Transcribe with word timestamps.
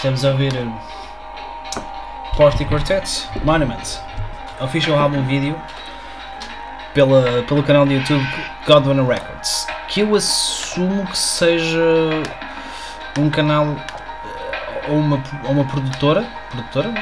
Estamos 0.00 0.24
a 0.24 0.30
ouvir 0.30 0.50
uh, 0.54 2.34
Party 2.34 2.64
Quartet 2.64 3.28
Monument, 3.44 4.00
official 4.58 4.98
album 4.98 5.22
video 5.24 5.54
pela, 6.94 7.42
pelo 7.42 7.62
canal 7.62 7.84
do 7.84 7.92
YouTube 7.92 8.26
Godwin 8.66 9.06
Records, 9.06 9.66
que 9.88 10.00
eu 10.00 10.14
assumo 10.14 11.04
que 11.04 11.18
seja 11.18 11.78
um 13.18 13.28
canal 13.28 13.66
uh, 13.66 13.76
ou 14.88 14.96
uma, 15.00 15.22
ou 15.44 15.50
uma 15.50 15.66
produtora, 15.66 16.26
produtora 16.48 16.94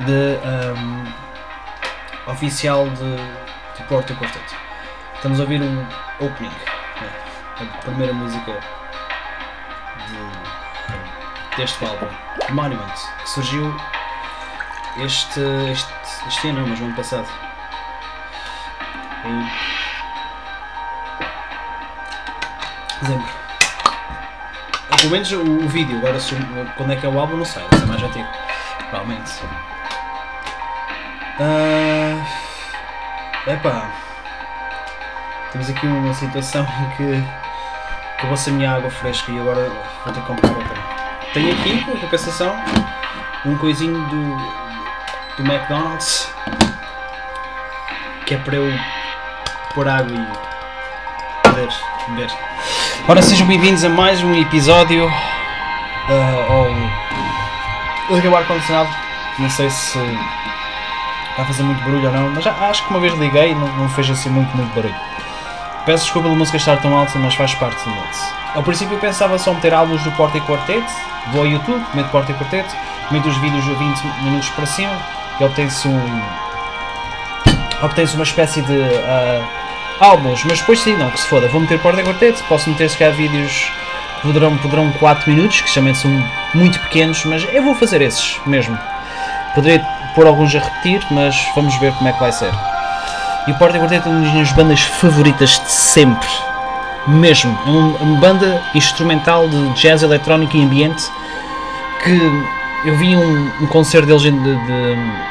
de 0.00 0.36
um, 0.76 2.30
oficial 2.30 2.90
de, 2.90 3.16
de 3.74 3.88
Party 3.88 4.12
Quartet. 4.12 4.44
Estamos 5.14 5.40
a 5.40 5.44
ouvir 5.44 5.62
um 5.62 5.80
opening, 6.20 6.50
né? 6.50 7.10
a 7.58 7.78
primeira 7.78 8.12
música 8.12 8.60
deste 11.56 11.84
álbum, 11.84 12.08
Monument, 12.50 12.94
que 13.22 13.30
surgiu 13.30 13.74
este, 14.98 15.40
este, 15.70 15.92
este 16.26 16.48
ano, 16.48 16.66
mas 16.66 16.80
no 16.80 16.86
ano 16.86 16.96
passado. 16.96 17.28
Em 19.24 19.50
dezembro. 23.00 23.28
Pelo 24.96 25.10
menos 25.10 25.32
o, 25.32 25.42
o 25.42 25.68
vídeo, 25.68 25.98
agora 25.98 26.18
se, 26.18 26.34
quando 26.76 26.92
é 26.92 26.96
que 26.96 27.06
é 27.06 27.08
o 27.08 27.18
álbum 27.18 27.36
não 27.36 27.44
sei, 27.44 27.62
deve 27.62 27.76
ser 27.76 27.86
mais 27.86 28.02
antigo. 28.02 28.28
Provavelmente. 28.90 29.32
Uh, 31.40 32.24
epá. 33.50 33.90
Temos 35.52 35.70
aqui 35.70 35.86
uma 35.86 36.14
situação 36.14 36.66
em 36.80 36.96
que 36.96 37.24
acabou-se 38.18 38.50
a 38.50 38.52
minha 38.52 38.72
água 38.72 38.90
fresca 38.90 39.30
e 39.30 39.38
agora 39.38 39.70
vou 40.04 40.12
ter 40.12 40.20
que 40.20 40.26
comprar 40.26 40.63
Tenho 41.34 41.52
aqui, 41.52 41.84
por 41.84 41.98
compensação, 41.98 42.54
um 43.44 43.58
coisinho 43.58 43.98
do, 44.06 44.36
do 45.36 45.52
McDonald's 45.52 46.32
que 48.24 48.34
é 48.34 48.38
para 48.38 48.54
eu 48.54 48.72
pôr 49.74 49.88
água 49.88 50.16
e 50.16 51.48
poder 51.48 51.68
beber. 52.06 52.30
Ora, 53.08 53.20
sejam 53.20 53.48
bem-vindos 53.48 53.82
a 53.82 53.88
mais 53.88 54.22
um 54.22 54.32
episódio 54.40 55.06
uh, 55.08 56.52
ao. 56.52 58.14
Liguei 58.14 58.30
o 58.30 58.36
ar-condicionado, 58.36 58.90
não 59.40 59.50
sei 59.50 59.68
se 59.70 59.98
vai 61.36 61.46
fazer 61.46 61.64
muito 61.64 61.82
barulho 61.82 62.06
ou 62.06 62.14
não, 62.14 62.30
mas 62.30 62.46
acho 62.46 62.84
que 62.84 62.90
uma 62.90 63.00
vez 63.00 63.12
liguei 63.14 63.50
e 63.50 63.54
não, 63.56 63.66
não 63.76 63.88
fez 63.88 64.08
assim 64.08 64.30
muito, 64.30 64.56
muito 64.56 64.72
barulho. 64.72 65.13
Peço 65.86 66.04
desculpa 66.04 66.28
pela 66.28 66.38
música 66.38 66.56
estar 66.56 66.78
tão 66.78 66.96
alta, 66.96 67.18
mas 67.18 67.34
faz 67.34 67.54
parte 67.54 67.84
do 67.84 67.90
mood. 67.90 68.08
Ao 68.54 68.62
princípio 68.62 68.96
pensava 68.98 69.38
só 69.38 69.52
meter 69.52 69.74
álbuns 69.74 70.02
do 70.02 70.10
Porta 70.12 70.38
e 70.38 70.40
Quartet, 70.40 70.86
vou 71.30 71.42
ao 71.42 71.46
YouTube, 71.46 71.84
meto 71.92 72.08
Porta 72.08 72.32
e 72.32 72.34
Quartet, 72.34 72.66
meto 73.10 73.28
os 73.28 73.36
vídeos 73.36 73.64
de 73.64 73.74
20 73.74 74.02
minutos 74.22 74.48
para 74.50 74.64
cima 74.64 74.96
e 75.38 75.44
obtém-se 75.44 75.88
um. 75.88 76.22
obtém-se 77.82 78.14
uma 78.14 78.24
espécie 78.24 78.62
de 78.62 78.72
uh, 78.72 79.44
álbuns, 80.00 80.42
mas 80.44 80.60
depois 80.60 80.80
sim, 80.80 80.96
não, 80.96 81.10
que 81.10 81.20
se 81.20 81.28
foda, 81.28 81.48
vou 81.48 81.60
meter 81.60 81.78
Porta 81.80 82.00
e 82.00 82.04
Quartet, 82.04 82.42
posso 82.44 82.70
meter 82.70 82.88
se 82.88 82.96
calhar 82.96 83.14
vídeos 83.14 83.70
poderão, 84.22 84.56
poderão 84.56 84.90
4 84.92 85.30
minutos, 85.30 85.60
que 85.60 85.74
também 85.74 85.92
são 85.92 86.10
muito 86.54 86.80
pequenos, 86.80 87.24
mas 87.26 87.46
eu 87.52 87.62
vou 87.62 87.74
fazer 87.74 88.00
esses 88.00 88.40
mesmo. 88.46 88.78
Poderei 89.54 89.80
pôr 90.14 90.26
alguns 90.26 90.54
a 90.54 90.60
repetir, 90.60 91.04
mas 91.10 91.36
vamos 91.54 91.76
ver 91.76 91.92
como 91.92 92.08
é 92.08 92.12
que 92.12 92.20
vai 92.20 92.32
ser. 92.32 92.73
E 93.46 93.50
o 93.50 93.54
Porta 93.56 93.78
Quartet 93.78 94.06
é 94.06 94.10
uma 94.10 94.20
das 94.22 94.32
minhas 94.32 94.52
bandas 94.52 94.80
favoritas 94.80 95.50
de 95.50 95.70
sempre. 95.70 96.28
Mesmo. 97.06 97.56
É 97.66 98.02
uma 98.02 98.18
banda 98.18 98.62
instrumental 98.74 99.46
de 99.48 99.68
jazz 99.74 100.02
eletrónico 100.02 100.56
e 100.56 100.62
ambiente 100.62 101.04
que 102.02 102.88
eu 102.88 102.96
vi 102.96 103.14
um, 103.14 103.52
um 103.62 103.66
concerto 103.66 104.06
deles 104.06 104.22
de, 104.22 104.30
de, 104.30 104.38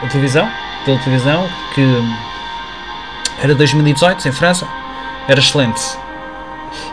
de, 0.03 0.09
televisão, 0.11 0.47
pela 0.85 0.99
televisão, 0.99 1.47
que 1.73 1.81
era 3.41 3.55
2018 3.55 4.27
em 4.27 4.31
França. 4.31 4.67
Era 5.27 5.39
excelente. 5.39 5.81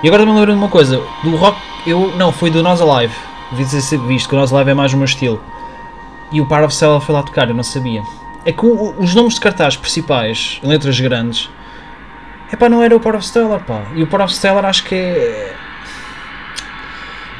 E 0.02 0.08
agora 0.08 0.22
também 0.22 0.36
lembro 0.36 0.52
de 0.52 0.58
uma 0.58 0.68
coisa, 0.68 1.02
do 1.22 1.36
rock, 1.36 1.58
eu 1.86 2.14
não, 2.16 2.32
foi 2.32 2.50
do 2.50 2.62
Nós 2.62 2.80
Alive. 2.80 3.14
Visto 3.52 4.28
que 4.28 4.34
o 4.34 4.38
Nós 4.38 4.52
Alive 4.52 4.70
é 4.70 4.74
mais 4.74 4.94
o 4.94 4.96
meu 4.96 5.04
estilo. 5.04 5.38
E 6.32 6.40
o 6.40 6.46
Par 6.46 6.64
of 6.64 6.74
Cell 6.74 6.98
foi 7.00 7.14
lá 7.14 7.22
tocar, 7.22 7.48
eu 7.48 7.54
não 7.54 7.62
sabia 7.62 8.02
é 8.44 8.52
que 8.52 8.64
os 8.64 9.14
nomes 9.14 9.34
de 9.34 9.40
cartaz 9.40 9.76
principais, 9.76 10.60
em 10.62 10.68
letras 10.68 10.98
grandes, 10.98 11.50
é 12.52 12.56
pá, 12.56 12.68
não 12.68 12.82
era 12.82 12.96
o 12.96 13.00
Power 13.00 13.18
of 13.18 13.26
Stellar, 13.26 13.64
pá. 13.64 13.86
E 13.94 14.02
o 14.02 14.06
Power 14.06 14.24
of 14.24 14.34
Stellar 14.34 14.64
acho 14.64 14.84
que 14.84 14.94
é. 14.94 15.54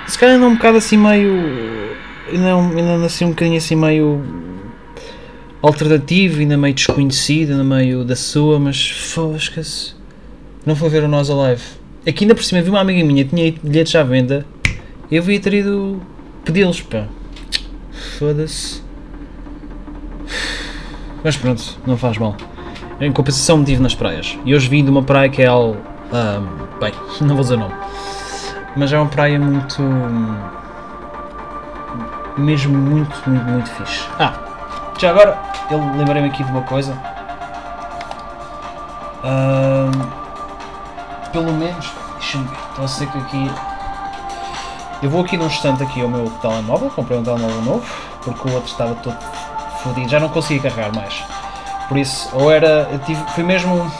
Se 0.06 0.19
calhar 0.19 0.34
ainda 0.34 0.47
é 0.47 0.49
um 0.49 0.55
bocado 0.55 0.78
assim 0.78 0.97
meio. 0.97 1.97
Ainda, 2.31 2.55
ainda 2.55 3.06
assim 3.06 3.25
um 3.25 3.31
bocadinho 3.31 3.59
assim 3.59 3.75
meio. 3.75 4.22
alternativo, 5.61 6.41
ainda 6.41 6.56
meio 6.56 6.75
desconhecido, 6.75 7.53
ainda 7.53 7.65
meio 7.65 8.05
da 8.05 8.15
sua, 8.15 8.61
mas. 8.61 8.91
Fosca-se. 8.91 9.94
Não 10.65 10.77
foi 10.77 10.88
ver 10.91 11.03
o 11.03 11.09
Nós 11.09 11.28
Alive. 11.28 11.62
Aqui 12.06 12.25
ainda 12.25 12.34
por 12.34 12.44
cima 12.44 12.62
vi 12.62 12.71
uma 12.71 12.81
amiga 12.81 13.05
minha, 13.05 13.25
tinha 13.25 13.53
bilhetes 13.62 13.94
à 13.97 14.03
venda. 14.05 14.47
Eu 15.11 15.22
vi 15.22 15.41
ter 15.41 15.55
ido 15.55 16.00
pedi-los, 16.44 16.81
pá. 16.82 17.09
Foda-se. 18.19 18.90
Mas 21.22 21.36
pronto, 21.36 21.78
não 21.86 21.97
faz 21.97 22.16
mal. 22.16 22.34
Em 23.00 23.12
compensação 23.12 23.58
me 23.58 23.64
tive 23.64 23.82
nas 23.82 23.94
praias. 23.94 24.38
E 24.44 24.54
hoje 24.54 24.69
vim 24.69 24.84
de 24.84 24.91
uma 24.91 25.03
praia 25.03 25.28
que 25.28 25.42
é 25.42 25.47
ao. 25.47 25.76
Bem, 26.81 26.92
não 27.20 27.34
vou 27.34 27.41
dizer 27.42 27.54
o 27.54 27.58
nome. 27.58 27.75
Mas 28.76 28.92
é 28.92 28.98
uma 28.98 29.08
praia 29.08 29.38
muito. 29.38 29.82
Mesmo 32.36 32.76
muito, 32.76 33.14
muito, 33.26 33.44
muito 33.44 33.70
fixe. 33.70 34.06
Ah, 34.19 34.34
já 34.98 35.10
agora 35.10 35.36
eu 35.70 35.78
lembrei-me 35.97 36.28
aqui 36.28 36.42
de 36.42 36.50
uma 36.50 36.62
coisa. 36.62 36.97
Pelo 41.32 41.52
menos. 41.52 41.92
Deixa-me 42.19 42.44
ver. 42.44 42.56
Estou 42.70 42.84
a 42.84 42.88
ser 42.88 43.06
que 43.08 43.19
aqui. 43.19 43.50
Eu 45.02 45.10
vou 45.10 45.22
aqui 45.22 45.37
num 45.37 45.47
instante 45.47 45.82
aqui 45.82 46.02
ao 46.02 46.08
meu 46.08 46.31
telemóvel. 46.42 46.91
Comprei 46.91 47.19
um 47.19 47.22
telemóvel 47.22 47.62
novo. 47.62 47.87
Porque 48.22 48.48
o 48.48 48.52
outro 48.52 48.70
estava 48.70 48.94
todo 48.97 49.16
fodido, 49.83 50.09
já 50.09 50.21
não 50.21 50.29
conseguia 50.29 50.71
carregar 50.71 50.95
mais. 50.95 51.23
Por 51.89 51.99
isso, 51.99 52.29
ou 52.35 52.53
era. 52.53 52.89
Tive, 53.05 53.23
foi 53.35 53.45
mesmo. 53.45 53.91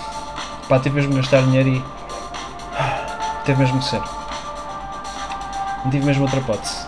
Pá, 0.69 0.79
tive 0.79 0.97
mesmo 0.97 1.13
que 1.13 1.21
gastar 1.21 1.43
dinheiro 1.43 1.69
e. 1.69 1.85
Teve 3.45 3.61
mesmo 3.61 3.79
que 3.79 3.85
ser. 3.85 4.03
Não 5.85 5.91
tive 5.91 6.07
mesmo 6.07 6.23
outra 6.23 6.39
hipótese. 6.39 6.87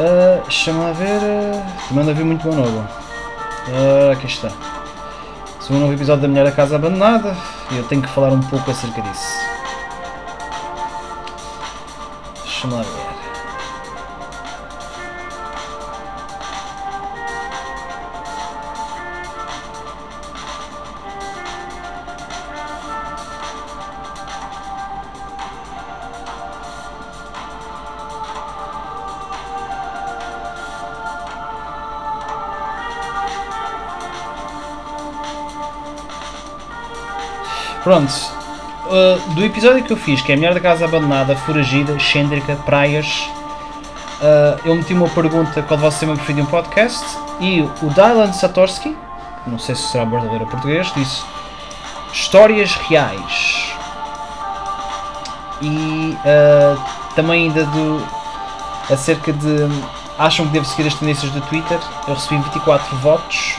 Uh, 0.00 0.42
ah, 0.42 0.88
a 0.88 0.92
ver. 0.92 1.20
Uh, 1.22 1.94
manda 1.94 2.12
vir 2.12 2.24
muito 2.24 2.42
bom 2.42 2.54
novo. 2.54 2.78
Uh, 3.68 4.12
aqui 4.12 4.26
está. 4.26 4.50
Segundo 5.60 5.82
novo 5.82 5.94
episódio 5.94 6.22
da 6.22 6.28
Mulher 6.28 6.44
da 6.44 6.52
Casa 6.52 6.76
Abandonada 6.76 7.34
e 7.70 7.76
eu 7.76 7.84
tenho 7.84 8.02
que 8.02 8.08
falar 8.08 8.28
um 8.28 8.40
pouco 8.40 8.70
acerca 8.70 9.00
disso. 9.00 9.38
Chama 12.44 12.80
a 12.80 12.82
ver. 12.82 13.03
Pronto. 37.84 38.10
Uh, 38.86 39.34
do 39.34 39.44
episódio 39.44 39.84
que 39.84 39.92
eu 39.92 39.96
fiz, 39.96 40.22
que 40.22 40.32
é 40.32 40.34
a 40.34 40.38
Mulher 40.38 40.54
da 40.54 40.60
Casa 40.60 40.86
Abandonada, 40.86 41.36
Foragida, 41.36 41.92
Excêntrica, 41.92 42.56
Praias, 42.64 43.28
uh, 44.20 44.58
eu 44.64 44.74
meti 44.74 44.94
uma 44.94 45.08
pergunta 45.08 45.62
qual 45.62 45.78
você 45.78 46.06
me 46.06 46.16
preferir 46.16 46.42
um 46.42 46.46
podcast 46.46 47.04
e 47.40 47.60
o 47.60 47.90
Dylan 47.90 48.32
Satorsky, 48.32 48.96
não 49.46 49.58
sei 49.58 49.74
se 49.74 49.82
será 49.88 50.06
verdadeiro 50.06 50.46
português, 50.46 50.90
disse 50.96 51.22
Histórias 52.10 52.74
Reais. 52.74 53.74
E 55.60 56.16
uh, 56.24 57.14
também 57.14 57.48
ainda 57.48 57.64
do 57.66 58.02
acerca 58.90 59.30
de 59.30 59.68
acham 60.18 60.46
que 60.46 60.52
devo 60.52 60.64
seguir 60.64 60.88
as 60.88 60.94
tendências 60.94 61.30
do 61.32 61.40
Twitter. 61.42 61.78
Eu 62.08 62.14
recebi 62.14 62.42
24 62.42 62.96
votos 62.96 63.56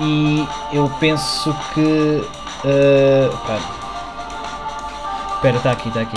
e 0.00 0.48
eu 0.72 0.90
penso 0.98 1.54
que 1.72 2.24
Uh, 2.64 3.84
Espera, 5.34 5.58
está 5.58 5.72
aqui, 5.72 5.88
está 5.88 6.00
aqui. 6.00 6.16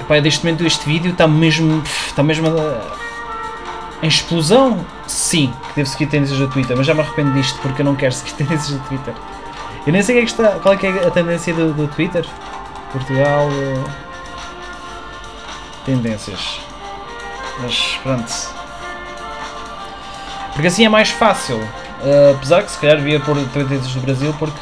Epá, 0.00 0.20
neste 0.20 0.44
momento 0.44 0.66
este 0.66 0.84
vídeo 0.84 1.12
está 1.12 1.28
mesmo. 1.28 1.80
Está 2.06 2.22
mesmo 2.24 2.48
a, 2.48 4.04
em 4.04 4.08
explosão. 4.08 4.84
Sim, 5.06 5.54
que 5.68 5.76
devo 5.76 5.88
seguir 5.88 6.06
tendências 6.06 6.40
do 6.40 6.48
Twitter, 6.48 6.76
mas 6.76 6.84
já 6.84 6.94
me 6.94 7.00
arrependo 7.00 7.32
disto 7.34 7.60
porque 7.60 7.82
eu 7.82 7.84
não 7.84 7.94
quero 7.94 8.12
seguir 8.12 8.32
tendências 8.44 8.76
do 8.76 8.88
Twitter. 8.88 9.14
Eu 9.86 9.92
nem 9.92 10.02
sei 10.02 10.16
que 10.16 10.20
é 10.22 10.24
que 10.24 10.30
está, 10.30 10.58
qual 10.58 10.74
é, 10.74 10.76
que 10.76 10.86
é 10.86 11.06
a 11.06 11.10
tendência 11.12 11.54
do, 11.54 11.72
do 11.72 11.86
Twitter. 11.86 12.26
Portugal. 12.90 13.48
Uh, 13.48 13.90
tendências. 15.84 16.60
Mas 17.60 18.00
pronto. 18.02 18.32
Porque 20.52 20.66
assim 20.66 20.84
é 20.84 20.88
mais 20.88 21.10
fácil. 21.10 21.60
Uh, 22.02 22.34
apesar 22.34 22.64
que 22.64 22.70
se 22.72 22.78
calhar 22.78 22.96
devia 22.96 23.20
pôr 23.20 23.36
tendências 23.52 23.94
do 23.94 24.00
Brasil, 24.00 24.34
porque 24.38 24.58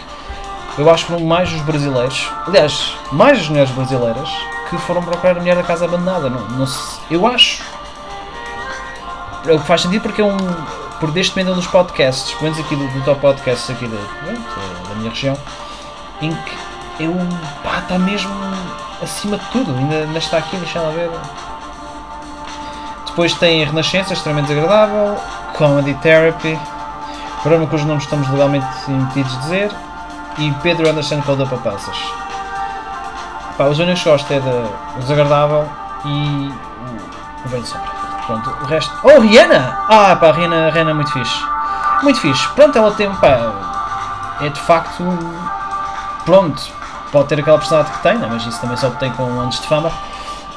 eu 0.76 0.90
acho 0.90 1.06
que 1.06 1.12
foram 1.12 1.24
mais 1.24 1.50
os 1.52 1.62
brasileiros, 1.62 2.28
aliás, 2.46 2.94
mais 3.12 3.40
as 3.40 3.48
mulheres 3.48 3.70
brasileiras 3.70 4.28
que 4.68 4.78
foram 4.78 5.02
procurar 5.02 5.36
a 5.36 5.40
mulher 5.40 5.56
da 5.56 5.62
casa 5.62 5.84
abandonada. 5.84 6.30
Não, 6.30 6.40
não 6.50 6.66
se, 6.66 7.00
eu 7.10 7.26
acho. 7.26 7.62
O 9.44 9.58
que 9.58 9.66
faz 9.66 9.82
sentido 9.82 10.02
porque 10.02 10.20
é 10.20 10.24
um. 10.24 10.36
Por 11.00 11.10
deste 11.10 11.34
momento 11.34 11.48
é 11.48 11.52
um 11.54 11.56
dos 11.56 11.66
podcasts, 11.66 12.30
pelo 12.32 12.42
menos 12.42 12.58
aqui 12.58 12.76
do, 12.76 12.86
do 12.86 13.04
top 13.04 13.20
podcasts 13.22 13.70
aqui 13.70 13.86
da, 13.86 13.96
da 14.88 14.94
minha 14.96 15.08
região, 15.08 15.36
em 16.20 16.30
que 16.30 17.04
é 17.04 17.08
um. 17.08 17.28
pá, 17.64 17.78
está 17.78 17.98
mesmo 17.98 18.30
acima 19.02 19.38
de 19.38 19.46
tudo, 19.46 19.74
ainda, 19.74 19.96
ainda 19.96 20.18
está 20.18 20.38
aqui, 20.38 20.56
deixa 20.56 20.80
lá 20.80 20.90
ver. 20.90 21.10
Depois 23.06 23.34
tem 23.34 23.62
a 23.62 23.66
Renascença, 23.66 24.12
extremamente 24.12 24.48
desagradável, 24.48 25.16
Comedy 25.56 25.94
Therapy, 25.94 26.58
programa 27.42 27.66
cujos 27.66 27.86
nomes 27.86 28.04
estamos 28.04 28.28
legalmente 28.28 28.66
impedidos 28.88 29.32
de 29.32 29.38
dizer, 29.40 29.70
e 30.38 30.50
Pedro 30.62 30.88
Anderson 30.88 31.20
Calda 31.22 31.46
Papassas. 31.46 31.96
Pá, 33.56 33.64
os 33.64 33.78
únicos 33.78 34.02
que 34.02 34.10
gosto 34.10 34.32
é 34.32 34.40
da 34.40 34.98
Desagradável 34.98 35.68
e 36.04 36.52
o 37.44 37.48
Bem 37.48 37.64
Sombra. 37.64 37.90
Pronto, 38.26 38.50
o 38.62 38.64
resto. 38.66 38.94
Oh, 39.02 39.20
Rihanna! 39.20 39.78
Ah, 39.88 40.16
pá, 40.16 40.30
Rihanna, 40.30 40.70
Rihanna 40.70 40.90
é 40.90 40.94
muito 40.94 41.12
fixe. 41.12 41.44
Muito 42.02 42.20
fixe. 42.20 42.48
Pronto, 42.48 42.78
ela 42.78 42.92
tem. 42.92 43.12
pá. 43.16 44.38
É 44.40 44.48
de 44.48 44.60
facto. 44.60 45.04
Pronto, 46.24 46.62
pode 47.10 47.28
ter 47.28 47.40
aquela 47.40 47.58
personalidade 47.58 47.96
que 47.96 48.02
tem, 48.02 48.18
né? 48.18 48.28
mas 48.30 48.46
isso 48.46 48.60
também 48.60 48.76
só 48.76 48.88
tem 48.90 49.12
com 49.12 49.24
anos 49.40 49.60
de 49.60 49.66
fama. 49.66 49.90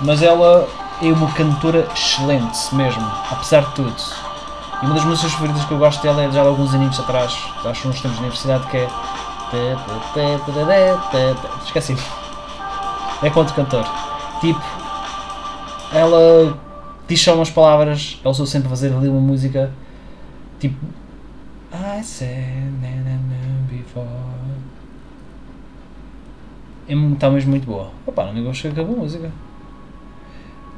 Mas 0.02 0.22
ela 0.22 0.68
é 1.02 1.12
uma 1.12 1.32
cantora 1.32 1.88
excelente 1.94 2.74
mesmo, 2.76 3.10
apesar 3.32 3.62
de 3.62 3.72
tudo. 3.72 3.96
E 4.84 4.86
uma 4.86 4.96
das 4.96 5.06
músicas 5.06 5.32
favoritas 5.32 5.64
que 5.64 5.72
eu 5.72 5.78
gosto 5.78 6.04
dela 6.04 6.24
é 6.24 6.30
já 6.30 6.42
há 6.42 6.46
alguns 6.46 6.76
aninhos 6.76 7.00
atrás, 7.00 7.34
acho 7.64 7.88
uns 7.88 8.02
tempos 8.02 8.18
de 8.18 8.24
universidade, 8.24 8.68
que 8.68 8.76
é. 8.76 8.90
Esqueci. 11.64 11.96
É 13.22 13.30
contra 13.30 13.56
cantor. 13.56 13.86
Tipo, 14.42 14.62
ela 15.94 16.60
diz 17.08 17.22
só 17.22 17.34
umas 17.34 17.50
palavras, 17.50 18.20
ela 18.26 18.34
sou 18.34 18.46
sempre 18.46 18.68
a 18.68 18.70
fazer 18.72 18.94
ali 18.94 19.08
uma 19.08 19.22
música 19.22 19.72
tipo. 20.60 20.86
I 21.72 22.04
said 22.04 22.74
before. 23.70 24.06
Está 27.14 27.30
mesmo 27.30 27.52
muito 27.52 27.66
boa. 27.66 27.90
Opa, 28.06 28.26
não 28.26 28.34
me 28.34 28.44
gosto 28.44 28.64
que 28.64 28.68
acabou 28.68 28.98
a 28.98 29.00
música. 29.00 29.32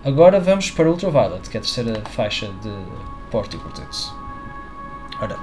Agora 0.03 0.39
vamos 0.39 0.69
para 0.69 0.87
Ultraviolet, 0.91 1.49
que 1.49 1.57
é 1.57 1.59
a 1.59 1.63
terceira 1.63 2.03
faixa 2.11 2.47
de 2.61 2.69
Porto 3.31 3.57
Cortez. 3.59 4.13
Ora, 5.21 5.37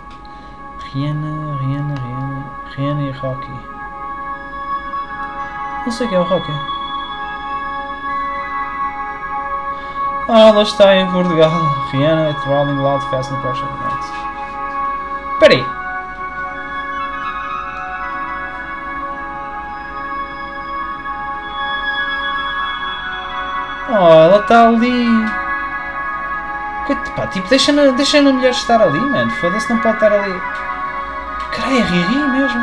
Rihanna, 0.92 1.56
Rihanna, 1.58 1.94
Rihanna, 1.94 2.50
Rihanna 2.76 3.02
e 3.02 3.10
Rocky. 3.12 3.50
Não 5.84 5.92
sei 5.92 6.06
o 6.06 6.08
que 6.08 6.14
é 6.14 6.18
o 6.18 6.22
Rocky. 6.22 6.52
Ah, 10.28 10.48
ela 10.48 10.62
está 10.62 10.94
em 10.96 11.10
Portugal. 11.10 11.50
Rihanna, 11.90 12.30
it's 12.30 12.44
rolling 12.44 12.80
loud, 12.80 13.02
fast 13.10 13.32
and 13.32 13.40
pressure. 13.40 13.66
Right. 13.66 14.22
Peraí. 15.40 15.64
Oh, 23.90 24.22
ela 24.22 24.38
está 24.40 24.68
ali. 24.68 25.41
Pá, 27.16 27.26
tipo, 27.28 27.48
deixa, 27.48 27.72
na, 27.72 27.92
deixa 27.92 28.18
a 28.18 28.22
mulher 28.22 28.50
estar 28.50 28.80
ali, 28.80 29.00
mano. 29.00 29.30
Foda-se, 29.32 29.72
não 29.72 29.80
pode 29.80 29.94
estar 29.94 30.12
ali. 30.12 30.40
Caralho, 31.52 31.78
é 31.78 31.82
Riri 31.82 32.14
mesmo. 32.14 32.60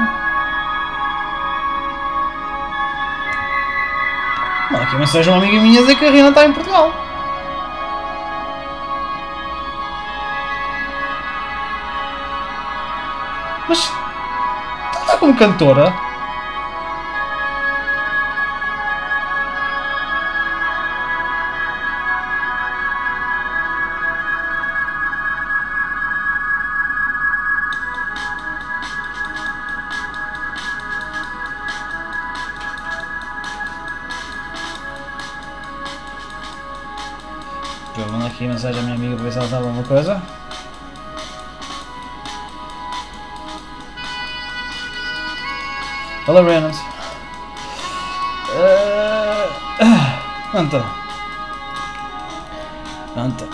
Mano, 4.72 4.84
aqui 4.84 4.94
uma 4.94 5.00
mensagem 5.00 5.34
uma 5.34 5.42
amiga 5.42 5.62
minha 5.62 5.82
dizer 5.82 5.96
que 5.96 6.06
a 6.06 6.12
Rina 6.12 6.30
está 6.30 6.46
em 6.46 6.54
Portugal. 6.54 6.94
Mas. 13.68 13.92
Está 15.02 15.18
como 15.18 15.36
cantora? 15.36 16.09
Olá, 46.30 46.44
Reynolds. 46.44 46.80
Uh, 48.54 49.50
Anta. 50.56 50.86
Anta. 53.18 53.48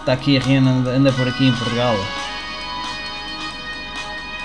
Está 0.00 0.14
aqui 0.14 0.38
a 0.38 0.40
Rihanna, 0.40 0.70
anda, 0.70 0.90
anda 0.92 1.12
por 1.12 1.28
aqui 1.28 1.48
em 1.48 1.52
Portugal. 1.52 1.94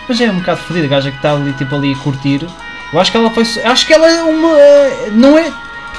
Mas 0.10 0.19
é 0.19 0.30
um 0.30 0.39
bocado 0.39 0.60
fodida, 0.60 0.88
a 0.88 0.89
gaja 0.89 1.10
que 1.10 1.15
está 1.15 1.31
ali, 1.31 1.54
tipo, 1.54 1.74
ali 1.74 1.94
a 1.94 1.98
curtir. 2.04 2.45
Eu 2.92 3.00
acho 3.00 3.10
que 3.10 3.15
ela 3.15 3.30
foi. 3.30 3.44
Acho 3.63 3.88
que 3.88 3.94
ela 3.94 4.10
é 4.12 4.24
uma. 4.24 4.60
eh, 4.60 5.10
Não 5.13 5.38
é. 5.39 5.50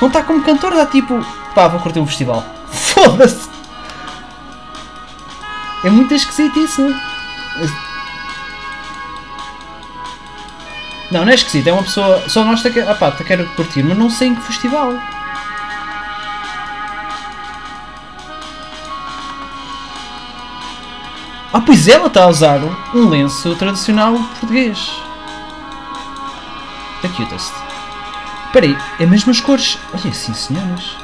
Não 0.03 0.09
está 0.09 0.23
como 0.23 0.43
cantora, 0.45 0.75
está 0.83 0.87
tipo. 0.93 1.25
Pá, 1.55 1.67
vou 1.69 1.81
curtir 1.81 1.99
um 1.99 2.07
festival. 2.07 2.45
Foda-se! 2.69 3.49
É 5.83 5.89
muito 5.89 6.13
esquisito 6.13 6.59
isso. 6.59 6.95
Não, 11.15 11.25
não 11.25 11.31
é 11.31 11.37
esquisito, 11.37 11.69
é 11.69 11.73
uma 11.73 11.85
pessoa. 11.85 12.29
Só 12.29 12.45
nós 12.45 12.61
que. 12.61 12.81
Ah 12.81 12.93
pá, 12.93 13.13
te 13.13 13.23
quero 13.23 13.47
curtir, 13.55 13.85
mas 13.85 13.97
não 13.97 14.11
sei 14.11 14.29
em 14.29 14.35
que 14.35 14.43
festival. 14.43 14.95
Ah, 21.53 21.61
pois 21.65 21.87
ela 21.87 22.09
está 22.09 22.25
a 22.25 22.27
usar 22.27 22.59
um 22.93 23.09
lenço 23.09 23.55
tradicional 23.55 24.15
português. 24.15 24.91
The 27.03 27.09
cutest. 27.11 27.53
Espera 28.47 28.67
aí, 28.67 28.77
é 28.99 29.07
mesmo 29.07 29.31
as 29.31 29.39
cores. 29.39 29.79
Olha, 29.93 30.13
sim 30.13 30.35
senhores. 30.35 30.97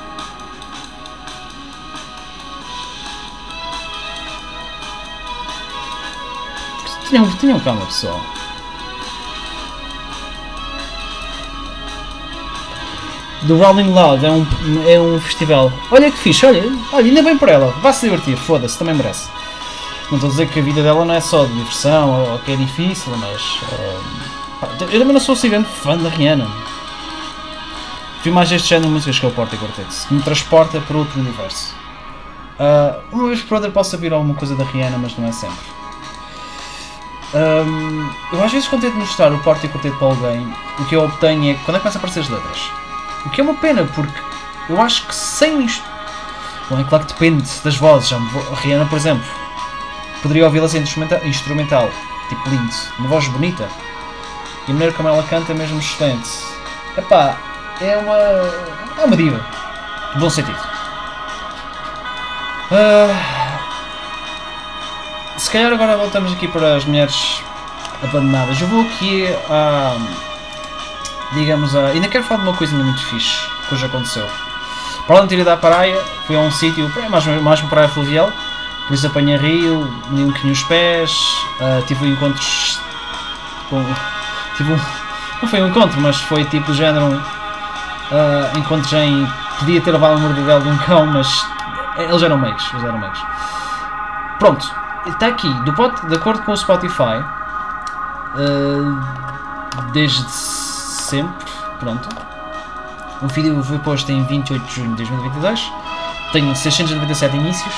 Tenham, 7.08 7.30
tenham 7.36 7.60
calma, 7.60 7.86
pessoal. 7.86 8.39
Do 13.42 13.56
Rolling 13.56 13.90
Loud 13.90 14.24
é 14.24 14.30
um, 14.30 14.46
é 14.86 15.00
um 15.00 15.20
festival. 15.20 15.72
Olha 15.90 16.10
que 16.10 16.18
fixe, 16.18 16.44
olha, 16.44 16.62
olha, 16.92 17.06
ainda 17.06 17.22
bem 17.22 17.38
por 17.38 17.48
ela. 17.48 17.74
Vá 17.80 17.92
se 17.92 18.06
divertir, 18.06 18.36
foda-se, 18.36 18.78
também 18.78 18.94
merece. 18.94 19.28
Não 20.10 20.16
estou 20.16 20.28
a 20.28 20.30
dizer 20.30 20.48
que 20.48 20.58
a 20.58 20.62
vida 20.62 20.82
dela 20.82 21.04
não 21.04 21.14
é 21.14 21.20
só 21.20 21.44
de 21.44 21.54
diversão 21.54 22.10
ou, 22.10 22.32
ou 22.32 22.38
que 22.40 22.52
é 22.52 22.56
difícil, 22.56 23.16
mas. 23.16 23.60
pá, 24.60 24.68
eu 24.80 24.98
também 24.98 25.12
não 25.14 25.20
sou 25.20 25.34
assim 25.34 25.48
grande 25.48 25.68
fã 25.68 25.96
da 25.96 26.08
Rihanna. 26.08 26.46
Vi 28.22 28.30
mais 28.30 28.52
este 28.52 28.68
género 28.68 28.88
de 28.88 28.94
músicas 28.94 29.18
que 29.18 29.24
é 29.24 29.28
o 29.28 29.32
Porta 29.32 29.54
e 29.54 29.58
Quartet, 29.58 30.06
que 30.06 30.12
me 30.12 30.22
transporta 30.22 30.78
para 30.80 30.96
outro 30.98 31.18
universo. 31.18 31.74
Ah, 32.58 32.98
uma 33.10 33.28
vez 33.28 33.40
por 33.40 33.54
outra 33.54 33.70
posso 33.70 33.96
ouvir 33.96 34.12
alguma 34.12 34.34
coisa 34.34 34.54
da 34.54 34.64
Rihanna, 34.64 34.98
mas 34.98 35.16
não 35.16 35.26
é 35.26 35.32
sempre. 35.32 35.56
Ahm, 37.32 38.10
eu 38.32 38.44
às 38.44 38.52
vezes 38.52 38.68
quando 38.68 38.82
tento 38.82 38.96
mostrar 38.96 39.32
o 39.32 39.38
Porta 39.38 39.64
e 39.64 39.68
Quarteto 39.70 39.96
para 39.96 40.08
alguém, 40.08 40.46
o 40.78 40.84
que 40.84 40.94
eu 40.94 41.04
obtenho 41.04 41.52
é 41.52 41.54
quando 41.64 41.76
é 41.76 41.78
que 41.78 41.82
começa 41.84 41.96
a 41.96 42.00
aparecer 42.00 42.20
as 42.20 42.28
letras. 42.28 42.79
O 43.26 43.30
que 43.30 43.40
é 43.40 43.44
uma 43.44 43.54
pena, 43.54 43.84
porque 43.94 44.18
eu 44.68 44.80
acho 44.80 45.06
que 45.06 45.14
sem 45.14 45.62
isto. 45.64 45.84
Bom, 46.68 46.78
é 46.80 46.84
claro 46.84 47.04
que 47.04 47.12
depende 47.12 47.48
das 47.64 47.76
vozes. 47.76 48.12
A 48.12 48.54
Rihanna, 48.60 48.86
por 48.86 48.96
exemplo, 48.96 49.24
poderia 50.22 50.44
ouvi-la 50.44 50.68
sem 50.68 50.80
instrumenta- 50.82 51.20
instrumental, 51.26 51.90
tipo 52.28 52.48
lindo, 52.48 52.72
uma 52.98 53.08
voz 53.08 53.26
bonita. 53.28 53.68
E 54.66 54.70
a 54.70 54.74
maneira 54.74 54.94
como 54.94 55.08
ela 55.08 55.22
canta 55.24 55.52
é 55.52 55.54
mesmo 55.54 55.78
excelente. 55.78 56.28
Epá, 56.96 57.36
é 57.80 57.96
uma. 57.96 58.16
é 59.02 59.04
uma 59.04 59.16
diva. 59.16 59.44
De 60.14 60.20
bom 60.20 60.30
sentido. 60.30 60.58
Ah, 62.72 63.58
se 65.36 65.50
calhar 65.50 65.72
agora 65.72 65.96
voltamos 65.96 66.32
aqui 66.32 66.46
para 66.46 66.76
as 66.76 66.84
mulheres 66.84 67.42
abandonadas. 68.02 68.60
Eu 68.60 68.68
vou 68.68 68.82
aqui 68.82 69.26
a. 69.48 69.96
digamos 71.32 71.74
a. 71.76 71.88
Ainda 71.88 72.08
quero 72.08 72.24
falar 72.24 72.42
de 72.42 72.48
uma 72.48 72.56
coisinha 72.56 72.82
muito 72.82 73.04
fixe 73.06 73.48
que 73.68 73.74
hoje 73.74 73.86
aconteceu. 73.86 74.28
Para 75.06 75.16
além 75.16 75.28
de 75.28 75.36
ido 75.36 75.50
à 75.50 75.56
praia, 75.56 75.98
fui 76.26 76.36
a 76.36 76.40
um 76.40 76.50
sítio 76.50 76.90
mais, 77.08 77.26
mais 77.26 77.60
uma 77.60 77.68
praia 77.68 77.88
fluvial, 77.88 78.32
por 78.86 78.94
isso 78.94 79.06
apanhei 79.06 79.36
rio, 79.36 79.92
me 80.10 80.24
um 80.24 80.26
bocadinho 80.28 80.52
os 80.52 80.62
pés, 80.64 81.12
uh, 81.60 81.84
tive 81.86 82.08
encontros 82.08 82.80
com. 83.68 83.78
um. 84.62 84.80
não 85.42 85.48
foi 85.48 85.62
um 85.62 85.68
encontro, 85.68 86.00
mas 86.00 86.20
foi 86.20 86.44
tipo 86.44 86.72
género. 86.74 87.06
Uh, 87.06 88.58
encontros 88.58 88.92
em. 88.92 89.26
podia 89.58 89.80
ter 89.80 89.92
levado 89.92 90.16
uma 90.16 90.28
mordidela 90.28 90.60
de 90.60 90.68
um 90.68 90.78
cão, 90.78 91.06
mas 91.06 91.46
eles 91.96 92.22
eram 92.22 92.38
meios, 92.38 92.68
eles 92.72 92.84
eram 92.84 92.98
meios. 92.98 93.18
Pronto, 94.38 94.68
está 95.06 95.26
aqui, 95.26 95.52
do, 95.64 95.72
de 96.08 96.14
acordo 96.14 96.42
com 96.42 96.52
o 96.52 96.56
Spotify, 96.56 97.22
uh, 98.34 98.98
desde 99.92 100.24
sempre, 101.10 101.44
pronto. 101.80 102.08
O 103.20 103.26
vídeo 103.26 103.62
foi 103.64 103.78
posto 103.80 104.10
em 104.12 104.22
28 104.24 104.64
de 104.64 104.74
junho 104.74 104.90
de 104.90 105.04
2022. 105.04 105.72
Tenho 106.32 106.54
697 106.54 107.36
inícios, 107.36 107.74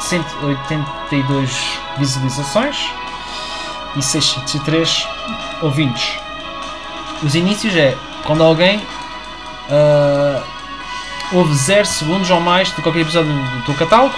182 0.00 1.78
visualizações 1.96 2.76
e 3.94 4.02
603 4.02 5.06
ouvintes. 5.62 6.18
Os 7.22 7.36
inícios 7.36 7.74
é 7.76 7.96
quando 8.24 8.42
alguém 8.42 8.78
uh, 8.78 10.42
ouve 11.32 11.54
0 11.54 11.86
segundos 11.86 12.28
ou 12.30 12.40
mais 12.40 12.74
de 12.74 12.82
qualquer 12.82 13.02
episódio 13.02 13.32
do 13.32 13.64
teu 13.64 13.74
catálogo. 13.76 14.14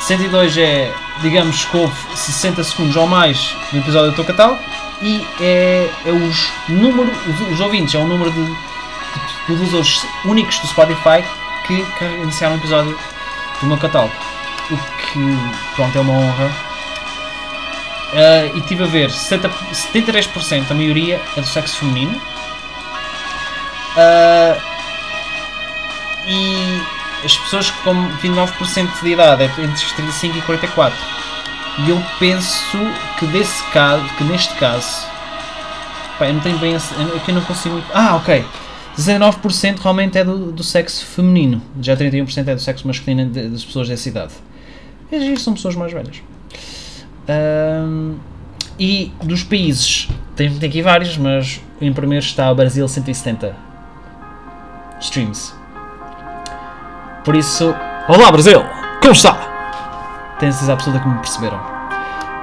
102 0.00 0.58
é, 0.58 0.94
digamos 1.22 1.64
que 1.64 1.76
houve 1.78 1.96
60 2.14 2.62
segundos 2.62 2.96
ou 2.96 3.06
mais 3.06 3.56
no 3.72 3.78
episódio 3.78 4.10
do 4.10 4.14
teu 4.16 4.24
catálogo. 4.26 4.60
E 5.00 5.24
é, 5.40 5.90
é 6.06 6.10
os 6.10 6.50
números, 6.68 7.16
os, 7.26 7.52
os, 7.52 7.60
ouvintes, 7.60 7.94
é 7.94 7.98
o 7.98 8.06
número 8.06 8.30
de, 8.32 8.44
de, 8.44 10.28
únicos 10.28 10.58
do 10.58 10.66
Spotify 10.66 11.22
que, 11.66 11.84
que 11.98 12.04
iniciaram 12.22 12.56
o 12.56 12.58
episódio 12.58 12.98
do 13.60 13.66
meu 13.66 13.76
catálogo. 13.76 14.14
O 14.70 14.76
que, 14.76 15.74
pronto, 15.76 15.96
é 15.96 16.00
uma 16.00 16.12
honra. 16.12 16.68
Uh, 18.12 18.56
e 18.56 18.60
tive 18.62 18.84
a 18.84 18.86
ver, 18.86 19.10
70, 19.10 19.48
73% 19.48 20.70
a 20.70 20.74
maioria 20.74 21.20
é 21.36 21.40
do 21.40 21.46
sexo 21.46 21.78
feminino. 21.78 22.20
Uh, 23.96 24.60
e 26.26 26.82
as 27.24 27.36
pessoas 27.36 27.70
com 27.70 27.94
29% 28.18 29.02
de 29.02 29.08
idade 29.10 29.44
é 29.44 29.46
entre 29.46 29.86
35 29.94 30.38
e 30.38 30.42
44. 30.42 30.98
E 31.86 31.90
eu 31.90 32.02
penso 32.18 32.76
que 33.18 33.26
desse 33.26 33.62
caso, 33.70 34.04
que 34.16 34.24
neste 34.24 34.54
caso, 34.54 35.06
pá, 36.18 36.26
eu 36.26 36.34
não 36.34 36.40
tenho 36.40 36.58
bem, 36.58 36.74
aqui 36.74 37.30
eu 37.30 37.34
não 37.34 37.42
consigo. 37.42 37.80
Ah, 37.94 38.16
ok. 38.16 38.44
19% 38.96 39.78
realmente 39.78 40.18
é 40.18 40.24
do, 40.24 40.50
do 40.50 40.64
sexo 40.64 41.06
feminino, 41.06 41.62
já 41.80 41.96
31% 41.96 42.48
é 42.48 42.54
do 42.56 42.60
sexo 42.60 42.84
masculino 42.84 43.30
de, 43.30 43.48
das 43.48 43.64
pessoas 43.64 43.88
dessa 43.88 44.08
idade. 44.08 44.32
Eles 45.10 45.40
são 45.40 45.54
pessoas 45.54 45.76
mais 45.76 45.92
velhas. 45.92 46.20
Um, 47.28 48.16
e 48.76 49.12
dos 49.22 49.44
países, 49.44 50.08
tem, 50.34 50.52
tem 50.52 50.68
aqui 50.68 50.82
vários, 50.82 51.16
mas 51.16 51.60
em 51.80 51.92
primeiro 51.92 52.24
está 52.24 52.50
o 52.50 52.54
Brasil, 52.56 52.88
170 52.88 53.54
streams. 55.00 55.54
Por 57.24 57.36
isso, 57.36 57.72
olá 58.08 58.32
Brasil, 58.32 58.64
como 59.00 59.12
está? 59.12 59.47
Tenho 60.38 60.52
certeza 60.52 60.72
absoluta 60.72 61.02
que 61.02 61.08
me 61.08 61.18
perceberam. 61.18 61.60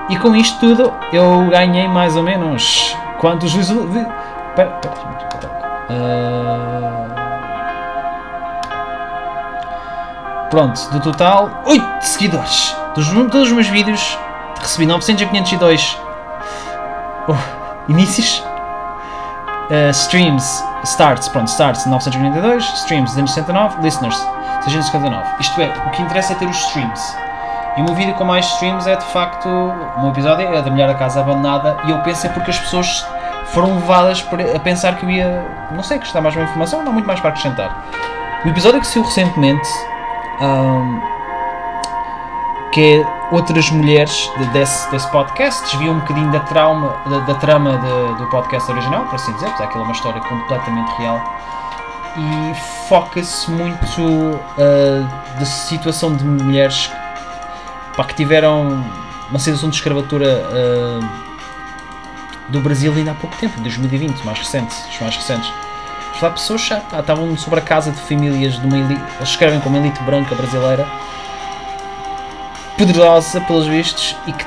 E 0.09 0.17
com 0.17 0.35
isto 0.35 0.59
tudo, 0.59 0.93
eu 1.11 1.47
ganhei 1.49 1.87
mais 1.87 2.15
ou 2.15 2.23
menos 2.23 2.95
quantos 3.19 3.53
visualizações. 3.53 4.07
Pera, 4.55 4.69
pera, 4.81 4.93
uh... 5.89 7.15
Pronto, 10.49 10.89
do 10.91 10.99
total, 10.99 11.63
8 11.65 12.01
seguidores. 12.01 12.75
Dos 12.93 13.09
todos 13.09 13.47
os 13.47 13.51
meus 13.51 13.67
vídeos, 13.67 14.17
recebi 14.61 14.85
900 14.85 15.23
a 15.23 15.25
502 15.27 15.99
uh, 17.27 17.35
inícios. 17.89 18.43
Uh, 19.69 19.89
streams, 19.89 20.63
starts, 20.83 21.27
pronto, 21.27 21.49
starts 21.49 21.85
942, 21.87 22.63
streams 22.63 23.15
269, 23.15 23.81
listeners 23.81 24.15
659. 24.63 25.25
Isto 25.39 25.61
é, 25.61 25.73
o 25.87 25.89
que 25.89 26.03
interessa 26.03 26.33
é 26.33 26.35
ter 26.35 26.47
os 26.47 26.57
streams. 26.67 27.24
E 27.77 27.81
o 27.81 27.83
meu 27.83 27.93
vídeo 27.93 28.13
com 28.15 28.23
mais 28.23 28.45
streams 28.45 28.87
é 28.87 28.95
de 28.95 29.05
facto. 29.05 29.49
Meu 29.99 30.09
episódio 30.09 30.47
é 30.47 30.61
da 30.61 30.69
Mulher 30.71 30.87
da 30.87 30.95
Casa 30.95 31.19
Abandonada 31.19 31.77
e 31.85 31.91
eu 31.91 31.99
penso 31.99 32.25
é 32.25 32.29
porque 32.29 32.51
as 32.51 32.59
pessoas 32.59 33.05
foram 33.47 33.75
levadas 33.75 34.25
a 34.55 34.59
pensar 34.59 34.95
que 34.95 35.05
eu 35.05 35.09
ia. 35.09 35.45
Não 35.71 35.83
sei, 35.83 35.97
acrescentar 35.97 36.21
mais 36.21 36.35
uma 36.35 36.45
informação, 36.45 36.81
não 36.81 36.91
há 36.91 36.93
muito 36.93 37.05
mais 37.05 37.19
para 37.19 37.29
acrescentar. 37.29 37.85
O 38.45 38.47
episódio 38.47 38.79
que 38.79 38.87
saiu 38.87 39.03
recentemente. 39.03 39.67
Um, 40.41 41.15
que 42.71 42.99
é 42.99 43.07
outras 43.33 43.71
mulheres 43.71 44.29
de, 44.37 44.45
desse, 44.47 44.91
desse 44.91 45.07
podcast, 45.07 45.63
desvia 45.63 45.89
um 45.89 45.99
bocadinho 45.99 46.29
da, 46.29 46.41
trauma, 46.41 46.93
da, 47.05 47.19
da 47.19 47.35
trama 47.35 47.77
de, 47.77 48.15
do 48.15 48.27
podcast 48.29 48.69
original, 48.69 49.05
por 49.05 49.15
assim 49.15 49.31
dizer, 49.31 49.47
porque 49.47 49.63
aquilo 49.63 49.81
é 49.81 49.83
uma 49.85 49.93
história 49.93 50.19
completamente 50.19 50.89
real 50.97 51.23
e 52.17 52.53
foca-se 52.87 53.49
muito 53.49 54.01
uh, 54.01 55.07
da 55.39 55.45
situação 55.45 56.15
de 56.15 56.25
mulheres 56.25 56.91
pá, 57.95 58.03
que 58.03 58.15
tiveram 58.15 58.83
uma 59.29 59.39
situação 59.39 59.69
de 59.69 59.75
escravatura 59.75 60.27
uh, 60.27 61.05
do 62.49 62.59
Brasil 62.59 62.93
ainda 62.93 63.11
há 63.11 63.15
pouco 63.15 63.35
tempo, 63.37 63.59
2020, 63.61 64.23
mais 64.23 64.39
recentes, 64.39 64.77
os 64.89 64.99
mais 64.99 65.15
recentes. 65.15 65.51
Lá 66.21 66.29
pessoas 66.29 66.61
já 66.61 66.79
pá, 66.79 66.99
estavam 66.99 67.37
sobre 67.37 67.59
a 67.59 67.61
casa 67.61 67.91
de 67.91 67.99
famílias 67.99 68.59
de 68.59 68.65
uma 68.65 68.77
elite, 68.77 69.01
eles 69.17 69.29
escrevem 69.29 69.59
como 69.59 69.77
elite 69.77 70.01
branca 70.03 70.33
brasileira, 70.35 70.87
poderosa 72.77 73.41
pelos 73.41 73.67
vistos, 73.67 74.15
e 74.27 74.31
que, 74.31 74.45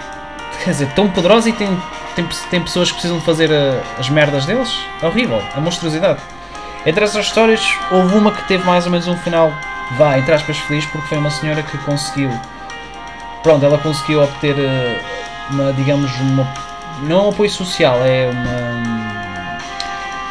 quer 0.65 0.71
dizer, 0.71 0.93
tão 0.95 1.09
poderosa 1.09 1.49
e 1.49 1.53
tem, 1.53 1.69
tem, 2.15 2.27
tem 2.51 2.61
pessoas 2.61 2.89
que 2.89 2.95
precisam 2.95 3.19
de 3.19 3.25
fazer 3.25 3.51
uh, 3.51 3.83
as 3.99 4.09
merdas 4.09 4.47
deles. 4.47 4.75
É 5.03 5.07
horrível, 5.07 5.43
é 5.55 5.61
monstruosidade. 5.61 6.21
Entre 6.87 7.05
essas 7.05 7.27
histórias, 7.27 7.61
houve 7.91 8.17
uma 8.17 8.33
que 8.33 8.47
teve 8.47 8.65
mais 8.65 8.87
ou 8.87 8.93
menos 8.93 9.07
um 9.09 9.17
final, 9.17 9.53
vá, 9.97 10.17
entre 10.17 10.33
aspas, 10.33 10.57
feliz, 10.59 10.87
porque 10.87 11.07
foi 11.09 11.19
uma 11.19 11.31
senhora 11.31 11.63
que 11.63 11.77
conseguiu. 11.79 12.31
Pronto, 13.49 13.65
ela 13.65 13.79
conseguiu 13.79 14.23
obter 14.23 14.59
eh, 14.59 15.01
uma, 15.51 15.73
digamos, 15.73 16.15
uma. 16.21 16.47
Não 17.05 17.25
um 17.25 17.29
apoio 17.31 17.49
social, 17.49 17.97
é 18.05 18.29
uma. 18.31 19.59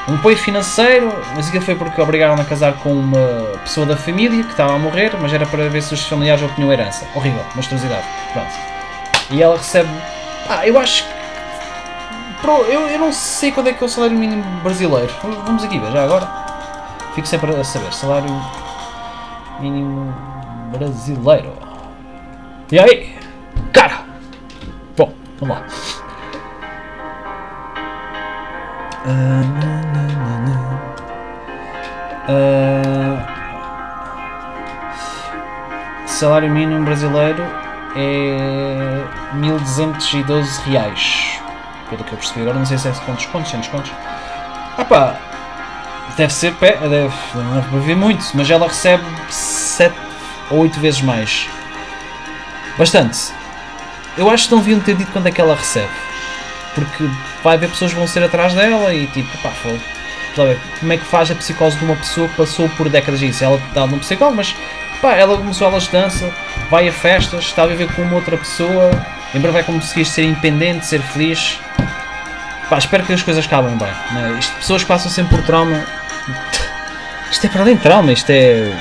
Um 0.07 0.15
apoio 0.17 0.37
financeiro, 0.37 1.11
mas 1.35 1.47
aquilo 1.47 1.63
foi 1.63 1.73
porque 1.73 1.99
obrigaram 1.99 2.35
a 2.39 2.45
casar 2.45 2.73
com 2.73 2.93
uma 2.93 3.57
pessoa 3.63 3.87
da 3.87 3.97
família 3.97 4.43
que 4.43 4.51
estava 4.51 4.75
a 4.75 4.77
morrer, 4.77 5.13
mas 5.19 5.33
era 5.33 5.47
para 5.47 5.67
ver 5.67 5.81
se 5.81 5.95
os 5.95 6.05
familiares 6.05 6.43
obtinham 6.43 6.71
herança. 6.71 7.07
Horrível, 7.15 7.43
monstruosidade. 7.55 8.05
Pronto. 8.33 8.53
E 9.31 9.41
ela 9.41 9.57
recebe. 9.57 9.89
Ah, 10.47 10.67
eu 10.67 10.77
acho 10.77 11.03
que 11.03 11.09
Pro, 12.39 12.61
eu, 12.65 12.81
eu 12.81 12.99
não 12.99 13.11
sei 13.11 13.51
quando 13.51 13.69
é 13.69 13.73
que 13.73 13.83
é 13.83 13.87
o 13.87 13.89
salário 13.89 14.15
mínimo 14.15 14.43
brasileiro. 14.61 15.11
Vamos 15.43 15.63
aqui 15.63 15.79
ver, 15.79 15.91
já 15.91 16.03
agora. 16.03 16.29
Fico 17.15 17.27
sempre 17.27 17.49
a 17.49 17.63
saber. 17.63 17.91
Salário 17.91 18.29
mínimo 19.59 20.13
brasileiro. 20.71 21.66
E 22.71 22.79
aí? 22.79 23.15
Cara! 23.71 24.01
Bom, 24.97 25.13
vamos 25.39 25.57
lá. 25.57 25.63
Uh, 32.27 33.17
salário 36.05 36.49
mínimo 36.49 36.83
brasileiro 36.83 37.41
é 37.95 39.03
1212 39.35 40.61
reais. 40.69 41.39
Pelo 41.89 42.03
que 42.03 42.11
eu 42.11 42.17
percebi 42.17 42.41
agora, 42.41 42.59
não 42.59 42.65
sei 42.65 42.77
se 42.77 42.89
é 42.89 42.91
com 43.05 43.13
descontos, 43.13 43.49
sem 43.49 43.61
descontos. 43.61 43.91
Ah 44.77 44.83
pá, 44.83 45.15
Deve 46.17 46.33
ser 46.33 46.53
pé, 46.55 46.75
deve, 46.77 47.13
não 47.35 47.61
deve 47.61 47.77
haver 47.77 47.95
muito, 47.95 48.25
mas 48.33 48.49
ela 48.49 48.67
recebe 48.67 49.03
7 49.29 49.95
ou 50.49 50.59
8 50.61 50.79
vezes 50.79 51.01
mais. 51.01 51.47
Bastante. 52.77 53.17
Eu 54.17 54.29
acho 54.29 54.47
que 54.47 54.55
não 54.55 54.61
deviam 54.61 54.79
ter 54.79 54.95
dito 54.95 55.11
quando 55.11 55.27
é 55.27 55.31
que 55.31 55.41
ela 55.41 55.55
recebe. 55.55 55.91
Porque 56.75 57.09
vai 57.43 57.55
haver 57.55 57.69
pessoas 57.69 57.91
que 57.91 57.97
vão 57.97 58.07
ser 58.07 58.23
atrás 58.23 58.53
dela 58.53 58.93
e 58.93 59.07
tipo, 59.07 59.37
pá, 59.39 59.49
foda 59.49 59.79
como 60.79 60.93
é 60.93 60.97
que 60.97 61.05
faz 61.05 61.31
a 61.31 61.35
psicose 61.35 61.77
de 61.77 61.85
uma 61.85 61.95
pessoa 61.95 62.27
que 62.27 62.35
passou 62.35 62.69
por 62.69 62.89
décadas 62.89 63.19
disso? 63.19 63.43
Ela 63.43 63.57
está 63.57 63.87
num 63.87 63.99
psicólogo, 63.99 64.37
mas 64.37 64.55
pá, 65.01 65.13
ela 65.13 65.37
começou 65.37 65.65
a 65.65 65.69
aulas 65.69 65.83
de 65.83 65.91
dança, 65.91 66.31
vai 66.69 66.87
a 66.87 66.93
festas, 66.93 67.45
está 67.45 67.63
a 67.63 67.67
viver 67.67 67.91
com 67.93 68.03
uma 68.03 68.15
outra 68.15 68.37
pessoa, 68.37 68.91
em 69.33 69.39
breve 69.39 69.53
vai 69.53 69.63
conseguir 69.63 70.05
ser 70.05 70.23
independente, 70.23 70.85
ser 70.85 71.01
feliz. 71.01 71.59
Pá, 72.69 72.77
espero 72.77 73.03
que 73.03 73.13
as 73.13 73.23
coisas 73.23 73.45
acabem 73.45 73.75
bem. 73.77 73.91
Né? 74.11 74.37
Isto, 74.39 74.55
pessoas 74.55 74.81
que 74.83 74.87
passam 74.87 75.11
sempre 75.11 75.37
por 75.37 75.45
trauma 75.45 75.83
isto 77.31 77.45
é 77.45 77.49
para 77.49 77.61
além 77.61 77.75
de 77.75 77.81
trauma, 77.81 78.11
isto 78.11 78.29
é. 78.29 78.71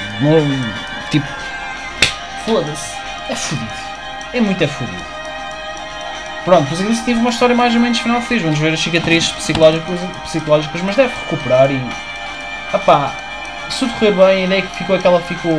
Tipo. 1.10 1.26
Foda-se. 2.44 2.96
É 3.28 3.34
fodido. 3.34 3.85
É 4.36 4.40
muito 4.40 4.62
é 4.62 4.66
fodido. 4.66 5.02
Pronto, 6.44 6.66
pois 6.68 6.78
ele 6.78 6.94
tive 6.94 7.20
uma 7.20 7.30
história 7.30 7.56
mais 7.56 7.74
ou 7.74 7.80
menos 7.80 7.98
final 7.98 8.20
feliz. 8.20 8.42
Vamos 8.42 8.58
ver 8.58 8.74
as 8.74 8.80
cicatrizes 8.80 9.32
psicológicas, 9.32 9.98
psicológicas 10.24 10.82
mas 10.82 10.94
deve 10.94 11.14
recuperar 11.14 11.70
e. 11.70 11.82
Opá, 12.70 13.14
se 13.70 13.78
tudo 13.78 13.94
correr 13.94 14.12
bem, 14.12 14.42
a 14.42 14.44
ideia 14.44 14.58
é 14.58 14.62
que 14.62 14.76
ficou 14.76 14.94
aquela 14.94 15.20
ficou. 15.22 15.58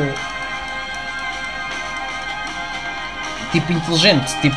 Tipo, 3.51 3.74
inteligente. 3.74 4.39
Tipo, 4.41 4.55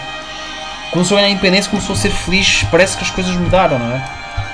começou 0.91 1.17
a 1.17 1.23
ganhar 1.23 1.33
independência, 1.33 1.71
começou 1.71 1.95
a 1.95 1.99
ser 1.99 2.11
feliz. 2.11 2.63
Parece 2.71 2.99
que 2.99 3.05
as 3.05 3.11
coisas 3.11 3.35
mudaram, 3.35 3.79
não 3.79 3.91
é? 3.97 4.05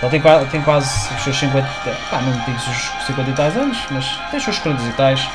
Ele 0.00 0.10
tem, 0.10 0.46
tem 0.46 0.62
quase 0.62 1.12
os 1.12 1.24
seus 1.24 1.36
50. 1.36 1.68
Pá, 2.08 2.20
não 2.20 2.32
digo 2.44 2.56
os 2.56 3.06
50 3.06 3.30
e 3.30 3.32
tais 3.32 3.56
anos, 3.56 3.78
mas 3.90 4.16
tem 4.30 4.38
os 4.38 4.44
seus 4.44 4.60
40 4.60 4.82
e 4.84 4.92
tais. 4.92 5.28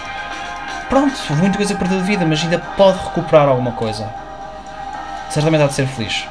Pronto, 0.91 1.15
muita 1.38 1.55
coisa 1.55 1.74
perdida 1.74 2.01
de 2.01 2.05
vida, 2.05 2.25
mas 2.25 2.43
ainda 2.43 2.60
pode 2.60 2.98
recuperar 2.98 3.48
alguma 3.48 3.71
coisa. 3.71 4.05
Certamente 5.29 5.63
há 5.63 5.67
de 5.67 5.74
ser 5.74 5.88
feliz. 5.88 6.27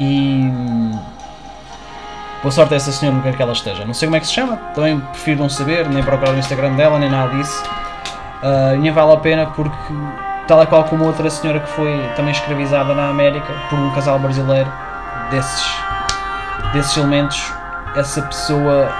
E. 0.00 0.50
Boa 2.42 2.50
sorte 2.50 2.72
a 2.72 2.78
essa 2.78 2.90
senhora 2.90 3.18
que 3.18 3.24
quer 3.24 3.36
que 3.36 3.42
ela 3.42 3.52
esteja. 3.52 3.84
Não 3.84 3.92
sei 3.92 4.08
como 4.08 4.16
é 4.16 4.20
que 4.20 4.26
se 4.26 4.32
chama, 4.32 4.56
também 4.74 4.98
prefiro 4.98 5.40
não 5.40 5.50
saber, 5.50 5.86
nem 5.90 6.02
procurar 6.02 6.32
no 6.32 6.38
Instagram 6.38 6.76
dela, 6.76 6.98
nem 6.98 7.10
nada 7.10 7.36
disso. 7.36 7.62
Ah, 8.42 8.74
nem 8.74 8.90
vale 8.90 9.12
a 9.12 9.16
pena 9.18 9.46
porque, 9.48 9.76
tal 10.48 10.62
e 10.62 10.66
qual 10.66 10.84
como 10.84 11.04
outra 11.04 11.28
senhora 11.28 11.60
que 11.60 11.68
foi 11.68 12.10
também 12.16 12.32
escravizada 12.32 12.94
na 12.94 13.10
América 13.10 13.52
por 13.68 13.78
um 13.78 13.90
casal 13.90 14.18
brasileiro 14.18 14.72
desses, 15.30 15.62
desses 16.72 16.96
elementos, 16.96 17.52
essa 17.94 18.22
pessoa 18.22 18.90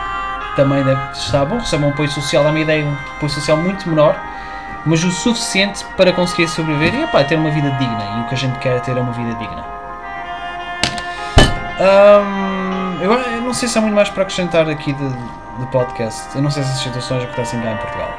também 0.56 0.84
deve 0.84 1.00
estar 1.12 1.46
bom, 1.46 1.56
recebe 1.56 1.86
um 1.86 1.88
apoio 1.88 2.10
social, 2.10 2.44
dá-me 2.44 2.58
a 2.58 2.62
ideia, 2.64 2.84
um 2.84 2.94
apoio 3.16 3.32
social 3.32 3.56
muito 3.56 3.88
menor, 3.88 4.14
mas 4.86 5.02
o 5.02 5.10
suficiente 5.10 5.84
para 5.96 6.12
conseguir 6.12 6.48
sobreviver 6.48 6.94
e 6.94 7.02
epá, 7.04 7.24
ter 7.24 7.36
uma 7.36 7.50
vida 7.50 7.70
digna. 7.72 8.16
E 8.18 8.20
o 8.20 8.28
que 8.28 8.34
a 8.34 8.38
gente 8.38 8.58
quer 8.58 8.76
é 8.76 8.80
ter 8.80 8.92
uma 8.92 9.12
vida 9.12 9.34
digna. 9.34 9.64
Hum, 11.80 12.98
eu, 13.00 13.42
não 13.42 13.54
sei 13.54 13.68
se 13.68 13.76
há 13.76 13.80
muito 13.80 13.94
mais 13.94 14.08
para 14.08 14.22
acrescentar 14.22 14.68
aqui 14.68 14.92
de, 14.92 15.08
de 15.08 15.66
podcast. 15.72 16.36
Eu 16.36 16.42
não 16.42 16.50
sei 16.50 16.62
se 16.62 16.70
as 16.70 16.78
situações 16.78 17.24
acontecem 17.24 17.60
cá 17.60 17.72
em 17.72 17.76
Portugal. 17.78 18.10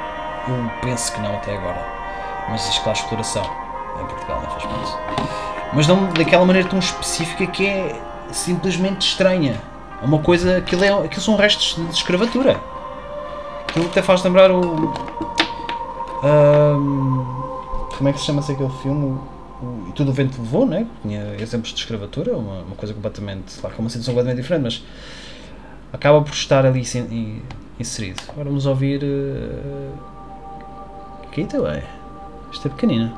Eu 0.47 0.71
penso 0.81 1.13
que 1.13 1.21
não 1.21 1.35
até 1.35 1.55
agora. 1.55 1.81
Mas 2.49 2.67
que 2.77 2.89
há 2.89 2.91
exploração 2.91 3.43
em 3.99 4.05
Portugal, 4.05 4.41
não 4.41 4.49
faz 4.49 4.63
parte. 4.63 5.31
Mas 5.73 5.87
não 5.87 6.05
daquela 6.13 6.45
maneira 6.45 6.67
tão 6.67 6.79
específica 6.79 7.47
que 7.47 7.65
é 7.65 8.01
simplesmente 8.31 9.07
estranha. 9.07 9.61
É 10.01 10.05
uma 10.05 10.19
coisa. 10.19 10.57
Aquilo, 10.57 10.83
é, 10.83 10.89
aquilo 10.89 11.21
são 11.21 11.35
restos 11.35 11.75
de 11.75 11.93
escravatura. 11.93 12.59
Aquilo 13.67 13.85
até 13.85 14.01
faz 14.01 14.23
lembrar 14.23 14.51
o. 14.51 14.93
hum, 16.23 17.25
como 17.97 18.09
é 18.09 18.13
que 18.13 18.19
se 18.19 18.25
chama-se 18.25 18.51
aquele 18.51 18.69
filme? 18.81 19.17
O, 19.61 19.87
e 19.89 19.91
tudo 19.93 20.11
o 20.11 20.13
vento 20.13 20.39
levou, 20.41 20.65
né? 20.65 20.85
Tinha 21.01 21.35
exemplos 21.39 21.73
de 21.73 21.79
escravatura, 21.79 22.35
uma, 22.37 22.61
uma 22.61 22.75
coisa 22.75 22.93
completamente. 22.93 23.57
Claro 23.59 23.73
que 23.75 23.81
é 23.81 23.83
uma 23.83 23.89
situação 23.89 24.13
completamente 24.13 24.41
diferente, 24.41 24.63
mas 24.63 24.83
acaba 25.93 26.21
por 26.21 26.33
estar 26.33 26.65
ali 26.65 26.81
in- 26.81 27.13
in- 27.15 27.41
inserido. 27.79 28.21
Agora 28.29 28.45
vamos 28.49 28.65
ouvir. 28.65 29.01
Uh, 29.03 29.91
aqui 31.27 31.45
também. 31.45 31.81
Esta 32.51 32.67
é 32.67 32.71
pequenina. 32.71 33.13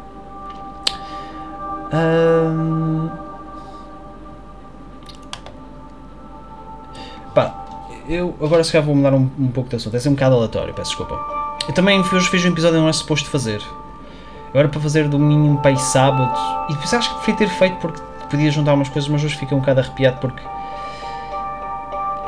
Ahm, 1.91 3.09
Pá, 7.33 7.65
eu 8.09 8.35
agora 8.41 8.63
se 8.63 8.71
calhar 8.71 8.85
vou 8.85 8.95
mudar 8.95 9.13
um, 9.13 9.29
um 9.39 9.47
pouco 9.51 9.69
de 9.69 9.75
assunto. 9.75 9.95
É 9.95 9.99
ser 9.99 10.09
um 10.09 10.13
bocado 10.13 10.35
aleatório, 10.35 10.73
peço 10.73 10.89
desculpa. 10.91 11.36
Eu 11.67 11.73
também 11.73 12.03
fiz, 12.03 12.27
fiz 12.27 12.45
um 12.45 12.49
episódio 12.49 12.75
que 12.75 12.79
não 12.79 12.87
era 12.87 12.93
suposto 12.93 13.29
fazer. 13.29 13.61
Eu 14.53 14.59
era 14.59 14.69
para 14.69 14.79
fazer 14.79 15.07
domingo 15.09 15.61
para 15.61 15.71
aí 15.71 15.77
sábado. 15.77 16.31
E 16.69 16.73
depois 16.73 16.93
acho 16.93 17.09
que 17.09 17.15
preferia 17.15 17.47
ter 17.47 17.49
feito 17.49 17.75
porque 17.77 18.01
podia 18.29 18.49
juntar 18.51 18.73
umas 18.73 18.89
coisas, 18.89 19.09
mas 19.09 19.23
hoje 19.23 19.35
fiquei 19.35 19.55
um 19.55 19.59
bocado 19.59 19.81
arrepiado 19.81 20.17
porque. 20.19 20.41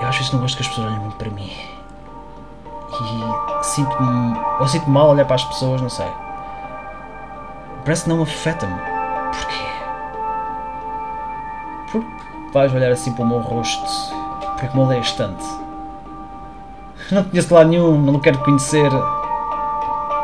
Eu 0.01 0.07
às 0.07 0.15
vezes 0.15 0.31
não 0.31 0.39
gosto 0.39 0.57
que 0.57 0.63
as 0.63 0.67
pessoas 0.67 0.87
olhem 0.87 0.99
muito 0.99 1.15
para 1.15 1.29
mim. 1.29 1.51
E 2.91 3.65
sinto-me. 3.65 4.39
Ou 4.59 4.67
sinto-me 4.67 4.93
mal 4.93 5.09
olhar 5.09 5.25
para 5.25 5.35
as 5.35 5.43
pessoas, 5.45 5.81
não 5.81 5.89
sei. 5.89 6.07
Parece 7.83 8.03
que 8.03 8.09
não 8.09 8.17
me 8.17 8.23
afeta-me. 8.23 8.79
Porquê? 9.31 9.65
Porque 11.91 12.07
vais 12.53 12.73
olhar 12.73 12.91
assim 12.91 13.13
para 13.13 13.23
o 13.23 13.27
meu 13.27 13.39
rosto. 13.39 13.89
Porque 14.57 14.77
me 14.77 14.83
odeias 14.83 15.13
tanto. 15.13 15.43
Não 17.11 17.23
conheço 17.23 17.53
lado 17.53 17.69
nenhum, 17.69 17.99
não 17.99 18.19
quero 18.19 18.37
conhecer. 18.39 18.91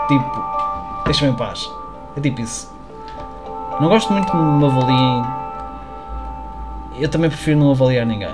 Tipo, 0.07 0.43
deixa-me 1.05 1.31
em 1.31 1.35
paz. 1.35 1.69
É 2.15 2.21
tipo 2.21 2.41
isso. 2.41 2.73
Não 3.79 3.89
gosto 3.89 4.11
muito 4.13 4.31
que 4.31 4.37
me 4.37 4.65
avaliem. 4.65 5.23
Eu 6.99 7.09
também 7.09 7.29
prefiro 7.29 7.59
não 7.59 7.71
avaliar 7.71 8.05
ninguém. 8.05 8.33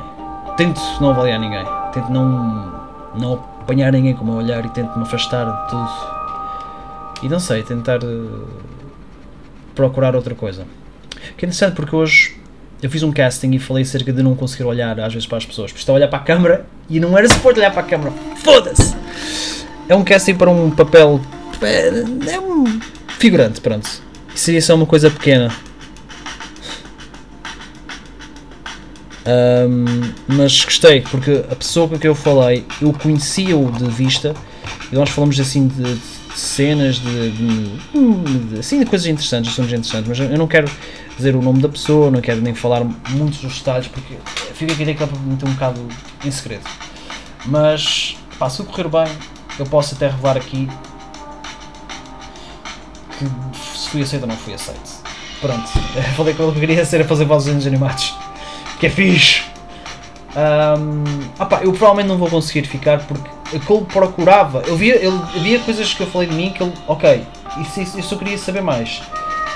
Tento 0.58 0.82
não 1.00 1.10
avaliar 1.10 1.40
ninguém. 1.40 1.66
Tento 1.92 2.12
não, 2.12 2.74
não 3.16 3.34
apanhar 3.62 3.92
ninguém 3.92 4.14
com 4.14 4.24
o 4.24 4.28
meu 4.28 4.36
olhar 4.36 4.64
e 4.66 4.70
tento 4.70 4.96
me 4.96 5.04
afastar 5.04 5.46
de 5.46 5.70
tudo. 5.70 5.90
E 7.24 7.30
não 7.30 7.40
sei, 7.40 7.64
tentar 7.64 8.00
eh, 8.04 8.46
procurar 9.74 10.16
outra 10.16 10.36
coisa. 10.36 10.66
Que 11.38 11.46
é 11.46 11.48
interessante 11.48 11.76
porque 11.76 11.96
hoje 11.96 12.36
eu 12.82 12.90
fiz 12.90 13.04
um 13.04 13.12
casting 13.12 13.52
e 13.52 13.60
falei 13.60 13.84
acerca 13.84 14.12
de 14.12 14.22
não 14.24 14.36
conseguir 14.36 14.64
olhar 14.64 15.00
às 15.00 15.14
vezes 15.14 15.28
para 15.28 15.38
as 15.38 15.46
pessoas. 15.46 15.72
Porque 15.72 15.82
estava 15.82 15.98
a 15.98 16.00
olhar 16.00 16.08
para 16.08 16.20
a 16.20 16.24
câmara 16.24 16.66
e 16.90 17.00
não 17.00 17.18
era 17.18 17.28
suporte 17.30 17.60
olhar 17.60 17.72
para 17.72 17.82
a 17.82 17.86
câmara. 17.86 18.12
Foda-se! 18.38 18.96
É 19.88 19.96
um 19.96 20.04
casting 20.04 20.36
para 20.36 20.50
um 20.50 20.70
papel. 20.72 21.20
É, 21.62 22.34
é 22.34 22.40
um 22.40 22.80
figurante, 23.20 23.62
pronto. 23.62 23.88
Seria 24.36 24.62
só 24.62 24.76
uma 24.76 24.86
coisa 24.86 25.10
pequena. 25.10 25.52
Ahm, 29.26 30.14
mas 30.28 30.64
gostei, 30.66 31.02
porque 31.02 31.44
a 31.52 31.56
pessoa 31.56 31.88
com 31.88 32.00
quem 32.00 32.08
eu 32.10 32.16
falei, 32.16 32.66
eu 32.82 32.92
conhecia-o 32.92 33.72
de 33.72 33.86
vista 33.90 34.34
e 34.92 34.96
nós 34.96 35.10
falamos 35.12 35.40
assim 35.40 35.68
de, 35.68 35.94
de 35.94 36.40
cenas, 36.40 36.96
de, 36.96 37.30
de- 37.30 37.78
de- 38.54 38.60
assim, 38.60 38.80
de 38.80 38.86
coisas 38.86 39.06
interessantes, 39.08 39.52
assuntos 39.52 39.72
interessantes, 39.72 40.08
mas 40.08 40.20
eu 40.20 40.38
não 40.38 40.48
quero 40.48 40.70
dizer 41.16 41.36
o 41.36 41.42
nome 41.42 41.62
da 41.62 41.70
pessoa, 41.70 42.10
não 42.10 42.20
quero 42.20 42.42
nem 42.42 42.56
falar 42.56 42.84
muitos 43.10 43.40
dos 43.42 43.60
detalhes, 43.60 43.88
porque 43.88 44.16
fica 44.56 44.74
aqui 44.74 44.86
daquela 44.86 45.12
meter 45.24 45.48
um 45.48 45.52
bocado 45.54 45.80
em 46.26 46.32
segredo. 46.32 46.64
Mas, 47.46 48.16
pá, 48.40 48.50
se 48.50 48.64
correr 48.64 48.88
bem, 48.88 49.08
eu 49.60 49.66
posso 49.68 49.94
até 49.94 50.08
revelar 50.08 50.38
aqui 50.38 50.68
que 50.68 50.91
se 53.28 53.90
fui 53.90 54.02
aceito 54.02 54.24
ou 54.24 54.28
não 54.28 54.38
fui 54.38 54.54
aceito. 54.54 54.80
Pronto, 55.40 55.68
falei 56.16 56.34
que 56.34 56.40
eu 56.40 56.52
queria 56.54 56.86
ser 56.86 57.02
a 57.02 57.06
fazer 57.06 57.26
vozes 57.26 57.54
dos 57.54 57.68
animados, 57.68 58.16
que 58.80 58.86
é 58.88 58.90
fixe. 58.90 59.44
Ah 61.40 61.46
pá, 61.46 61.60
eu 61.62 61.72
provavelmente 61.74 62.08
não 62.08 62.18
vou 62.18 62.30
conseguir 62.30 62.66
ficar 62.68 63.00
porque 63.00 63.30
aquilo 63.48 63.62
que 63.62 63.74
ele 63.74 63.86
procurava, 63.86 64.64
eu 64.66 64.78
via, 64.78 64.96
ele, 64.96 65.20
havia 65.36 65.60
coisas 65.60 65.94
que 65.94 66.02
eu 66.02 66.08
falei 66.08 66.28
de 66.28 66.36
mim 66.36 66.52
que 66.52 66.64
ele, 66.64 66.74
ok, 66.88 67.26
isso, 67.60 67.82
isso, 67.82 67.98
eu 67.98 68.04
só 68.04 68.16
queria 68.16 68.38
saber 68.38 68.62
mais, 68.62 69.02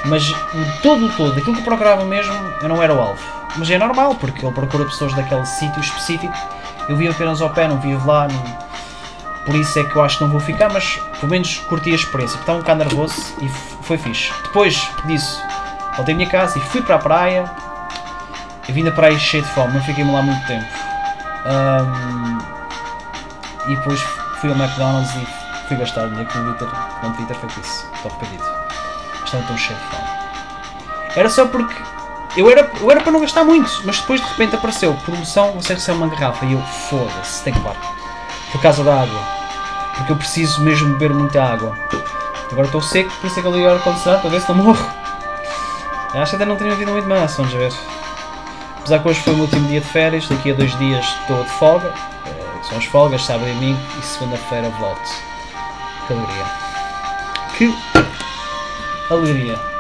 mas 0.06 0.30
o 0.30 0.36
todo 0.82 1.06
o 1.06 1.10
todo, 1.10 1.32
aquilo 1.32 1.54
que 1.54 1.62
eu 1.62 1.66
procurava 1.66 2.04
mesmo, 2.04 2.34
eu 2.62 2.68
não 2.68 2.82
era 2.84 2.94
o 2.94 3.00
alvo. 3.00 3.22
Mas 3.58 3.70
é 3.72 3.78
normal, 3.78 4.16
porque 4.16 4.46
ele 4.46 4.54
procura 4.54 4.84
pessoas 4.84 5.14
daquele 5.14 5.46
sítio 5.46 5.80
específico, 5.80 6.34
eu 6.90 6.98
via 6.98 7.10
apenas 7.12 7.42
ao 7.42 7.50
pé, 7.52 7.70
não 7.70 7.80
via 7.80 7.98
lá, 8.06 8.28
não- 8.28 8.66
por 9.46 9.56
isso 9.56 9.78
é 9.78 9.84
que 9.84 9.96
eu 9.96 10.04
acho 10.04 10.18
que 10.18 10.24
não 10.24 10.32
vou 10.32 10.40
ficar, 10.40 10.70
mas 10.70 11.00
pelo 11.20 11.32
menos 11.32 11.60
curti 11.70 11.92
a 11.92 11.96
experiência, 11.96 12.38
estava 12.40 12.58
um 12.58 12.62
bocado 12.62 12.80
nervoso 12.80 13.16
e 13.42 13.48
foi 13.84 13.98
fixe. 13.98 14.34
Depois 14.44 14.90
disso, 15.06 15.42
voltei 15.96 16.14
à 16.14 16.18
minha 16.18 16.30
casa 16.30 16.58
e 16.58 16.62
fui 16.62 16.82
para 16.82 16.96
a 16.96 17.00
praia. 17.00 17.52
Eu 18.68 18.74
vim 18.74 18.84
da 18.84 18.92
praia 18.92 19.18
cheio 19.20 19.44
de 19.44 19.50
fome, 19.50 19.74
não 19.74 19.84
fiquei-me 19.84 20.12
lá 20.12 20.24
muito 20.24 20.46
tempo. 20.48 20.66
Ahm, 21.46 22.40
e 23.68 23.76
depois 23.76 24.02
fui 24.42 24.50
ao 24.50 24.56
McDonald's 24.56 25.14
e 25.16 25.68
fui 25.68 25.78
gastar 25.78 26.08
dinheiro 26.08 26.28
que 26.28 26.38
não 26.38 26.52
devia 26.52 26.68
ter, 26.68 26.78
não 27.04 27.12
devia 27.12 27.26
ter 27.28 27.36
feito 27.36 27.60
isso. 27.60 27.86
Estou 27.96 28.12
arrependido. 28.12 28.44
Estava 29.24 29.44
tão 29.44 29.58
cheio 29.58 29.78
de 29.78 29.86
fome. 29.86 30.10
Era 31.16 31.30
só 31.30 31.46
porque 31.46 31.76
eu 32.36 32.50
era, 32.50 32.70
eu 32.82 32.92
era 32.92 33.02
para 33.02 33.12
não 33.12 33.22
gastar 33.22 33.44
muito, 33.44 33.70
mas 33.86 34.00
depois 34.00 34.20
de 34.20 34.28
repente 34.28 34.56
apareceu 34.56 34.94
promoção, 35.06 35.54
você 35.54 35.74
recebe 35.74 36.00
uma 36.00 36.08
garrafa 36.08 36.46
e 36.46 36.54
eu 36.54 36.62
foda-se, 36.62 37.44
tem 37.44 37.54
que 37.54 37.60
levar. 37.60 37.76
Por 38.52 38.62
causa 38.62 38.84
da 38.84 39.02
água. 39.02 39.20
Porque 39.96 40.12
eu 40.12 40.16
preciso 40.18 40.62
mesmo 40.62 40.94
beber 40.94 41.14
muita 41.14 41.44
água. 41.44 41.78
Agora 42.52 42.68
estou 42.68 42.82
seco, 42.82 43.12
por 43.20 43.28
isso 43.28 43.40
é 43.40 43.42
que 43.42 43.48
eu 43.48 43.52
liguei 43.52 43.68
o 43.68 43.74
ar-condicionado 43.74 44.22
para 44.22 44.30
ver 44.32 44.42
se 44.42 44.50
não 44.50 44.56
morro. 44.64 44.86
Eu 46.14 46.22
acho 46.22 46.30
que 46.32 46.36
até 46.36 46.46
não 46.46 46.56
tenho 46.56 46.72
havido 46.74 46.92
muito 46.92 47.08
mais, 47.08 47.36
vamos 47.36 47.52
ver. 47.54 47.74
Apesar 48.80 49.00
que 49.00 49.08
hoje 49.10 49.20
foi 49.22 49.34
o 49.34 49.36
meu 49.38 49.46
último 49.46 49.68
dia 49.68 49.82
de 49.82 49.88
férias, 49.88 50.28
daqui 50.30 50.52
a 50.52 50.54
dois 50.54 50.78
dias 50.78 51.06
estou 51.22 51.44
de 51.44 51.50
folga. 51.52 51.92
eh, 52.28 52.64
São 52.70 52.78
as 52.78 52.86
folgas, 52.86 53.24
sábado 53.26 53.50
e 53.50 53.54
domingo, 53.54 53.80
e 54.00 54.06
segunda-feira 54.06 54.70
volto. 54.80 55.10
Que 56.08 56.14
alegria. 56.14 56.46
Que 57.58 57.76
alegria. 59.14 59.75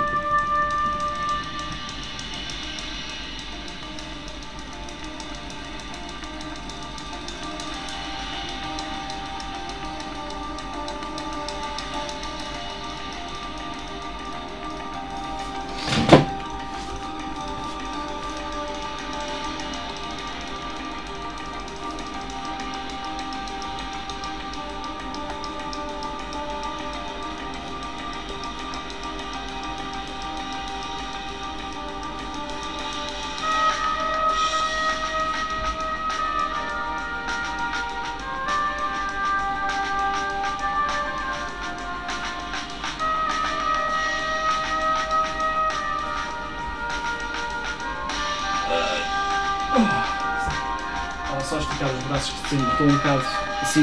Um 52.86 52.96
bocado 52.98 53.26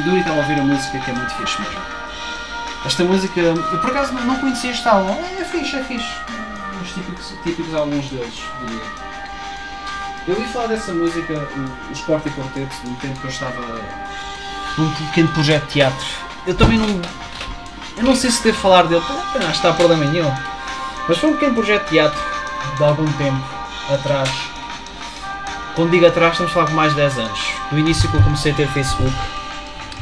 duro 0.05 0.17
e 0.17 0.21
estava 0.21 0.37
a 0.37 0.43
ouvir 0.43 0.59
a 0.59 0.63
música 0.63 0.99
que 0.99 1.11
é 1.11 1.15
muito 1.15 1.35
fixe 1.35 1.61
mesmo. 1.61 1.81
Esta 2.85 3.05
música, 3.05 3.41
eu 3.41 3.55
por 3.55 3.91
acaso 3.91 4.13
não 4.13 4.37
conhecia 4.37 4.71
este 4.71 4.89
álbum, 4.89 5.13
é, 5.13 5.41
é 5.41 5.45
fixe, 5.45 5.77
é 5.77 5.85
fixe. 5.85 6.09
Os 6.83 6.93
típicos, 6.93 7.35
típicos 7.45 7.75
álbuns 7.75 8.07
deles, 8.07 8.43
diria. 8.61 8.83
Eu 10.27 10.35
ouvi 10.35 10.47
falar 10.53 10.69
dessa 10.69 10.93
música, 10.93 11.33
o, 11.33 11.93
Sport 11.93 12.27
e 12.27 12.31
Quarteto, 12.31 12.77
no 12.85 12.97
tempo 12.97 13.21
que 13.21 13.27
eu 13.27 13.31
estava 13.31 13.81
num 14.79 14.91
pequeno 15.07 15.29
projeto 15.29 15.65
de 15.65 15.73
teatro. 15.73 16.07
Eu 16.47 16.57
também 16.57 16.79
não. 16.79 17.03
Eu 17.97 18.05
não 18.05 18.17
sei 18.17 18.31
se 18.31 18.43
devo 18.43 18.59
falar 18.59 18.85
dele, 18.85 19.03
que 19.33 19.39
está 19.51 19.73
problema 19.73 20.05
nenhum. 20.05 20.33
Mas 21.09 21.19
foi 21.19 21.31
um 21.31 21.35
pequeno 21.35 21.55
projeto 21.55 21.85
de 21.85 21.91
teatro 21.91 22.21
de 22.77 22.85
algum 22.85 23.11
tempo 23.13 23.45
atrás. 23.93 24.31
Quando 25.75 25.91
digo 25.91 26.07
atrás, 26.07 26.33
estamos 26.33 26.53
a 26.53 26.55
falar 26.55 26.67
de 26.67 26.75
mais 26.75 26.91
de 26.91 26.97
10 26.97 27.19
anos. 27.19 27.52
No 27.73 27.79
início 27.79 28.07
que 28.11 28.17
eu 28.17 28.23
comecei 28.23 28.53
a 28.53 28.55
ter 28.55 28.69
Facebook 28.69 29.17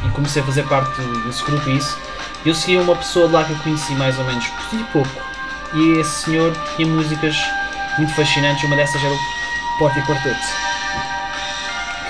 e 0.04 0.10
comecei 0.10 0.42
a 0.42 0.44
fazer 0.44 0.64
parte 0.64 1.00
desse 1.24 1.44
grupo 1.44 1.70
e 1.70 1.76
isso, 1.76 1.96
eu 2.44 2.52
seguia 2.52 2.80
uma 2.80 2.96
pessoa 2.96 3.30
lá 3.30 3.44
que 3.44 3.52
eu 3.52 3.58
conheci 3.58 3.94
mais 3.94 4.18
ou 4.18 4.24
menos 4.24 4.44
por 4.46 4.84
pouco. 4.86 5.22
E 5.72 6.00
esse 6.00 6.24
senhor 6.24 6.52
tinha 6.74 6.88
músicas 6.88 7.36
muito 7.96 8.12
fascinantes, 8.14 8.64
uma 8.64 8.74
dessas 8.74 9.00
era 9.00 9.14
o 9.14 9.18
Porta 9.78 10.00
e 10.00 10.02
Quarteto, 10.02 10.40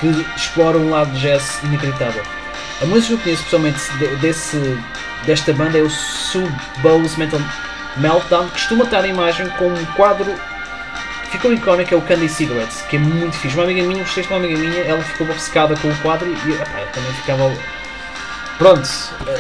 que 0.01 0.27
explora 0.35 0.79
um 0.79 0.89
lado 0.89 1.13
de 1.13 1.21
jazz 1.21 1.61
inacreditável. 1.63 2.23
A 2.81 2.87
música 2.87 3.09
que 3.09 3.13
eu 3.13 3.19
conheço 3.25 3.45
pessoalmente 3.45 3.79
desse, 4.23 4.79
desta 5.27 5.53
banda 5.53 5.77
é 5.77 5.83
o 5.83 5.91
Sue 5.91 6.51
Bowles 6.79 7.17
Mental 7.17 7.41
Meltdown, 7.99 8.47
que 8.47 8.53
costuma 8.53 8.85
estar 8.85 9.05
a 9.05 9.09
imagem 9.09 9.47
com 9.51 9.67
um 9.67 9.85
quadro 9.95 10.35
ficou 11.31 11.53
icónico, 11.53 11.95
é 11.95 11.97
o 11.97 12.03
Candy 12.03 12.29
Cigarettes, 12.29 12.83
que 12.83 12.97
é 12.97 12.99
muito 12.99 13.37
fixe. 13.39 13.55
Uma 13.57 13.65
amiga 13.65 13.83
minha, 13.83 14.03
gostei 14.03 14.23
de 14.23 14.29
uma 14.29 14.39
amiga 14.39 14.59
minha, 14.59 14.81
ela 14.83 15.03
ficou 15.03 15.29
obcecada 15.29 15.77
com 15.77 15.89
o 15.89 15.97
quadro 15.99 16.29
e 16.29 16.53
epá, 16.53 16.81
eu 16.81 16.87
também 16.89 17.13
ficava. 17.15 17.53
Pronto, 18.59 18.89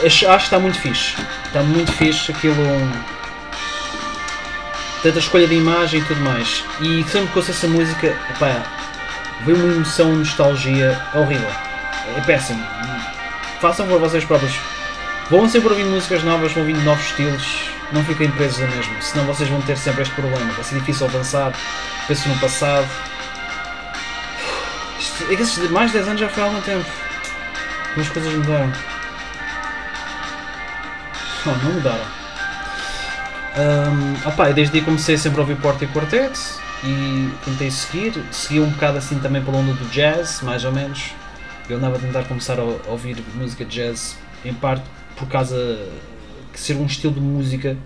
acho, 0.07 0.29
acho 0.29 0.38
que 0.38 0.42
está 0.44 0.59
muito 0.59 0.79
fixe. 0.79 1.16
Está 1.46 1.62
muito 1.62 1.92
fixe 1.92 2.31
aquilo. 2.31 2.64
Tanta 5.03 5.18
escolha 5.18 5.46
de 5.46 5.55
imagem 5.55 6.00
e 6.00 6.05
tudo 6.05 6.20
mais. 6.20 6.64
E 6.81 7.03
sempre 7.05 7.29
que 7.29 7.38
ouço 7.38 7.50
essa 7.50 7.66
música, 7.66 8.07
epá, 8.07 8.62
veio 9.44 9.59
uma 9.59 9.74
emoção, 9.74 10.14
nostalgia 10.14 11.00
horrível. 11.14 11.50
É 12.16 12.20
péssimo. 12.20 12.64
Façam 13.61 13.87
por 13.87 13.98
vocês 13.98 14.24
próprios. 14.24 14.55
Vão 15.29 15.48
sempre 15.48 15.68
ouvindo 15.68 15.90
músicas 15.90 16.22
novas, 16.22 16.53
vão 16.53 16.62
ouvindo 16.62 16.83
novos 16.83 17.05
estilos 17.05 17.70
não 17.92 18.05
fiquem 18.05 18.31
presos 18.31 18.62
a 18.62 18.66
mesmo, 18.66 19.03
senão 19.03 19.24
vocês 19.26 19.48
vão 19.48 19.61
ter 19.62 19.76
sempre 19.76 20.03
este 20.03 20.14
problema. 20.14 20.53
Vai 20.53 20.64
ser 20.64 20.79
difícil 20.79 21.07
avançar, 21.07 21.53
penso 22.07 22.29
no 22.29 22.38
passado. 22.38 22.88
Isto, 24.98 25.24
é 25.33 25.37
que 25.37 25.42
esses 25.42 25.70
mais 25.70 25.90
de 25.90 25.98
10 25.98 26.09
anos 26.09 26.20
já 26.20 26.29
foi 26.29 26.42
há 26.42 26.46
algum 26.46 26.61
tempo. 26.61 26.87
Como 27.94 28.00
as 28.00 28.09
coisas 28.09 28.33
mudaram. 28.35 28.72
Não, 31.46 31.57
não 31.59 31.72
mudaram. 31.72 32.20
Um, 33.57 34.29
opa, 34.29 34.53
desde 34.53 34.79
aí 34.79 34.85
comecei 34.85 35.18
sempre 35.18 35.40
a 35.40 35.42
ouvir 35.42 35.57
Porta 35.57 35.85
e 35.85 35.88
Quartet 35.88 36.38
e 36.85 37.31
tentei 37.44 37.70
seguir. 37.70 38.22
Segui 38.31 38.61
um 38.61 38.70
bocado 38.70 38.98
assim 38.98 39.18
também 39.18 39.42
pelo 39.42 39.61
mundo 39.62 39.79
do 39.79 39.90
jazz, 39.90 40.40
mais 40.42 40.64
ou 40.64 40.72
menos. 40.72 41.12
Eu 41.68 41.79
andava 41.79 41.96
a 41.96 41.98
tentar 41.98 42.24
começar 42.24 42.59
a 42.59 42.90
ouvir 42.90 43.22
música 43.35 43.64
jazz 43.64 44.16
em 44.44 44.55
parte 44.55 44.85
por 45.16 45.29
causa 45.29 45.57
que 46.53 46.61
ser 46.61 46.77
um 46.77 46.87
estilo 46.87 47.15
de 47.15 47.21
música 47.21 47.77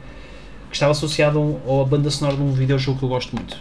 que 0.69 0.77
estava 0.77 0.93
associado 0.93 1.61
a, 1.67 1.83
a 1.83 1.85
banda 1.85 2.11
sonora 2.11 2.37
de 2.37 2.43
um 2.43 2.53
videojogo 2.53 2.99
que 2.99 3.05
eu 3.05 3.09
gosto 3.09 3.35
muito. 3.35 3.57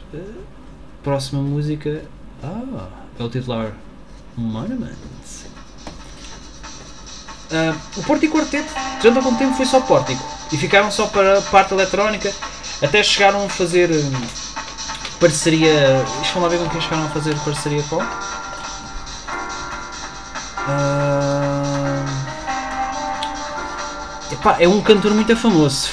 Próxima 1.03 1.41
música. 1.41 2.03
Ah, 2.43 2.87
é 3.19 3.23
o 3.23 3.29
titular 3.29 3.73
Monument. 4.35 4.95
Uh, 7.51 7.75
o 7.97 8.03
Pórtico 8.03 8.37
Quarteto, 8.37 8.73
durante 8.99 9.17
algum 9.17 9.35
tempo, 9.37 9.55
foi 9.55 9.67
só 9.67 9.79
Pórtico 9.79 10.23
e 10.51 10.57
ficaram 10.57 10.89
só 10.89 11.05
para 11.07 11.37
a 11.37 11.41
parte 11.41 11.73
eletrónica. 11.73 12.33
Até 12.81 13.03
chegaram 13.03 13.45
a 13.45 13.49
fazer 13.49 13.91
um, 13.91 14.11
parceria. 15.19 16.03
Deixa 16.21 16.39
lá 16.39 16.47
ver 16.47 16.57
com 16.57 16.67
quem 16.69 16.81
chegaram 16.81 17.05
a 17.05 17.09
fazer 17.09 17.37
parceria 17.39 17.83
com. 17.83 17.97
Uh, 17.97 18.03
Epá, 24.43 24.57
é 24.59 24.67
um 24.67 24.81
cantor 24.81 25.13
muito 25.13 25.33
famoso. 25.37 25.89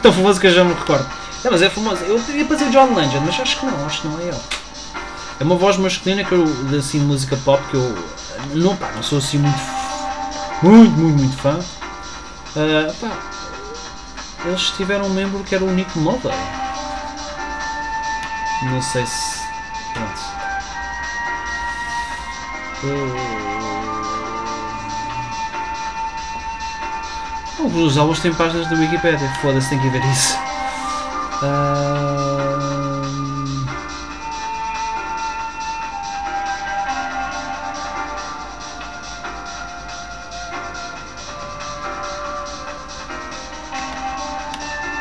Tão 0.00 0.10
famoso 0.10 0.40
que 0.40 0.46
eu 0.46 0.50
já 0.50 0.64
me 0.64 0.72
recordo. 0.72 1.06
Não, 1.44 1.50
mas 1.50 1.60
é 1.60 1.68
famoso. 1.68 2.02
Eu 2.02 2.18
ia 2.34 2.46
fazer 2.46 2.64
o 2.64 2.70
John 2.70 2.94
Legend, 2.94 3.26
mas 3.26 3.38
acho 3.38 3.60
que 3.60 3.66
não, 3.66 3.84
acho 3.84 4.00
que 4.00 4.08
não 4.08 4.18
é 4.20 4.22
ele. 4.22 4.40
É 5.38 5.44
uma 5.44 5.54
voz 5.54 5.76
masculina 5.76 6.24
que 6.24 6.32
eu, 6.32 6.46
de 6.46 6.78
assim, 6.78 6.98
música 6.98 7.36
pop 7.44 7.62
que 7.68 7.74
eu 7.74 7.94
não, 8.54 8.74
pá, 8.74 8.90
não 8.92 9.02
sou 9.02 9.18
assim 9.18 9.36
muito, 9.36 9.60
muito, 10.62 10.92
muito, 10.92 11.18
muito 11.18 11.36
fã. 11.36 11.58
Uh, 12.56 12.94
pá, 12.94 13.12
eles 14.46 14.70
tiveram 14.70 15.04
um 15.04 15.10
membro 15.10 15.44
que 15.44 15.54
era 15.54 15.62
o 15.62 15.70
Nick 15.70 15.98
Mulder. 15.98 16.32
Não 18.62 18.80
sei 18.80 19.04
se. 19.04 19.42
Pronto. 19.92 20.20
Uh, 22.82 23.37
Os 27.60 27.98
álbuns 27.98 28.20
têm 28.20 28.32
páginas 28.32 28.68
da 28.68 28.76
Wikipedia, 28.76 29.28
foda-se, 29.40 29.68
tem 29.70 29.80
que 29.80 29.88
ver 29.88 30.04
isso. 30.04 30.38
Um... 31.42 32.58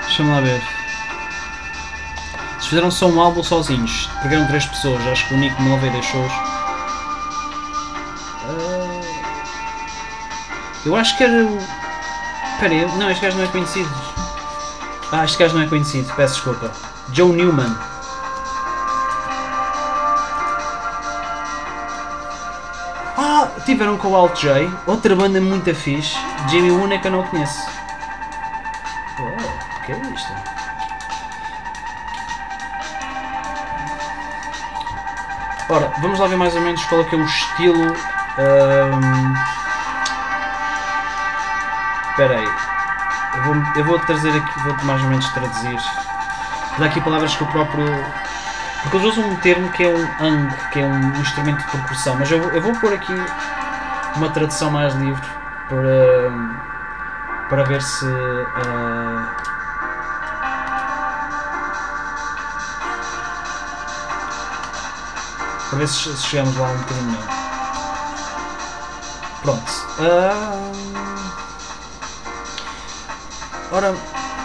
Deixa-me 0.06 0.32
lá 0.32 0.41
ver. 0.41 0.62
Se 2.60 2.70
fizeram 2.70 2.89
só 2.89 3.06
um 3.06 3.22
álbum 3.22 3.43
sozinhos, 3.43 4.10
pegaram 4.24 4.48
três 4.48 4.65
pessoas, 4.65 5.06
acho 5.08 5.28
que 5.28 5.36
o 5.36 5.38
Nick 5.38 5.62
Mulvey 5.62 5.91
deixou-os. 5.91 6.34
Eu 10.86 10.96
acho 10.96 11.15
que 11.17 11.24
era. 11.24 11.87
Espera 12.58 12.74
aí, 12.74 12.98
não, 12.98 13.12
este 13.12 13.24
gajo 13.24 13.38
não 13.38 13.43
é 13.43 13.48
conhecido. 13.50 13.89
Ah, 15.12 15.24
este 15.24 15.38
gajo 15.38 15.54
não 15.54 15.62
é 15.62 15.67
conhecido, 15.67 16.12
peço 16.15 16.34
desculpa. 16.34 16.72
Joe 17.13 17.32
Newman. 17.32 17.78
Ah, 23.15 23.48
tiveram 23.63 23.96
com 23.96 24.08
o 24.08 24.15
Alt 24.15 24.41
J, 24.41 24.72
outra 24.88 25.15
banda 25.15 25.39
muito 25.39 25.74
fixe. 25.76 26.17
Jamie 26.50 26.72
Woon 26.72 26.91
é 26.93 26.98
que 26.98 27.06
eu 27.06 27.12
não 27.12 27.22
conheço. 27.28 27.62
Oh, 29.20 29.86
que 29.86 29.91
é 29.91 30.02
isto? 30.15 30.34
Ora, 35.70 35.93
vamos 36.02 36.17
lá 36.17 36.26
ver 36.26 36.38
mais 36.38 36.56
ou 36.56 36.62
menos 36.62 36.84
qual 36.86 37.02
é 37.02 37.04
que 37.04 37.13
é 37.13 37.20
o 37.20 37.24
estilo. 37.24 37.93
Um... 38.39 39.57
Espera 42.17 42.36
aí. 42.36 42.49
Eu 43.36 43.43
vou, 43.43 43.56
eu 43.75 43.86
vou 43.86 43.99
trazer 43.99 44.36
aqui, 44.36 44.60
vou 44.62 44.73
mais 44.86 44.99
ou 45.03 45.10
menos 45.10 45.30
traduzir. 45.34 45.77
Vou 46.71 46.80
dar 46.80 46.88
aqui 46.88 46.99
palavras 46.99 47.36
que 47.36 47.43
o 47.43 47.45
próprio. 47.45 47.86
Porque 48.82 48.97
eles 48.97 49.10
usam 49.15 49.30
um 49.30 49.36
termo 49.36 49.71
que 49.73 49.84
é 49.84 49.88
um 49.88 50.25
ang, 50.25 50.51
que 50.71 50.80
é 50.80 50.84
um 50.84 51.21
instrumento 51.21 51.63
de 51.63 51.71
percussão, 51.71 52.15
mas 52.15 52.32
eu, 52.32 52.41
eu 52.49 52.60
vou 52.60 52.73
pôr 52.80 52.91
aqui 52.91 53.13
uma 54.15 54.30
tradução 54.30 54.71
mais 54.71 54.95
livre 54.95 55.21
para, 55.69 56.32
para 57.49 57.63
ver 57.65 57.84
se. 57.84 58.06
Uh, 58.08 59.27
para 65.69 65.77
ver 65.77 65.88
se, 65.88 66.17
chegamos 66.17 66.58
lá 66.58 66.67
um 66.67 66.77
bocadinho 66.77 67.12
melhor. 67.12 67.27
Pronto. 69.43 69.71
Uh, 69.99 70.97
Ora, 73.78 73.94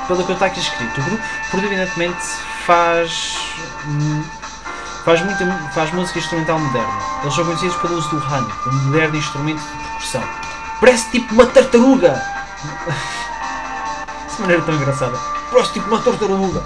pelo 0.07 0.27
que 0.27 0.33
está 0.33 0.45
aqui 0.45 0.61
escrito, 0.61 1.01
o 1.01 1.05
grupo 1.05 1.23
predominantemente 1.51 2.23
faz. 2.67 3.39
faz, 5.07 5.23
muita, 5.23 5.71
faz 5.73 5.91
música 5.95 6.19
instrumental 6.19 6.59
moderna. 6.59 6.93
Eles 7.23 7.33
são 7.35 7.43
conhecidos 7.43 7.75
pelo 7.77 7.97
uso 7.97 8.11
do 8.11 8.19
rani, 8.19 8.53
um 8.67 8.73
moderno 8.89 9.17
instrumento 9.17 9.59
de 9.59 9.89
percussão. 9.89 10.23
Parece 10.81 11.11
tipo 11.13 11.33
uma 11.33 11.47
tartaruga! 11.47 12.23
De 14.37 14.41
maneira 14.43 14.63
tão 14.63 14.75
engraçada. 14.75 15.17
Parece 15.51 15.73
tipo 15.73 15.89
uma 15.89 16.03
tartaruga! 16.03 16.63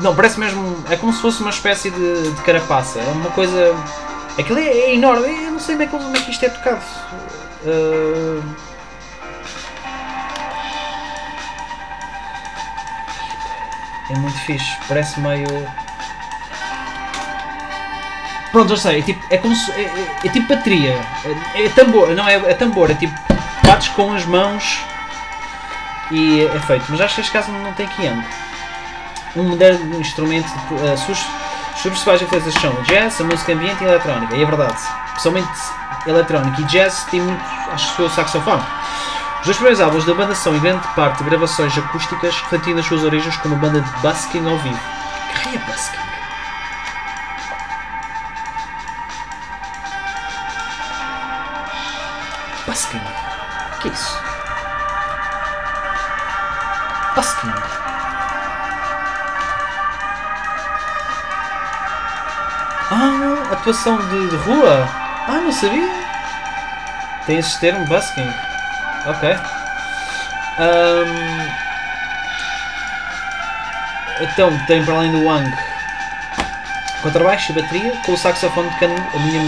Não, 0.00 0.14
parece 0.14 0.38
mesmo. 0.38 0.84
É 0.90 0.96
como 0.96 1.10
se 1.10 1.22
fosse 1.22 1.40
uma 1.40 1.50
espécie 1.50 1.90
de, 1.90 2.32
de 2.32 2.42
carapaça. 2.42 2.98
É 2.98 3.10
uma 3.12 3.30
coisa. 3.30 3.74
Aquilo 4.38 4.58
é, 4.58 4.68
é 4.68 4.94
enorme. 4.94 5.46
Eu 5.46 5.52
não 5.52 5.58
sei 5.58 5.74
como 5.74 5.82
é 5.84 5.86
que, 5.86 5.96
como 5.96 6.16
é 6.16 6.20
que 6.20 6.30
isto 6.30 6.44
é 6.44 6.50
tocado. 6.50 6.82
Uh, 7.64 8.42
É 14.10 14.16
muito 14.16 14.38
fixe, 14.38 14.76
parece 14.86 15.18
meio. 15.20 15.46
Pronto, 18.52 18.68
já 18.68 18.76
sei, 18.76 19.00
é 19.00 19.02
tipo, 19.02 19.24
é 19.30 19.38
como 19.38 19.56
se, 19.56 19.70
é, 19.72 19.82
é, 19.82 20.26
é 20.26 20.28
tipo 20.28 20.46
bateria, 20.46 21.00
é, 21.54 21.64
é, 21.64 21.68
tambor, 21.70 22.10
não 22.10 22.28
é, 22.28 22.34
é 22.34 22.54
tambor, 22.54 22.90
é 22.90 22.94
tipo, 22.94 23.12
bates 23.66 23.88
com 23.88 24.12
as 24.12 24.24
mãos 24.26 24.80
e 26.12 26.42
é 26.44 26.60
feito, 26.60 26.84
mas 26.88 27.00
acho 27.00 27.16
que 27.16 27.20
este 27.22 27.32
caso 27.32 27.50
não 27.50 27.72
tem 27.72 27.88
que 27.88 28.06
ando. 28.06 28.24
Um 29.34 29.42
moderno 29.42 30.00
instrumento, 30.00 30.46
de, 30.46 30.74
uh, 30.74 31.80
principais 31.82 32.22
influências 32.22 32.54
são 32.54 32.72
jazz, 32.82 33.20
a 33.20 33.24
música 33.24 33.52
ambiente 33.52 33.82
e 33.82 33.86
a 33.86 33.90
eletrónica, 33.90 34.36
e 34.36 34.42
é 34.42 34.46
verdade, 34.46 34.78
pessoalmente 35.14 35.50
eletrónica 36.06 36.60
e 36.60 36.64
jazz 36.64 37.04
tem 37.10 37.20
muito, 37.20 37.42
acho 37.72 37.96
que 37.96 38.02
o 38.02 38.10
saxofone. 38.10 38.62
Os 39.46 39.56
primeiros 39.56 39.78
álbuns 39.78 40.06
da 40.06 40.14
banda 40.14 40.34
são 40.34 40.56
em 40.56 40.60
grande 40.60 40.88
parte 40.94 41.22
gravações 41.22 41.76
acústicas, 41.76 42.34
refletindo 42.34 42.80
as 42.80 42.86
suas 42.86 43.04
origens 43.04 43.36
como 43.36 43.54
banda 43.56 43.78
de 43.78 43.90
busking 44.00 44.48
ao 44.48 44.56
vivo. 44.56 44.80
Que 45.42 45.54
é 45.54 45.58
busking? 45.58 45.98
Busking? 52.66 52.96
O 52.96 53.78
que 53.80 53.88
é 53.88 53.92
isso? 53.92 54.18
Busking? 57.14 57.52
Ah, 62.90 63.52
atuação 63.52 63.98
de, 63.98 64.30
de 64.30 64.36
rua? 64.36 64.88
Ah, 65.28 65.40
não 65.42 65.52
sabia. 65.52 65.90
Tem 67.26 67.38
esse 67.38 67.60
termo, 67.60 67.84
busking. 67.84 68.43
Ok. 69.06 69.36
Um, 70.58 71.64
então, 74.20 74.66
tem 74.66 74.84
para 74.84 74.94
além 74.94 75.12
do 75.12 75.24
Wang 75.24 75.50
contrabaixo 77.04 77.52
e 77.52 77.54
bateria, 77.60 77.92
com 78.06 78.12
o 78.12 78.16
saxofone 78.16 78.70
tocando 78.70 78.94
a 78.94 79.16
linha, 79.18 79.42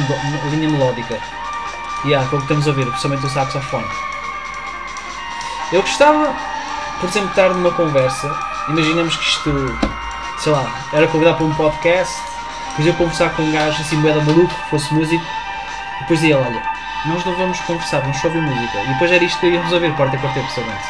a 0.45 0.47
linha 0.49 0.69
melódica. 0.69 1.19
E 2.05 2.09
yeah, 2.09 2.29
com 2.29 2.37
o 2.37 2.39
que 2.39 2.45
estamos 2.45 2.67
a 2.67 2.71
ouvir, 2.71 2.85
principalmente 2.87 3.25
o 3.25 3.31
saxofone. 3.31 3.87
Eu 5.73 5.81
gostava, 5.81 6.37
por 7.01 7.09
exemplo, 7.09 7.31
estar 7.31 7.49
numa 7.49 7.73
conversa. 7.73 8.31
Imaginemos 8.69 9.17
que 9.17 9.25
isto, 9.25 9.79
sei 10.39 10.53
lá, 10.53 10.71
era 10.93 11.09
convidado 11.09 11.39
para 11.39 11.47
um 11.47 11.55
podcast, 11.55 12.15
depois 12.71 12.87
eu 12.87 12.95
conversar 12.95 13.31
com 13.31 13.43
um 13.43 13.53
gajo 13.53 13.81
assim, 13.81 13.97
moeda 13.97 14.21
maluco, 14.21 14.55
que 14.55 14.71
fosse 14.71 14.93
músico, 14.93 15.25
depois 16.01 16.23
ia, 16.23 16.37
olha, 16.37 16.63
nós 17.05 17.25
não 17.25 17.37
vamos 17.37 17.61
conversar, 17.61 18.01
vamos 18.01 18.17
só 18.19 18.29
ouvir 18.29 18.43
música. 18.43 18.79
E 18.79 18.89
depois 18.89 19.13
era 19.13 19.23
isto 19.23 19.39
que 19.39 19.49
íamos 19.49 19.73
ouvir, 19.73 19.93
quarto 19.95 20.17
a 20.17 20.19
quarto, 20.19 20.41
pessoalmente. 20.41 20.85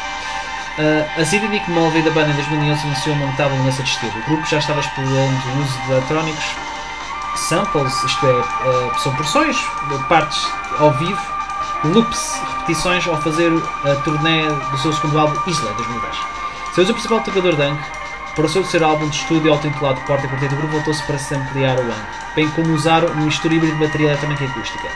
Uh, 0.79 1.21
a 1.21 1.25
Zidane 1.25 1.63
Mulvey 1.69 2.03
da 2.03 2.11
banda 2.11 2.31
em 2.31 2.35
2011 2.35 2.87
anunciou 2.87 3.17
uma 3.17 3.27
notável 3.27 3.57
mudança 3.57 3.83
de 3.83 3.89
estilo. 3.89 4.13
O 4.19 4.31
grupo 4.31 4.47
já 4.47 4.59
estava 4.59 4.81
explorando 4.81 5.49
o 5.49 5.63
uso 5.63 5.79
de 5.87 5.93
eletrónicos, 5.93 6.45
samples, 7.35 8.03
isto 8.05 8.27
é, 8.27 8.31
uh, 8.31 8.99
são 8.99 9.15
porções, 9.15 9.57
partes 10.09 10.47
ao 10.79 10.93
vivo, 10.93 11.21
loops, 11.85 12.41
repetições 12.59 13.07
ao 13.07 13.21
fazer 13.23 13.51
a 13.85 13.95
turnê 14.03 14.49
do 14.71 14.79
seu 14.79 14.93
segundo 14.93 15.19
álbum 15.19 15.39
Isla, 15.47 15.73
2010. 15.73 16.17
Sendo 16.75 16.91
o 16.91 16.93
principal 16.93 17.21
tocador 17.21 17.57
de 17.57 17.63
Ank, 17.63 17.81
para 18.35 18.45
o 18.45 18.49
seu 18.49 18.61
terceiro 18.61 18.85
álbum 18.85 19.09
de 19.09 19.17
estúdio 19.17 19.53
auto-intitulado 19.53 20.01
Porta 20.03 20.29
Quarteto, 20.29 20.55
o 20.55 20.59
grupo 20.59 20.75
voltou-se 20.75 21.03
para 21.05 21.19
samplear 21.19 21.79
o 21.79 21.83
Ank, 21.83 22.35
bem 22.35 22.51
como 22.51 22.75
usar 22.75 23.03
um 23.03 23.23
mistura 23.23 23.55
híbrido 23.55 23.79
de 23.79 23.87
bateria 23.87 24.09
eletrónica 24.09 24.45
e 24.45 24.47
acústica, 24.47 24.89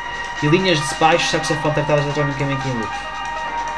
e 0.42 0.46
linhas 0.46 0.78
de 0.78 0.94
baixo 0.96 1.30
saxofone 1.30 1.74
tratadas 1.74 2.04
eletronicamente 2.04 2.68
em 2.68 2.72
loop. 2.72 2.92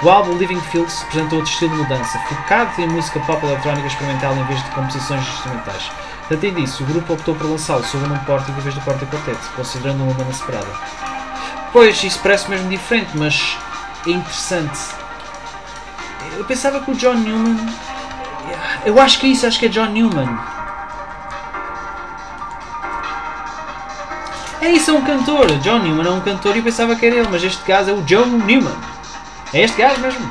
O 0.03 0.11
álbum 0.11 0.37
Living 0.37 0.61
Fields 0.61 1.03
apresentou 1.03 1.39
outro 1.39 1.53
estilo 1.53 1.71
de 1.71 1.83
mudança, 1.83 2.19
focado 2.29 2.81
em 2.81 2.89
música 2.89 3.21
pop 3.21 3.45
eletrónica 3.47 3.87
experimental 3.87 4.35
em 4.37 4.45
vez 4.45 4.63
de 4.63 4.71
composições 4.71 5.23
instrumentais. 5.29 5.91
Além 6.31 6.55
disso, 6.55 6.83
o 6.83 6.87
grupo 6.87 7.13
optou 7.13 7.35
por 7.35 7.49
lançá-lo 7.49 7.85
sob 7.85 8.05
o 8.05 8.09
nome 8.09 8.21
em 8.21 8.61
vez 8.61 8.75
do 8.75 8.81
Porta 8.81 9.07
Quarteto, 9.07 9.51
considerando 9.55 10.03
uma 10.03 10.15
banda 10.15 10.33
separada. 10.33 10.67
Pois, 11.73 12.03
isso 12.03 12.19
parece 12.21 12.51
mesmo 12.51 12.69
diferente, 12.69 13.11
mas 13.15 13.57
é 14.07 14.11
interessante. 14.11 14.79
Eu 16.37 16.45
pensava 16.45 16.81
que 16.81 16.91
o 16.91 16.95
John 16.95 17.15
Newman. 17.15 17.57
Eu 18.85 19.01
acho 19.01 19.21
que 19.21 19.27
é 19.27 19.31
isso, 19.31 19.47
acho 19.47 19.59
que 19.59 19.67
é 19.67 19.69
John 19.69 19.87
Newman. 19.87 20.39
É 24.63 24.71
isso, 24.71 24.93
é 24.93 24.95
um 24.95 25.03
cantor. 25.03 25.59
John 25.59 25.81
Newman 25.81 26.07
é 26.07 26.11
um 26.11 26.21
cantor 26.21 26.55
e 26.55 26.61
eu 26.61 26.63
pensava 26.63 26.95
que 26.95 27.05
era 27.05 27.17
ele, 27.17 27.27
mas 27.29 27.43
este 27.43 27.65
caso 27.65 27.91
é 27.91 27.93
o 27.93 28.01
John 28.03 28.27
Newman. 28.27 28.73
É 29.53 29.63
este 29.63 29.77
gajo 29.77 30.01
mesmo. 30.01 30.31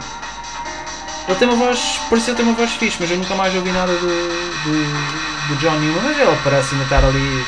Ele 1.27 1.37
tem 1.37 1.49
uma 1.49 1.57
voz. 1.57 1.99
pareceu 2.09 2.33
ter 2.33 2.43
uma 2.43 2.53
voz 2.53 2.71
fixe, 2.71 2.95
mas 2.97 3.11
eu 3.11 3.17
nunca 3.17 3.35
mais 3.35 3.53
ouvi 3.53 3.69
nada 3.73 3.91
do, 3.91 4.07
do, 4.07 5.49
do 5.49 5.55
John 5.57 5.77
Newman. 5.77 6.01
Mas 6.01 6.17
ele 6.17 6.37
parece 6.45 6.73
ainda 6.73 6.85
estar 6.85 7.03
ali 7.03 7.45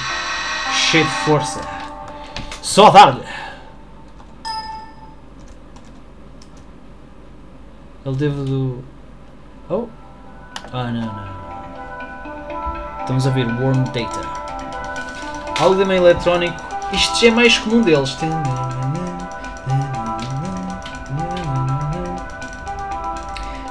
cheio 0.73 1.05
de 1.05 1.11
força. 1.23 1.61
Só 2.61 2.89
dar-lhe! 2.89 3.23
Ele 8.05 8.17
teve 8.17 8.43
do. 8.43 8.83
Oh! 9.69 9.87
Ah, 10.73 10.91
não, 10.91 11.01
não. 11.01 11.33
Estamos 12.99 13.25
a 13.25 13.29
ver 13.29 13.47
Warm 13.47 13.85
Data. 13.85 14.19
Algo 15.61 15.77
também 15.77 15.95
eletrónico. 15.95 16.72
Isto 16.93 17.19
já 17.19 17.27
é 17.27 17.31
mais 17.31 17.57
comum 17.57 17.81
deles. 17.81 18.11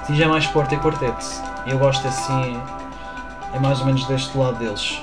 Sim, 0.07 0.17
já 0.17 0.25
é 0.25 0.29
mais 0.29 0.45
forte 0.47 0.75
e 0.75 0.79
quarteto. 0.79 1.25
Eu 1.67 1.79
gosto 1.79 2.07
assim. 2.09 2.61
É 3.53 3.59
mais 3.61 3.81
ou 3.81 3.87
menos 3.87 4.05
deste 4.07 4.37
lado 4.37 4.59
deles. 4.59 5.01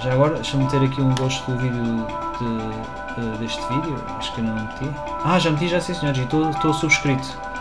Já 0.00 0.14
agora, 0.14 0.34
deixa-me 0.34 0.66
ter 0.68 0.82
aqui 0.82 1.00
um 1.00 1.14
gosto 1.14 1.48
do 1.50 1.58
vídeo 1.58 2.06
de, 2.38 3.20
de, 3.20 3.38
deste 3.38 3.62
vídeo. 3.68 4.02
Acho 4.18 4.32
que 4.34 4.40
não 4.40 4.54
meti. 4.54 4.90
Ah, 5.24 5.38
já 5.38 5.50
meti, 5.50 5.68
já 5.68 5.80
sim 5.80 5.94
senhores, 5.94 6.18
e 6.18 6.24
estou 6.24 6.74
subscrito. 6.74 7.51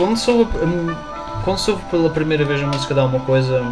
Quando 0.00 0.16
sou 0.16 0.48
quando 1.44 1.58
soube 1.58 1.82
pela 1.90 2.08
primeira 2.08 2.42
vez 2.42 2.62
a 2.62 2.66
música 2.66 2.94
de 2.94 3.00
alguma 3.00 3.22
coisa 3.22 3.62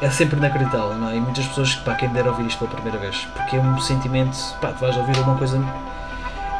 é 0.00 0.08
sempre 0.08 0.38
inacreditável, 0.38 0.94
não 0.94 1.10
é? 1.10 1.16
E 1.16 1.20
muitas 1.20 1.46
pessoas, 1.46 1.74
pá, 1.76 1.94
quem 1.94 2.08
dera 2.08 2.30
ouvir 2.30 2.46
isto 2.46 2.58
pela 2.58 2.70
primeira 2.70 2.98
vez, 2.98 3.28
porque 3.34 3.56
é 3.56 3.60
um 3.60 3.78
sentimento, 3.80 4.36
pá, 4.62 4.72
tu 4.72 4.80
vais 4.80 4.96
ouvir 4.96 5.16
alguma 5.18 5.36
coisa. 5.36 5.62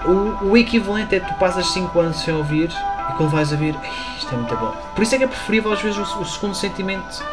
O, 0.05 0.51
o 0.51 0.57
equivalente 0.59 1.15
é 1.15 1.21
que 1.21 1.27
tu 1.27 1.35
passas 1.39 1.69
5 1.69 1.99
anos 1.99 2.19
sem 2.19 2.35
ouvir 2.35 2.71
e 3.11 3.13
quando 3.15 3.31
vais 3.31 3.51
ouvir, 3.51 3.75
isto 4.19 4.35
é 4.35 4.37
muito 4.37 4.55
bom. 4.57 4.75
Por 4.95 5.03
isso 5.03 5.15
é 5.15 5.19
que 5.19 5.25
é 5.25 5.27
preferível 5.27 5.73
às 5.73 5.81
vezes 5.81 5.99
o, 5.99 6.21
o 6.21 6.25
segundo 6.27 6.55
sentimento, 6.55 7.25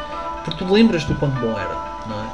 porque 0.45 0.63
tu 0.63 0.73
lembras 0.73 1.03
do 1.03 1.15
quanto 1.15 1.37
bom 1.41 1.57
era, 1.59 1.75
não 2.07 2.21
é? 2.21 2.27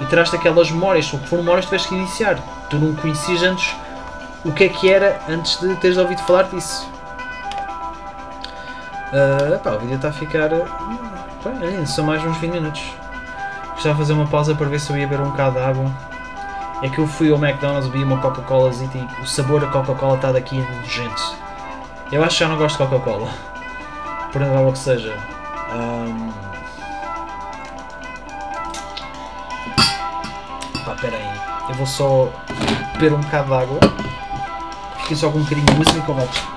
E 0.00 0.06
traz-te 0.06 0.34
aquelas 0.34 0.70
memórias, 0.70 1.12
o 1.12 1.18
que 1.18 1.28
foram 1.28 1.44
memórias 1.44 1.66
tiveste 1.66 1.88
que 1.88 1.94
iniciar. 1.94 2.38
Tu 2.68 2.76
não 2.76 2.92
conhecias 2.94 3.42
antes 3.44 3.74
o 4.44 4.52
que 4.52 4.64
é 4.64 4.68
que 4.68 4.90
era 4.90 5.20
antes 5.28 5.60
de 5.60 5.74
teres 5.76 5.96
ouvido 5.96 6.22
falar 6.22 6.44
disso. 6.44 6.95
Uh, 9.12 9.58
pá, 9.60 9.70
o 9.70 9.78
vídeo 9.78 9.96
está 9.96 10.08
a 10.08 10.12
ficar. 10.12 10.52
Uh, 10.52 10.66
ainda 11.62 11.86
são 11.86 12.04
mais 12.04 12.24
uns 12.24 12.36
20 12.38 12.52
minutos. 12.52 12.82
Gostava 13.72 13.94
de 13.94 14.00
fazer 14.00 14.12
uma 14.14 14.26
pausa 14.26 14.54
para 14.54 14.66
ver 14.66 14.80
se 14.80 14.90
eu 14.90 14.98
ia 14.98 15.06
beber 15.06 15.24
um 15.24 15.30
bocado 15.30 15.56
de 15.56 15.62
água. 15.62 15.90
É 16.82 16.88
que 16.88 16.98
eu 16.98 17.06
fui 17.06 17.30
ao 17.30 17.38
McDonald's, 17.38 17.88
bebi 17.88 18.04
uma 18.04 18.18
Coca-Cola 18.18 18.70
e 18.70 19.22
o 19.22 19.26
sabor 19.26 19.60
da 19.60 19.68
Coca-Cola 19.68 20.16
está 20.16 20.32
daqui 20.32 20.58
nojento. 20.58 21.36
Eu 22.10 22.22
acho 22.22 22.36
que 22.36 22.44
já 22.44 22.48
não 22.48 22.56
gosto 22.56 22.82
de 22.82 22.88
Coca-Cola. 22.88 23.28
Por 24.32 24.40
nada 24.40 24.72
que 24.72 24.78
seja. 24.78 25.14
Um... 25.72 26.32
Pá, 30.84 30.96
pera 31.00 31.16
aí. 31.16 31.40
Eu 31.68 31.74
vou 31.76 31.86
só 31.86 32.28
beber 32.94 33.14
um 33.14 33.20
bocado 33.20 33.48
de 33.48 33.54
água. 33.54 33.78
Fiquem 34.98 35.16
só 35.16 35.30
com 35.30 35.38
um 35.38 35.42
bocadinho 35.42 35.66
de 35.66 35.74
música 35.74 36.00
e. 36.00 36.55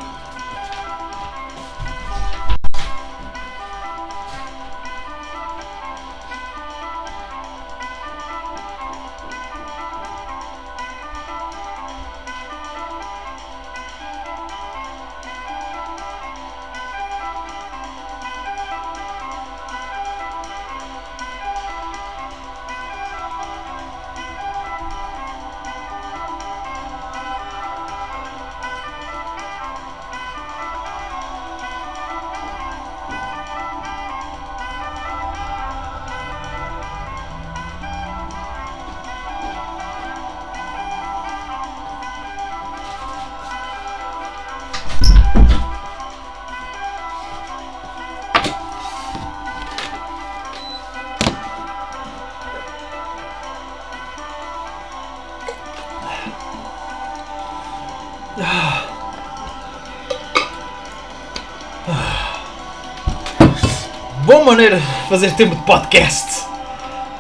maneira 64.60 64.78
de 64.78 65.08
fazer 65.08 65.32
tempo 65.36 65.56
de 65.56 65.62
podcast. 65.62 66.46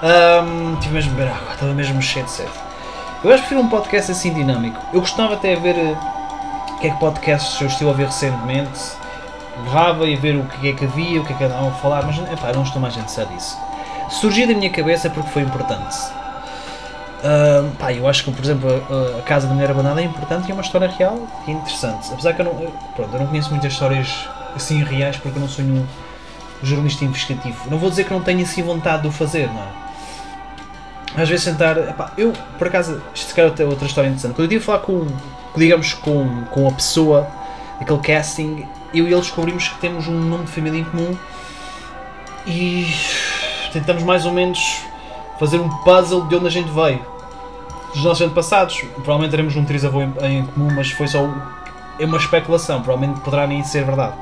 Um, 0.04 0.75
tive 0.75 0.95
mesmo 0.95 1.13
beber 1.13 1.32
água, 1.32 1.54
estava 1.54 1.73
mesmo 1.73 2.02
cheio 2.02 2.25
de 2.25 2.32
sede. 2.32 2.49
Eu 3.23 3.32
acho 3.32 3.43
que 3.43 3.47
prefiro 3.47 3.62
um 3.62 3.69
podcast 3.69 4.12
assim 4.12 4.34
dinâmico. 4.34 4.78
Eu 4.91 4.99
gostava 4.99 5.36
até 5.36 5.56
de 5.56 5.62
ver 5.62 5.78
eh, 5.78 5.95
o 6.69 6.80
que 6.80 6.88
é 6.88 6.89
que 6.89 6.99
podcasts 6.99 7.62
eu 7.62 7.67
estive 7.67 7.89
a 7.89 7.93
ver 7.93 8.08
recentemente. 8.08 8.78
Berrava 9.63 10.06
e 10.06 10.17
ver 10.17 10.36
o 10.36 10.43
que 10.43 10.67
é 10.67 10.73
que 10.73 10.84
havia, 10.84 11.21
o 11.21 11.25
que 11.25 11.32
é 11.32 11.36
que 11.38 11.43
andavam 11.45 11.69
a 11.69 11.71
falar, 11.75 12.06
mas 12.06 12.17
epá, 12.17 12.52
não 12.52 12.63
estou 12.63 12.82
mais 12.82 12.95
interessado 12.95 13.32
nisso. 13.32 13.58
Surgiu 14.10 14.45
da 14.45 14.54
minha 14.54 14.69
cabeça 14.69 15.10
porque 15.10 15.30
foi 15.30 15.43
importante. 15.43 15.95
Pá, 17.80 17.93
eu 17.93 18.06
acho 18.06 18.25
que, 18.25 18.32
por 18.34 18.43
exemplo, 18.43 18.69
a, 18.69 19.19
a 19.19 19.21
Casa 19.21 19.47
da 19.47 19.54
Mulher 19.54 19.71
Abandonada 19.71 20.02
é 20.02 20.04
importante 20.04 20.49
e 20.49 20.52
é 20.52 20.54
uma 20.54 20.63
história 20.63 20.89
real 20.89 21.17
e 21.47 21.52
interessante. 21.52 22.12
Apesar 22.12 22.34
que 22.34 22.41
eu 22.41 22.45
não, 22.47 22.54
pronto, 22.97 23.13
eu 23.13 23.19
não 23.19 23.28
conheço 23.28 23.49
muitas 23.49 23.71
histórias 23.71 24.28
assim 24.58 24.84
reais 24.84 25.15
porque 25.15 25.38
eu 25.38 25.41
não 25.41 25.47
sou 25.47 25.63
nenhum 25.63 25.86
jornalista 26.63 27.05
investigativo. 27.05 27.69
Não 27.69 27.77
vou 27.77 27.89
dizer 27.89 28.05
que 28.05 28.13
não 28.13 28.21
tenho 28.21 28.41
assim 28.41 28.61
vontade 28.61 29.03
de 29.03 29.07
o 29.07 29.11
fazer, 29.11 29.47
não 29.47 29.61
é? 29.61 31.21
Às 31.21 31.29
vezes 31.29 31.43
sentar. 31.43 31.77
Epá, 31.77 32.11
eu, 32.17 32.33
por 32.57 32.67
acaso, 32.67 33.01
isto 33.13 33.33
se 33.33 33.41
é 33.41 33.65
outra 33.65 33.85
história 33.85 34.07
interessante. 34.07 34.33
Quando 34.33 34.45
eu 34.45 34.49
tive 34.49 34.61
a 34.61 34.65
falar 34.65 34.79
com, 34.79 35.07
digamos, 35.55 35.93
com, 35.93 36.43
com 36.51 36.67
a 36.67 36.71
pessoa, 36.71 37.27
aquele 37.79 37.99
casting, 37.99 38.65
eu 38.93 39.07
e 39.07 39.11
ele 39.11 39.21
descobrimos 39.21 39.67
que 39.67 39.79
temos 39.79 40.07
um 40.07 40.19
nome 40.19 40.45
de 40.45 40.51
família 40.51 40.79
em 40.79 40.83
comum 40.83 41.17
e 42.45 42.87
tentamos 43.73 44.03
mais 44.03 44.25
ou 44.25 44.31
menos 44.31 44.81
fazer 45.39 45.59
um 45.59 45.69
puzzle 45.83 46.27
de 46.27 46.35
onde 46.35 46.47
a 46.47 46.51
gente 46.51 46.69
veio. 46.69 47.05
Dos 47.93 48.03
nossos 48.03 48.21
antepassados, 48.21 48.81
provavelmente 48.95 49.31
teremos 49.31 49.55
um 49.55 49.65
trisavô 49.65 50.01
em, 50.01 50.13
em 50.21 50.45
comum, 50.45 50.69
mas 50.75 50.91
foi 50.91 51.07
só 51.07 51.27
é 51.99 52.05
uma 52.05 52.17
especulação, 52.17 52.81
provavelmente 52.81 53.19
poderá 53.21 53.45
nem 53.45 53.63
ser 53.63 53.83
verdade. 53.83 54.13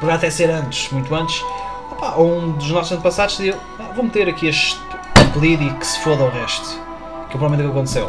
Poderá 0.00 0.16
até 0.16 0.30
ser 0.30 0.50
antes, 0.50 0.90
muito 0.90 1.14
antes. 1.14 1.44
Opa, 1.92 2.16
um 2.18 2.52
dos 2.52 2.70
nossos 2.70 2.92
antepassados 2.92 3.36
decidiu, 3.36 3.60
ah, 3.78 3.92
vou 3.94 4.04
meter 4.04 4.28
aqui 4.28 4.48
este 4.48 4.80
apelido 5.14 5.62
e 5.62 5.70
que 5.74 5.86
se 5.86 6.00
foda 6.00 6.24
o 6.24 6.30
resto. 6.30 6.70
Que 7.28 7.36
é 7.36 7.38
provavelmente 7.38 7.66
o 7.66 7.70
que 7.70 7.78
aconteceu. 7.78 8.06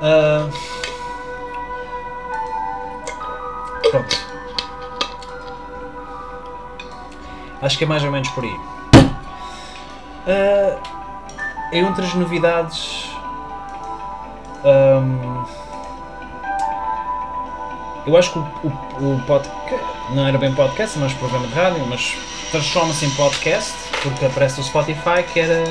Uh... 0.00 0.78
Pronto. 3.90 4.16
Acho 7.60 7.76
que 7.76 7.82
é 7.82 7.86
mais 7.86 8.04
ou 8.04 8.12
menos 8.12 8.28
por 8.28 8.44
aí. 8.44 8.56
Uh, 10.28 10.78
em 11.72 11.84
outras 11.84 12.14
novidades, 12.14 13.10
um, 14.64 15.44
eu 18.06 18.16
acho 18.16 18.32
que 18.32 18.38
o, 18.38 18.42
o, 18.42 19.14
o 19.14 19.22
podcast 19.26 19.97
não 20.10 20.26
era 20.26 20.38
bem 20.38 20.52
podcast, 20.54 20.98
mas 20.98 21.12
programa 21.14 21.46
de 21.46 21.54
rádio, 21.54 21.86
mas 21.86 22.16
transforma-se 22.50 23.04
em 23.04 23.10
podcast 23.10 23.74
porque 24.02 24.24
aparece 24.24 24.60
o 24.60 24.64
Spotify 24.64 25.22
que 25.32 25.40
era 25.40 25.64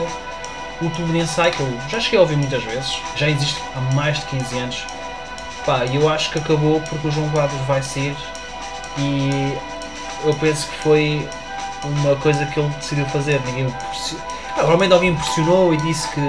o 0.81 0.89
Tubulent 0.91 1.27
que 1.55 1.59
eu 1.59 1.79
já 1.89 1.99
cheguei 1.99 2.19
a 2.19 2.21
ouvir 2.21 2.37
muitas 2.37 2.63
vezes, 2.63 2.99
já 3.15 3.29
existe 3.29 3.61
há 3.75 3.81
mais 3.95 4.19
de 4.19 4.25
15 4.27 4.59
anos. 4.59 4.85
Pá, 5.65 5.85
eu 5.85 6.07
acho 6.07 6.31
que 6.31 6.39
acabou 6.39 6.79
porque 6.81 7.07
o 7.07 7.11
João 7.11 7.29
Quadros 7.29 7.59
vai 7.61 7.81
ser 7.81 8.15
e 8.97 9.57
eu 10.23 10.33
penso 10.35 10.67
que 10.67 10.75
foi 10.77 11.29
uma 11.83 12.15
coisa 12.17 12.45
que 12.45 12.59
ele 12.59 12.69
decidiu 12.75 13.05
fazer. 13.07 13.41
Ninguém 13.45 13.67
ah, 13.67 14.53
provavelmente 14.53 14.93
alguém 14.93 15.09
impressionou 15.11 15.73
e 15.73 15.77
disse 15.77 16.07
que 16.09 16.21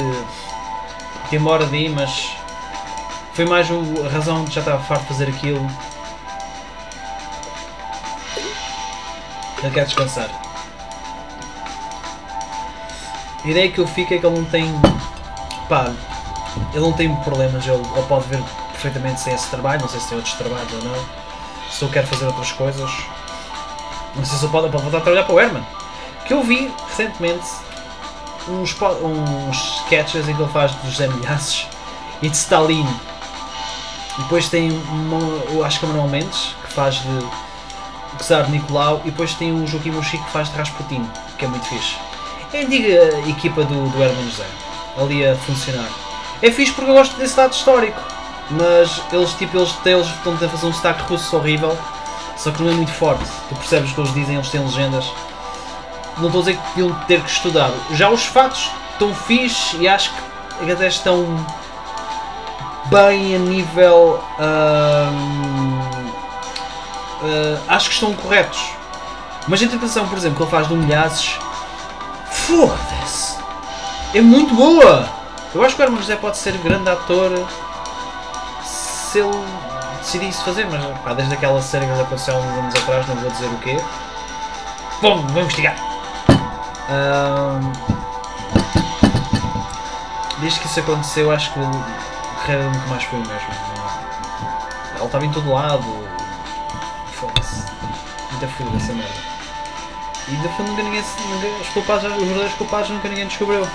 tem 1.31 1.39
uma 1.39 1.51
hora 1.51 1.67
de 1.67 1.77
ir, 1.77 1.91
mas 1.91 2.31
foi 3.33 3.45
mais 3.45 3.69
a 3.71 4.09
razão 4.09 4.45
de 4.45 4.55
já 4.55 4.61
estava 4.61 4.83
farto 4.83 5.03
de 5.03 5.09
fazer 5.09 5.29
aquilo. 5.29 5.65
Ele 9.63 9.73
quer 9.73 9.85
descansar. 9.85 10.29
A 13.45 13.49
ideia 13.49 13.71
que 13.71 13.79
eu 13.79 13.87
fico 13.87 14.15
é 14.15 14.19
que 14.19 14.27
ele 14.27 14.37
não 14.37 14.45
tem. 14.45 14.73
pá, 15.69 15.93
ele 16.73 16.81
não 16.81 16.93
tem 16.93 17.15
problemas, 17.17 17.67
ele, 17.67 17.77
ele 17.77 18.07
pode 18.09 18.27
ver 18.29 18.43
perfeitamente 18.73 19.21
sem 19.21 19.35
esse 19.35 19.49
trabalho, 19.49 19.81
não 19.81 19.89
sei 19.89 20.01
se 20.01 20.09
tem 20.09 20.17
outros 20.17 20.35
trabalhos 20.35 20.73
ou 20.73 20.85
não. 20.85 21.05
Se 21.71 21.85
ele 21.85 21.93
quer 21.93 22.07
fazer 22.07 22.27
outras 22.27 22.53
coisas. 22.53 22.91
Não 24.15 24.25
sei 24.25 24.39
se 24.39 24.49
pode, 24.49 24.69
pode 24.71 24.83
voltar 24.83 24.99
a 24.99 25.01
trabalhar 25.01 25.25
para 25.25 25.35
o 25.35 25.41
Herman. 25.41 25.67
Que 26.27 26.35
eu 26.35 26.43
vi 26.43 26.73
recentemente 26.89 27.47
uns, 28.49 28.77
uns 29.03 29.81
sketches 29.83 30.29
em 30.29 30.35
que 30.35 30.43
ele 30.43 30.53
faz 30.53 30.73
dos 30.77 30.93
José 30.93 31.09
e 32.23 32.29
de 32.29 32.37
Stalin. 32.37 32.87
Depois 34.19 34.49
tem, 34.49 34.71
uma, 34.71 35.19
eu 35.53 35.65
acho 35.65 35.79
que 35.79 35.85
é 35.85 35.89
Manuel 35.89 36.09
Mendes, 36.09 36.55
que 36.65 36.73
faz 36.73 36.97
de 36.97 37.48
Czar 38.25 38.49
Nicolau, 38.51 39.03
e 39.05 39.11
depois 39.11 39.35
tem 39.35 39.53
o 39.53 39.67
Joaquim 39.67 39.91
Mochi 39.91 40.19
que 40.19 40.31
faz 40.31 40.51
de 40.51 40.57
Rasputin, 40.57 41.09
que 41.37 41.45
é 41.45 41.49
muito 41.49 41.67
fixe. 41.67 41.97
É 42.53 42.61
a 42.61 42.63
antiga 42.63 43.29
equipa 43.29 43.65
do, 43.65 43.89
do 43.91 44.03
Herman 44.03 44.25
José, 44.25 44.47
ali 45.01 45.27
a 45.27 45.35
funcionar. 45.37 45.89
É 46.43 46.51
fixe 46.51 46.73
porque 46.73 46.91
eu 46.91 46.95
gosto 46.95 47.17
desse 47.17 47.39
lado 47.39 47.53
histórico, 47.53 48.01
mas 48.51 49.03
eles, 49.13 49.33
tipo, 49.35 49.59
eles, 49.59 49.75
eles 49.85 50.07
estão 50.07 50.35
a 50.35 50.49
fazer 50.49 50.67
um 50.67 50.73
sotaque 50.73 51.03
russo 51.03 51.37
horrível, 51.37 51.77
só 52.37 52.51
que 52.51 52.63
não 52.63 52.71
é 52.71 52.75
muito 52.75 52.93
forte. 52.93 53.25
Tu 53.49 53.55
percebes 53.57 53.91
o 53.91 53.95
que 53.95 54.01
eles 54.01 54.15
dizem, 54.15 54.35
eles 54.37 54.51
têm 54.51 54.61
legendas 54.61 55.05
não 56.21 56.27
estou 56.27 56.41
a 56.41 56.45
dizer 56.45 56.57
que 56.57 56.69
deviam 56.69 56.95
ter 57.07 57.23
que 57.23 57.31
estudar. 57.31 57.71
Já 57.93 58.11
os 58.11 58.25
fatos 58.25 58.71
estão 58.93 59.15
fixe 59.15 59.77
e 59.79 59.89
acho 59.89 60.13
que 60.61 60.71
até 60.71 60.89
estão 60.89 61.25
bem 62.87 63.37
a 63.37 63.39
nível. 63.39 64.23
uh, 64.39 65.58
acho 67.69 67.89
que 67.89 67.95
estão 67.95 68.15
corretos. 68.15 68.61
Mas 69.47 69.63
a 69.63 69.65
interpretação, 69.65 70.07
por 70.09 70.19
exemplo, 70.19 70.37
que 70.37 70.43
ele 70.43 70.51
faz 70.51 70.69
de 70.69 70.75
humilhaços. 70.75 71.39
Foda-se! 72.31 73.39
É 74.15 74.21
muito 74.21 74.55
boa! 74.55 75.09
Eu 75.55 75.65
acho 75.65 75.75
que 75.75 75.83
o 75.83 75.85
Herman 75.85 76.01
José 76.01 76.17
pode 76.17 76.37
ser 76.37 76.57
grande 76.59 76.91
ator 76.91 77.33
se 78.63 79.21
ele 79.21 79.45
decidisse 80.01 80.45
fazer, 80.45 80.67
mas 80.67 80.85
pá, 81.01 81.15
desde 81.15 81.33
aquela 81.33 81.61
série 81.63 81.87
que 81.87 81.93
aconteceu 81.93 82.37
há 82.37 82.39
uns 82.39 82.59
anos 82.59 82.75
atrás, 82.75 83.07
não 83.07 83.17
vou 83.17 83.31
dizer 83.31 83.47
o 83.47 83.59
quê. 83.59 83.81
Vamos, 85.01 85.23
vamos 85.23 85.37
investigar! 85.37 85.77
Um, 86.91 87.73
desde 90.41 90.61
que 90.61 90.67
isso 90.67 90.81
aconteceu, 90.81 91.31
acho 91.31 91.53
que 91.53 91.59
o 91.59 91.71
carreira 92.49 92.65
nunca 92.71 92.87
mais 92.87 93.05
foi 93.05 93.19
o 93.19 93.23
mesmo. 93.23 93.49
Ela 94.97 95.05
estava 95.05 95.27
em 95.27 95.31
todo 95.31 95.53
lado. 95.53 95.85
Foda-se. 98.39 98.39
Muita 98.39 98.49
frio 98.49 98.71
dessa 98.71 98.93
merda. 98.93 99.39
E 100.29 100.37
ainda 100.37 100.49
foi 100.51 100.67
nunca 100.67 100.83
ninguém. 100.83 101.03
Nunca, 101.03 101.61
os, 101.61 101.69
culpados, 101.71 102.05
os 102.05 102.19
verdadeiros 102.19 102.55
culpados 102.55 102.91
nunca 102.91 103.09
ninguém 103.09 103.27
descobriu. 103.27 103.67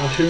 Acho. 0.00 0.22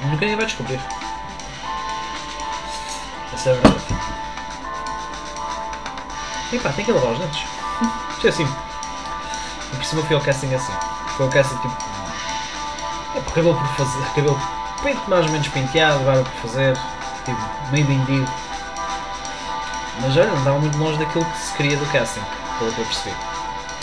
Nunca 0.00 0.20
ninguém 0.20 0.36
vai 0.36 0.46
descobrir. 0.46 0.80
Isso 3.34 3.48
é 3.48 3.52
verdade. 3.52 3.82
E 6.52 6.58
pá, 6.58 6.70
tem 6.72 6.84
que 6.84 6.92
lavar 6.92 7.12
os 7.12 7.18
dentes. 7.18 7.42
Isto 8.12 8.26
é 8.26 8.30
assim. 8.30 8.48
E 9.72 9.76
por 9.76 9.84
cima 9.84 10.02
fui 10.02 10.16
ao 10.16 10.22
casting 10.22 10.54
assim. 10.54 10.72
Foi 11.16 11.26
ao 11.26 11.32
casting 11.32 11.56
tipo. 11.56 11.76
É, 13.14 13.18
acabou 13.18 13.54
por 13.54 13.66
fazer. 13.68 14.02
Acabou 14.04 14.61
peito 14.82 15.00
mais 15.08 15.24
ou 15.26 15.32
menos 15.32 15.48
penteado, 15.48 16.00
agora 16.00 16.22
por 16.22 16.48
fazer. 16.48 16.76
Tipo, 17.24 17.40
meio 17.70 17.86
vendido. 17.86 18.30
Mas 20.00 20.16
olha, 20.16 20.26
não 20.26 20.38
estava 20.38 20.58
muito 20.58 20.78
longe 20.78 20.98
daquilo 20.98 21.24
que 21.24 21.38
se 21.38 21.52
queria 21.54 21.76
do 21.76 21.86
casting, 21.92 22.22
pelo 22.58 22.72
que 22.72 22.80
eu 22.80 22.84
percebi. 22.84 23.14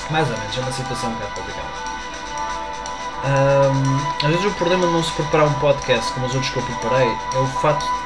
Mais 0.09 0.29
ou 0.29 0.37
menos, 0.37 0.57
é 0.57 0.61
uma 0.61 0.71
situação 0.71 1.09
um 1.09 1.13
bocado 1.13 1.33
complicada. 1.35 1.89
Um, 3.21 4.25
às 4.25 4.31
vezes 4.31 4.45
o 4.45 4.51
problema 4.51 4.87
de 4.87 4.93
não 4.93 5.03
se 5.03 5.11
preparar 5.11 5.47
um 5.47 5.53
podcast 5.53 6.11
como 6.13 6.25
os 6.25 6.33
outros 6.33 6.51
que 6.53 6.57
eu 6.57 6.63
preparei 6.63 7.09
é 7.33 7.37
o 7.37 7.47
facto 7.47 7.85
de 7.85 7.99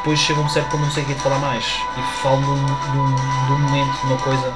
depois 0.00 0.18
chega 0.18 0.40
um 0.40 0.48
certo 0.48 0.70
ponto 0.70 0.82
não 0.82 0.90
sei 0.90 1.02
o 1.02 1.06
que 1.06 1.14
de 1.14 1.20
falar 1.20 1.38
mais 1.38 1.64
e 1.66 2.02
falo 2.22 2.40
num, 2.40 2.56
num, 2.56 3.08
num 3.48 3.58
momento, 3.58 3.98
numa 4.04 4.16
coisa. 4.18 4.54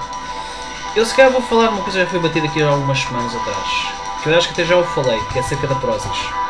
Eu 0.97 1.05
se 1.05 1.14
calhar 1.14 1.30
vou 1.30 1.43
falar 1.43 1.68
uma 1.68 1.82
coisa 1.82 1.99
que 1.99 2.05
já 2.05 2.11
foi 2.11 2.20
batida 2.20 2.47
aqui 2.47 2.62
há 2.62 2.68
algumas 2.68 2.99
semanas 2.99 3.35
atrás, 3.35 3.68
que 4.22 4.28
eu 4.30 4.39
acho 4.39 4.49
que 4.49 4.55
até 4.55 4.64
já 4.64 4.76
o 4.76 4.85
falei, 4.85 5.20
que 5.32 5.39
é 5.39 5.43
acerca 5.43 5.66
da 5.66 5.74
Prozis. 5.74 6.44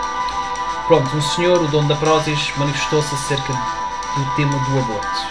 Pronto, 0.87 1.17
um 1.17 1.23
senhor, 1.23 1.63
o 1.63 1.69
dono 1.69 1.89
da 1.89 1.97
Prozis, 1.97 2.53
manifestou-se 2.57 3.15
acerca 3.15 3.53
do 3.53 4.35
tema 4.37 4.59
do 4.59 4.79
aborto. 4.79 5.27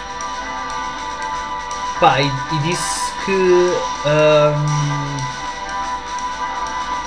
Pá, 2.00 2.20
e, 2.20 2.26
e 2.26 2.58
disse 2.58 3.12
que. 3.24 3.32
Hum, 4.06 5.16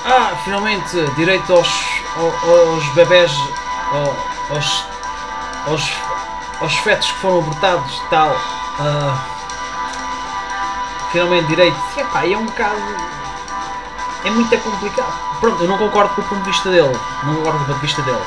ah, 0.05 0.31
finalmente, 0.43 0.97
direito 1.15 1.53
aos, 1.53 1.69
aos, 2.15 2.43
aos 2.43 2.87
bebés, 2.93 3.31
aos, 4.49 4.85
aos 5.67 6.07
aos 6.59 6.75
fetos 6.77 7.11
que 7.11 7.17
foram 7.19 7.39
abortados 7.39 8.01
tal. 8.09 8.31
Uh, 8.79 9.17
finalmente 11.11 11.47
direito. 11.47 11.77
E, 11.95 11.99
epá, 11.99 12.27
é 12.27 12.37
um 12.37 12.45
bocado. 12.45 13.16
É 14.28 14.32
muito 14.32 14.57
complicado. 14.59 15.39
Pronto, 15.39 15.63
eu 15.63 15.67
não 15.67 15.78
concordo 15.78 16.13
com 16.15 16.21
o 16.21 16.25
ponto 16.25 16.43
de 16.43 16.49
vista 16.51 16.69
dele. 16.69 16.95
Não 17.23 17.36
concordo 17.36 17.59
com 17.59 17.63
o 17.63 17.67
ponto 17.67 17.80
de 17.80 17.86
vista 17.88 18.01
dele. 18.01 18.23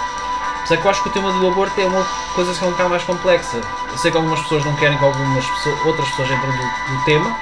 Mas 0.60 0.72
é 0.72 0.76
que 0.76 0.84
eu 0.84 0.90
acho 0.90 1.02
que 1.02 1.08
o 1.08 1.12
tema 1.12 1.32
do 1.32 1.48
aborto 1.48 1.80
é 1.80 1.84
uma 1.84 2.04
coisa 2.34 2.54
que 2.54 2.64
é 2.64 2.68
um 2.68 2.70
bocado 2.70 2.90
mais 2.90 3.02
complexa. 3.04 3.60
Eu 3.90 3.98
sei 3.98 4.10
que 4.10 4.16
algumas 4.16 4.40
pessoas 4.40 4.64
não 4.64 4.74
querem 4.76 4.96
que 4.96 5.04
algumas 5.04 5.46
pessoas, 5.46 5.86
outras 5.86 6.08
pessoas 6.10 6.30
entrem 6.30 6.52
do 6.52 7.04
tema. 7.04 7.36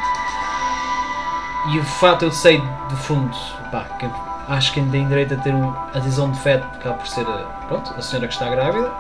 E 1.68 1.78
o 1.78 1.84
fato 1.84 2.24
eu 2.24 2.32
sei 2.32 2.62
de 2.88 2.96
fundo, 2.96 3.36
pá, 3.70 3.84
que 3.98 4.08
acho 4.48 4.72
que 4.72 4.80
ainda 4.80 4.92
tem 4.92 5.06
direito 5.06 5.34
a 5.34 5.36
ter 5.36 5.54
um, 5.54 5.70
a 5.70 5.98
decisão 5.98 6.30
de 6.30 6.40
feto, 6.40 6.66
porque 6.68 6.88
por 6.88 7.06
ser 7.06 7.26
pronto, 7.68 7.94
a 7.94 8.00
senhora 8.00 8.26
que 8.26 8.32
está 8.32 8.48
grávida. 8.48 8.90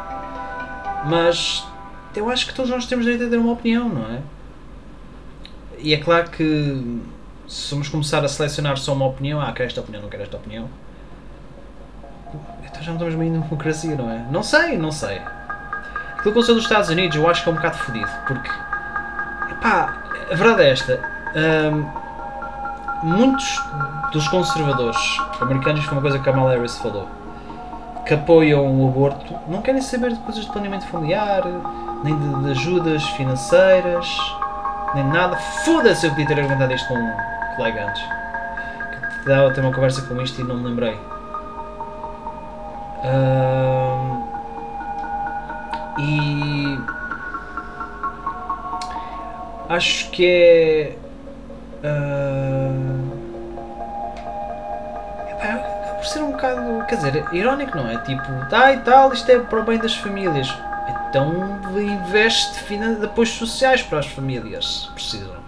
Mas 1.06 1.66
eu 2.14 2.28
acho 2.28 2.46
que 2.46 2.54
todos 2.54 2.70
nós 2.70 2.86
temos 2.86 3.06
direito 3.06 3.26
a 3.26 3.30
ter 3.30 3.38
uma 3.38 3.52
opinião, 3.52 3.88
não 3.88 4.04
é? 4.14 4.20
E 5.78 5.94
é 5.94 5.96
claro 5.96 6.28
que 6.30 7.00
se 7.48 7.70
vamos 7.70 7.88
começar 7.88 8.22
a 8.24 8.28
selecionar 8.28 8.76
só 8.76 8.92
uma 8.92 9.06
opinião, 9.06 9.40
ah, 9.40 9.50
quero 9.52 9.68
esta 9.68 9.80
opinião, 9.80 10.02
não 10.02 10.10
quero 10.10 10.22
esta 10.22 10.36
opinião, 10.36 10.68
então 12.62 12.82
já 12.82 12.88
não 12.88 12.96
estamos 12.96 13.14
meio 13.14 13.34
em 13.34 13.40
democracia, 13.40 13.96
não 13.96 14.10
é? 14.10 14.26
Não 14.30 14.42
sei, 14.42 14.76
não 14.76 14.92
sei. 14.92 15.16
Aquilo 15.16 16.22
que 16.22 16.28
aconteceu 16.28 16.54
nos 16.54 16.64
Estados 16.64 16.90
Unidos 16.90 17.16
eu 17.16 17.28
acho 17.28 17.42
que 17.42 17.48
é 17.48 17.52
um 17.52 17.54
bocado 17.54 17.78
fodido, 17.78 18.10
porque, 18.26 18.50
pá, 19.62 20.02
a 20.30 20.34
verdade 20.34 20.62
é 20.62 20.70
esta. 20.70 21.00
Muitos 23.02 23.62
dos 24.12 24.28
conservadores 24.28 24.98
americanos, 25.40 25.84
foi 25.84 25.94
uma 25.94 26.02
coisa 26.02 26.18
que 26.18 26.28
a 26.28 26.32
Kamala 26.32 26.52
Harris 26.52 26.76
falou, 26.78 27.08
que 28.04 28.12
apoiam 28.12 28.66
o 28.66 28.88
aborto, 28.88 29.34
não 29.48 29.62
querem 29.62 29.80
saber 29.80 30.12
de 30.12 30.18
coisas 30.20 30.44
de 30.44 30.52
planeamento 30.52 30.86
familiar, 30.88 31.44
nem 32.04 32.14
de, 32.18 32.44
de 32.44 32.50
ajudas 32.50 33.02
financeiras, 33.10 34.06
nem 34.94 35.04
nada. 35.04 35.36
Foda-se, 35.64 36.06
eu 36.06 36.10
podia 36.10 36.26
ter 36.26 36.40
argumentado 36.40 36.74
isto 36.74 36.88
com 36.88 37.37
colega 37.58 37.90
antes. 37.90 38.02
Que 39.22 39.28
dava 39.28 39.52
ter 39.52 39.60
uma 39.60 39.74
conversa 39.74 40.02
com 40.02 40.22
isto 40.22 40.40
e 40.40 40.44
não 40.44 40.56
me 40.56 40.68
lembrei. 40.68 40.94
Uh, 43.04 44.28
e 45.98 46.78
acho 49.68 50.10
que 50.10 50.26
é. 50.26 50.96
Uh, 51.84 53.18
é 55.40 55.92
por 55.94 56.06
ser 56.06 56.22
um 56.22 56.30
bocado. 56.30 56.86
Quer 56.86 56.94
dizer, 56.94 57.24
irónico, 57.32 57.76
não 57.76 57.90
é? 57.90 57.98
Tipo, 57.98 58.22
tá 58.48 58.72
e 58.72 58.78
tal, 58.78 59.12
isto 59.12 59.30
é 59.30 59.38
para 59.40 59.60
o 59.60 59.64
bem 59.64 59.78
das 59.78 59.94
famílias. 59.94 60.48
Então 61.10 61.58
investe 61.76 62.74
de 62.74 63.04
apoios 63.04 63.30
sociais 63.30 63.82
para 63.82 63.98
as 63.98 64.06
famílias 64.06 64.90
precisam. 64.94 65.47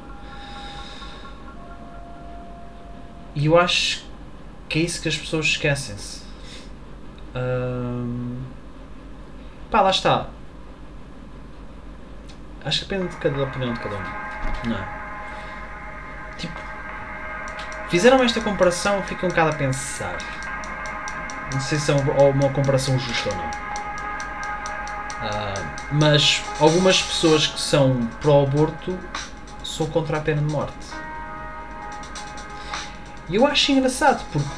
E 3.34 3.46
eu 3.46 3.58
acho 3.58 4.04
que 4.68 4.78
é 4.78 4.82
isso 4.82 5.00
que 5.00 5.08
as 5.08 5.16
pessoas 5.16 5.46
esquecem-se. 5.46 6.22
Hum, 7.34 8.42
pá, 9.70 9.80
lá 9.82 9.90
está. 9.90 10.28
Acho 12.64 12.80
que 12.80 12.86
depende 12.86 13.08
de 13.08 13.16
cada 13.16 13.42
opinião 13.42 13.72
de 13.72 13.80
cada 13.80 13.96
um. 13.96 14.68
Não 14.68 14.76
é? 14.76 14.88
Tipo, 16.36 16.60
fizeram 17.88 18.22
esta 18.22 18.40
comparação, 18.40 19.02
fica 19.02 19.26
um 19.26 19.28
bocado 19.28 19.50
a 19.50 19.54
pensar. 19.54 20.18
Não 21.52 21.60
sei 21.60 21.78
se 21.78 21.90
é 21.90 21.94
uma 21.94 22.48
comparação 22.50 22.98
justa 22.98 23.30
ou 23.30 23.36
não. 23.36 23.50
Uh, 25.20 25.70
mas 25.92 26.42
algumas 26.60 27.02
pessoas 27.02 27.46
que 27.46 27.60
são 27.60 28.06
pró-aborto 28.20 28.98
são 29.64 29.86
contra 29.86 30.18
a 30.18 30.20
pena 30.20 30.40
de 30.40 30.52
morte. 30.52 30.89
E 33.30 33.36
eu 33.36 33.46
acho 33.46 33.72
engraçado, 33.72 34.24
porque. 34.32 34.48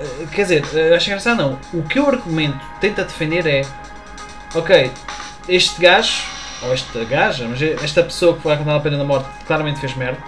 Uh, 0.00 0.26
quer 0.28 0.42
dizer, 0.42 0.64
uh, 0.64 0.96
acho 0.96 1.06
engraçado 1.06 1.38
não. 1.38 1.58
O 1.72 1.82
que 1.84 2.00
o 2.00 2.08
argumento 2.08 2.60
tenta 2.80 3.04
defender 3.04 3.46
é. 3.46 3.62
Ok, 4.54 4.92
este 5.48 5.80
gajo, 5.80 6.24
ou 6.62 6.74
esta 6.74 7.04
gaja, 7.04 7.48
mas 7.48 7.62
esta 7.62 8.02
pessoa 8.02 8.36
que 8.36 8.42
foi 8.42 8.54
condenar 8.54 8.76
a 8.76 8.80
pena 8.80 8.98
da 8.98 9.04
morte 9.04 9.28
claramente 9.46 9.80
fez 9.80 9.94
merda. 9.96 10.18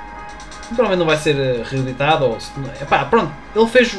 Provavelmente 0.69 0.99
não 0.99 1.07
vai 1.07 1.19
ser 1.19 1.37
reeditado. 1.65 2.25
Ou, 2.25 2.39
epá, 2.81 3.05
pronto, 3.05 3.35
ele 3.55 3.69
fez 3.69 3.99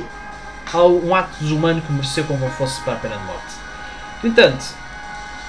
um 0.74 1.14
ato 1.14 1.38
desumano 1.40 1.82
que 1.82 1.92
mereceu 1.92 2.24
como 2.24 2.50
fosse 2.52 2.82
para 2.82 2.94
a 2.94 2.98
pena 2.98 3.18
de 3.18 3.24
morte. 3.26 3.54
No 4.24 4.30
entanto, 4.30 4.66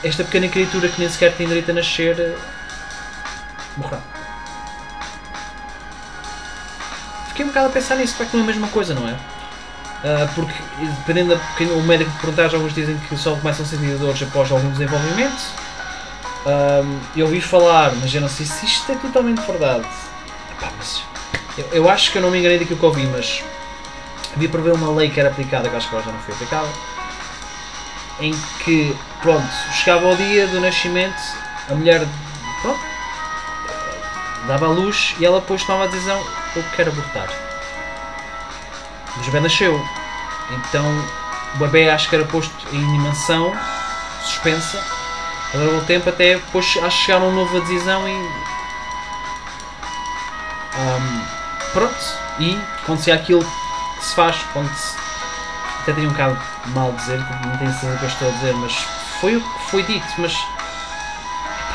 esta 0.04 0.24
pequena 0.24 0.48
criatura 0.48 0.88
que 0.88 1.00
nem 1.00 1.08
sequer 1.08 1.32
tem 1.34 1.46
direito 1.46 1.70
a 1.70 1.74
nascer 1.74 2.18
eh, 2.20 2.36
morreu. 3.76 4.15
Fiquei 7.36 7.44
um 7.44 7.48
bocado 7.48 7.66
a 7.68 7.70
pensar 7.70 7.96
nisso, 7.96 8.16
para 8.16 8.24
que 8.24 8.34
não 8.34 8.40
é 8.40 8.44
a 8.44 8.46
mesma 8.46 8.68
coisa, 8.68 8.94
não 8.94 9.06
é? 9.06 9.12
Uh, 9.12 10.34
porque 10.34 10.54
dependendo 10.80 11.36
da 11.36 11.74
o 11.74 11.82
médico 11.82 12.10
que 12.12 12.16
perguntar, 12.16 12.44
alguns 12.44 12.72
dizem 12.72 12.96
que 12.96 13.14
só 13.14 13.36
começam 13.36 13.62
a 13.62 13.68
sentir 13.68 13.94
dores 13.98 14.22
após 14.22 14.50
algum 14.50 14.70
desenvolvimento. 14.70 15.44
Um, 16.46 16.98
eu 17.14 17.26
ouvi 17.26 17.42
falar, 17.42 17.94
mas 17.96 18.14
eu 18.14 18.22
não 18.22 18.28
sei 18.30 18.46
se 18.46 18.64
isto 18.64 18.90
é 18.90 18.94
totalmente 18.94 19.42
verdade. 19.42 19.86
Epá, 20.50 20.72
eu, 21.58 21.68
eu, 21.72 21.90
acho 21.90 22.10
que 22.10 22.16
eu 22.16 22.22
não 22.22 22.30
me 22.30 22.38
enganei 22.38 22.58
daquilo 22.58 22.78
que 22.78 22.86
ouvi, 22.86 23.04
mas 23.04 23.44
vi 24.34 24.46
ver 24.46 24.72
uma 24.72 24.90
lei 24.92 25.10
que 25.10 25.20
era 25.20 25.28
aplicada, 25.28 25.68
que 25.68 25.76
acho 25.76 25.90
que 25.90 25.94
agora 25.94 26.10
já 26.10 26.16
não 26.16 26.20
foi 26.20 26.32
aplicada, 26.32 26.68
em 28.18 28.34
que, 28.64 28.96
pronto, 29.20 29.46
chegava 29.74 30.10
o 30.10 30.16
dia 30.16 30.46
do 30.46 30.58
nascimento, 30.58 31.20
a 31.70 31.74
mulher, 31.74 32.02
pronto, 32.62 32.80
dava 34.46 34.64
a 34.64 34.70
luz 34.70 35.14
e 35.20 35.26
ela 35.26 35.38
depois 35.38 35.62
tomava 35.64 35.84
a 35.84 35.88
decisão: 35.88 36.45
eu 36.56 36.64
quero 36.74 36.90
abortar. 36.90 37.28
O 39.16 39.20
bebê 39.24 39.40
nasceu. 39.40 39.80
Então 40.50 40.84
o 41.54 41.58
bebê 41.58 41.88
acho 41.88 42.08
que 42.08 42.14
era 42.14 42.24
posto 42.24 42.54
em 42.72 42.78
animação, 42.78 43.52
suspensa, 44.22 44.82
durante 45.52 45.84
o 45.84 45.86
tempo 45.86 46.08
até 46.08 46.34
depois 46.34 46.66
acho 46.82 46.98
que 46.98 47.04
chegaram 47.04 47.26
a 47.26 47.28
uma 47.28 47.44
nova 47.44 47.60
decisão 47.60 48.08
e. 48.08 48.12
Um, 50.78 51.22
pronto. 51.72 52.26
E 52.38 52.60
acontecia 52.82 53.14
aquilo 53.14 53.42
que 53.98 54.04
se 54.04 54.14
faz 54.14 54.36
quando 54.52 54.72
se 54.74 54.94
até 55.80 55.92
tenho 55.92 56.08
um 56.08 56.12
bocado 56.12 56.38
mal 56.66 56.92
dizer, 56.92 57.18
não 57.46 57.56
tenho 57.58 57.70
certeza 57.70 57.94
o 57.94 57.98
que 57.98 58.04
eu 58.04 58.08
estou 58.08 58.28
a 58.28 58.32
dizer, 58.32 58.54
mas 58.54 58.72
foi 59.20 59.36
o 59.36 59.40
que 59.40 59.70
foi 59.70 59.82
dito, 59.84 60.06
mas 60.18 60.36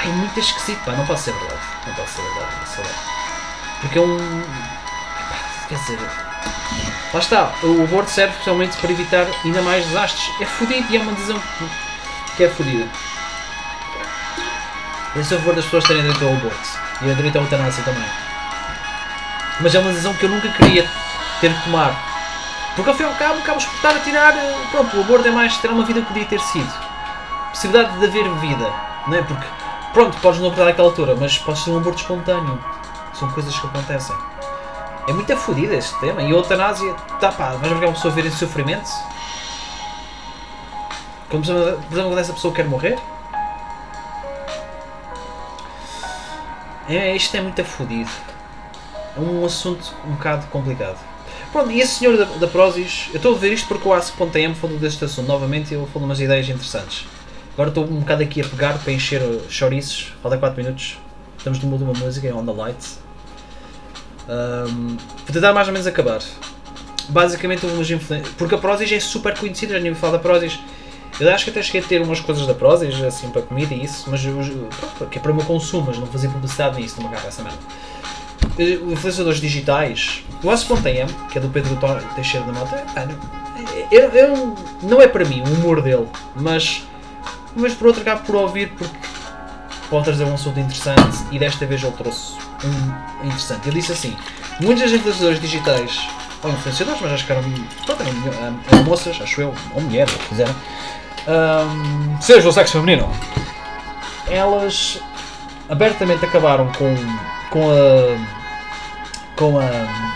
é 0.03 0.07
muito 0.09 0.39
esquisito, 0.39 0.83
pá, 0.83 0.91
não 0.93 1.05
pode 1.05 1.21
ser 1.21 1.31
verdade. 1.33 1.61
Não 1.87 1.93
pode 1.93 2.09
ser 2.09 2.21
verdade, 2.21 2.55
não 2.59 2.65
ser 2.65 2.81
verdade. 2.81 3.05
Porque 3.81 3.97
é 3.97 4.01
um. 4.01 4.43
Quer 5.71 5.77
dizer. 5.77 5.99
Lá 7.13 7.19
está, 7.21 7.53
o 7.63 7.83
aborto 7.85 8.11
serve 8.11 8.33
especialmente 8.33 8.75
para 8.75 8.91
evitar 8.91 9.25
ainda 9.45 9.61
mais 9.61 9.85
desastres. 9.85 10.29
É 10.41 10.45
fodido 10.45 10.85
e 10.91 10.97
é 10.97 10.99
uma 10.99 11.13
decisão 11.13 11.41
que 12.35 12.43
é 12.43 12.49
fodida. 12.49 12.89
Eu 15.15 15.23
sou 15.23 15.37
a 15.37 15.39
favor 15.39 15.55
das 15.55 15.63
pessoas 15.63 15.85
terem 15.85 16.01
direito 16.01 16.25
ao 16.25 16.33
aborto 16.33 16.69
e 17.01 17.09
a 17.09 17.13
direito 17.13 17.37
à 17.37 17.41
eutanásia 17.41 17.83
também. 17.85 18.03
Mas 19.61 19.73
é 19.73 19.79
uma 19.79 19.91
decisão 19.91 20.13
que 20.13 20.25
eu 20.25 20.29
nunca 20.29 20.49
queria 20.49 20.85
ter 21.39 21.53
que 21.53 21.63
tomar 21.63 22.11
porque 22.75 22.89
ao 22.89 22.95
fim 22.95 23.03
e 23.03 23.05
ao 23.05 23.13
cabo 23.13 23.39
acabas 23.39 23.65
por 23.65 23.75
estar 23.75 23.95
a 23.95 23.99
tirar. 23.99 24.35
Eh, 24.35 24.67
pronto, 24.71 24.97
o 24.97 25.01
aborto 25.01 25.27
é 25.27 25.31
mais 25.31 25.57
ter 25.57 25.69
uma 25.69 25.85
vida 25.85 26.01
que 26.01 26.07
podia 26.07 26.25
ter 26.25 26.39
sido. 26.39 26.71
Possibilidade 27.49 27.97
de 27.97 28.05
haver 28.05 28.29
vida, 28.35 28.73
não 29.07 29.17
é? 29.17 29.21
Porque, 29.23 29.45
pronto, 29.93 30.17
podes 30.19 30.39
não 30.41 30.47
abortar 30.47 30.67
naquela 30.67 30.89
altura, 30.89 31.15
mas 31.15 31.37
pode 31.37 31.59
ser 31.59 31.71
um 31.71 31.77
aborto 31.77 32.01
espontâneo. 32.01 32.59
São 33.13 33.29
coisas 33.31 33.57
que 33.57 33.67
acontecem. 33.67 34.15
É 35.07 35.13
muito 35.13 35.35
fodido 35.37 35.73
este 35.73 35.99
tema. 35.99 36.21
E 36.21 36.27
a 36.27 36.29
eutanásia, 36.29 36.93
tá 37.19 37.31
pá, 37.31 37.51
vais 37.53 37.79
ver 37.79 37.85
uma 37.85 37.93
pessoa 37.93 38.13
ver 38.13 38.25
esse 38.25 38.37
sofrimento? 38.37 38.89
Como, 41.29 41.43
por 41.43 41.53
exemplo, 41.53 41.83
quando 41.91 42.19
essa 42.19 42.33
pessoa 42.33 42.53
quer 42.53 42.65
morrer? 42.65 42.97
É, 46.87 47.15
isto 47.15 47.35
é 47.35 47.41
muito 47.41 47.63
fodido. 47.63 48.09
É 49.15 49.19
um 49.19 49.45
assunto 49.45 49.93
um 50.05 50.11
bocado 50.11 50.45
complicado. 50.47 50.97
Pronto, 51.51 51.71
e 51.71 51.81
esse 51.81 51.95
senhor 51.95 52.17
da, 52.17 52.25
da 52.25 52.47
Prozis, 52.47 53.09
eu 53.11 53.17
estou 53.17 53.35
a 53.35 53.37
ver 53.37 53.51
isto 53.51 53.67
porque 53.67 53.87
o 53.87 53.93
Aço.m 53.93 54.55
falou 54.55 54.77
deste 54.77 55.03
assunto 55.03 55.27
novamente 55.27 55.73
e 55.73 55.77
ele 55.77 55.85
falou 55.87 56.07
umas 56.07 56.19
ideias 56.19 56.47
interessantes. 56.47 57.05
Agora 57.53 57.69
estou 57.69 57.83
um 57.85 57.99
bocado 57.99 58.23
aqui 58.23 58.41
a 58.41 58.45
pegar 58.45 58.77
para 58.77 58.93
encher 58.93 59.21
chouriços, 59.49 60.13
falta 60.21 60.37
4 60.37 60.63
minutos, 60.63 60.97
estamos 61.37 61.59
no 61.59 61.69
mundo 61.69 61.79
de 61.79 61.91
uma 61.91 62.05
música, 62.05 62.27
é 62.27 62.33
On 62.33 62.45
The 62.45 62.53
Lights. 62.53 62.99
Um, 64.29 64.97
vou 64.97 65.33
tentar 65.33 65.53
mais 65.53 65.67
ou 65.67 65.73
menos 65.73 65.87
acabar. 65.87 66.19
Basicamente 67.09 67.65
umas 67.65 67.89
influências, 67.89 68.33
porque 68.37 68.55
a 68.55 68.57
Prozis 68.57 68.91
é 68.91 68.99
super 68.99 69.37
conhecida, 69.37 69.73
já 69.73 69.79
nem 69.79 69.93
falar 69.93 70.13
da 70.13 70.19
Prozis. 70.19 70.59
Eu 71.19 71.29
acho 71.31 71.43
que 71.43 71.49
até 71.49 71.61
cheguei 71.61 71.81
a 71.81 71.83
ter 71.83 72.01
umas 72.01 72.19
coisas 72.19 72.47
da 72.47 72.53
Prozis, 72.53 73.01
assim, 73.03 73.29
para 73.29 73.41
comida 73.41 73.73
e 73.73 73.83
isso, 73.83 74.09
mas 74.09 74.21
que 75.09 75.19
é 75.19 75.21
para 75.21 75.31
o 75.31 75.35
meu 75.35 75.45
consumo, 75.45 75.87
mas 75.87 75.97
não 75.97 76.07
fazia 76.07 76.29
publicidade 76.29 76.81
nisso, 76.81 76.95
não 77.01 77.09
me 77.09 77.15
agarra 77.15 77.27
essa 77.27 77.43
merda. 77.43 77.59
Eh, 78.57 78.79
influenciadores 78.91 79.39
digitais, 79.39 80.23
o 80.43 80.49
Aço.m, 80.49 81.11
que 81.31 81.37
é 81.37 81.41
do 81.41 81.49
Pedro 81.49 81.77
Teixeira 82.15 82.45
da 82.45 82.53
Mota, 82.53 82.83
eu, 83.91 84.09
eu, 84.09 84.55
não 84.83 85.01
é 85.01 85.07
para 85.07 85.25
mim 85.25 85.41
o 85.41 85.53
humor 85.53 85.81
dele, 85.81 86.07
mas 86.35 86.83
vez 87.55 87.73
por 87.73 87.87
outra 87.87 88.01
acabo 88.01 88.25
por 88.25 88.35
ouvir 88.35 88.69
porque 88.77 88.97
pode 89.89 90.05
trazer 90.05 90.23
um 90.23 90.33
assunto 90.33 90.59
interessante 90.59 91.17
e 91.31 91.37
desta 91.37 91.65
vez 91.65 91.83
ele 91.83 91.91
trouxe 91.91 92.35
um 92.63 93.25
interessante. 93.25 93.67
Ele 93.67 93.79
disse 93.79 93.91
assim: 93.91 94.15
muitos 94.59 94.91
influenciadores 94.91 95.39
digitais 95.39 96.07
ou 96.43 96.51
influenciadores, 96.51 97.01
mas 97.01 97.11
acho 97.13 97.25
que 97.25 97.31
eram, 97.31 97.43
pronto, 97.85 98.03
eram, 98.03 98.59
eram 98.71 98.83
moças, 98.83 99.19
acho 99.21 99.41
eu, 99.41 99.53
ou 99.73 99.81
mulheres, 99.81 100.13
quiserem, 100.27 100.55
um, 101.27 102.21
seja 102.21 102.47
o 102.49 102.51
sexo 102.51 102.73
feminino, 102.73 103.11
elas 104.27 104.99
abertamente 105.69 106.25
acabaram 106.25 106.71
com, 106.73 106.95
com 107.49 107.69
a 107.69 108.41
com 109.35 109.59
a 109.59 110.11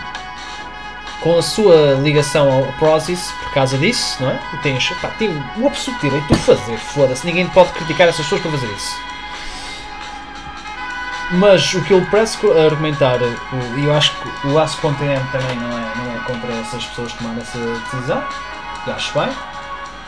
com 1.20 1.38
a 1.38 1.42
sua 1.42 1.94
ligação 2.02 2.52
ao 2.52 2.72
Prozis 2.74 3.32
por 3.42 3.52
causa 3.52 3.76
disso, 3.78 4.22
não 4.22 4.30
é? 4.30 4.38
E 4.54 4.58
tens, 4.58 4.88
pá, 5.00 5.08
tem 5.18 5.28
o 5.56 5.66
absoluto 5.66 6.00
direito 6.00 6.26
de 6.26 6.34
o 6.34 6.36
fazer, 6.36 6.76
foda-se, 6.76 7.26
ninguém 7.26 7.48
pode 7.48 7.70
criticar 7.72 8.06
essas 8.06 8.24
pessoas 8.26 8.42
por 8.42 8.52
fazer 8.52 8.72
isso. 8.72 8.96
Mas 11.32 11.74
o 11.74 11.82
que 11.82 11.92
eu 11.92 12.06
parece 12.08 12.38
argumentar, 12.64 13.18
e 13.76 13.84
eu 13.84 13.94
acho 13.96 14.12
que 14.12 14.46
o 14.46 14.58
ASO.m 14.58 14.96
também 15.32 15.56
não 15.56 15.76
é, 15.76 15.92
não 15.96 16.16
é 16.16 16.18
contra 16.24 16.52
essas 16.54 16.84
pessoas 16.84 17.12
tomando 17.14 17.40
essa 17.40 17.58
decisão, 17.58 18.24
e 18.86 18.90
acho 18.90 19.18
bem, 19.18 19.28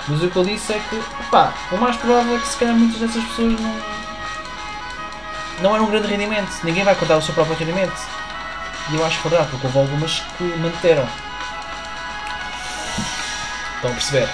mas 0.07 0.23
o 0.23 0.31
que 0.31 0.37
eu 0.37 0.45
disse 0.45 0.73
é 0.73 0.81
que, 0.89 1.03
pá, 1.29 1.53
o 1.73 1.77
mais 1.77 1.97
provável 1.97 2.37
é 2.37 2.39
que 2.39 2.47
se 2.47 2.57
calhar 2.57 2.75
muitas 2.75 3.01
dessas 3.01 3.25
pessoas 3.25 3.61
não. 3.61 3.81
não 5.61 5.75
eram 5.75 5.87
um 5.87 5.91
grande 5.91 6.07
rendimento, 6.07 6.51
ninguém 6.63 6.85
vai 6.85 6.95
cortar 6.95 7.17
o 7.17 7.23
seu 7.23 7.35
próprio 7.35 7.57
rendimento. 7.57 8.01
E 8.91 8.95
eu 8.95 9.05
acho 9.05 9.21
verdade, 9.29 9.51
porque 9.51 9.67
houve 9.67 9.79
algumas 9.79 10.21
que 10.39 10.45
manteram. 10.45 11.07
Estão 13.75 13.91
a 13.91 13.95
perceber? 13.95 14.29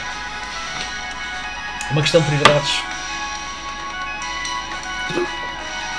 Uma 1.90 2.02
questão 2.02 2.20
de 2.20 2.26
prioridades. 2.26 2.93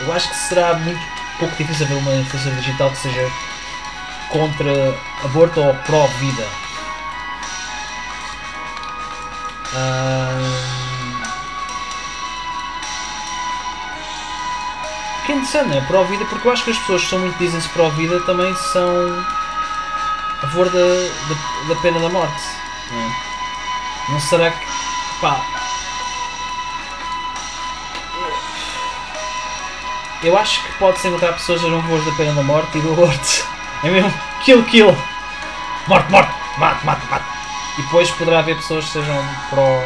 Eu 0.05 0.13
acho 0.13 0.29
que 0.29 0.35
será 0.35 0.75
muito 0.75 1.01
pouco 1.39 1.55
difícil 1.55 1.85
haver 1.85 1.97
uma 1.97 2.15
influência 2.15 2.51
digital 2.51 2.91
que 2.91 2.97
seja 2.97 3.31
contra 4.29 4.71
aborto 5.23 5.59
ou 5.59 5.73
pró-vida. 5.73 6.45
que 15.25 15.31
é 15.31 15.35
interessante, 15.35 15.69
não 15.69 15.77
é? 15.77 15.81
Pró-vida, 15.81 16.25
porque 16.25 16.47
eu 16.47 16.51
acho 16.51 16.63
que 16.63 16.71
as 16.71 16.77
pessoas 16.77 17.03
que 17.03 17.09
são 17.09 17.19
muito 17.19 17.37
dizem-se 17.37 17.67
pró-vida 17.69 18.19
também 18.21 18.53
são 18.55 19.25
a 20.37 20.47
favor 20.47 20.69
da, 20.69 20.79
da, 20.79 21.73
da 21.73 21.81
pena 21.81 21.99
da 21.99 22.09
morte. 22.09 22.43
Não, 22.91 23.01
é? 23.01 23.11
não 24.09 24.19
será 24.19 24.51
que. 24.51 24.65
pá. 25.19 25.54
Eu 30.25 30.35
acho 30.35 30.63
que 30.63 30.73
pode-se 30.79 31.07
encontrar 31.07 31.33
pessoas 31.33 31.61
que 31.61 31.67
a 31.67 31.81
favor 31.81 32.03
da 32.03 32.11
pena 32.13 32.33
da 32.33 32.41
morte 32.41 32.79
e 32.79 32.81
do 32.81 32.93
aborto. 32.93 33.45
É 33.83 33.89
mesmo 33.91 34.11
kill, 34.43 34.63
kill. 34.63 34.97
Morte, 35.87 36.11
morte, 36.11 36.33
mate, 36.57 36.83
mate, 36.83 37.05
mate. 37.11 37.25
E 37.77 37.83
depois 37.83 38.09
poderá 38.09 38.39
haver 38.39 38.55
pessoas 38.55 38.85
que 38.85 38.93
sejam 38.93 39.23
pró. 39.51 39.83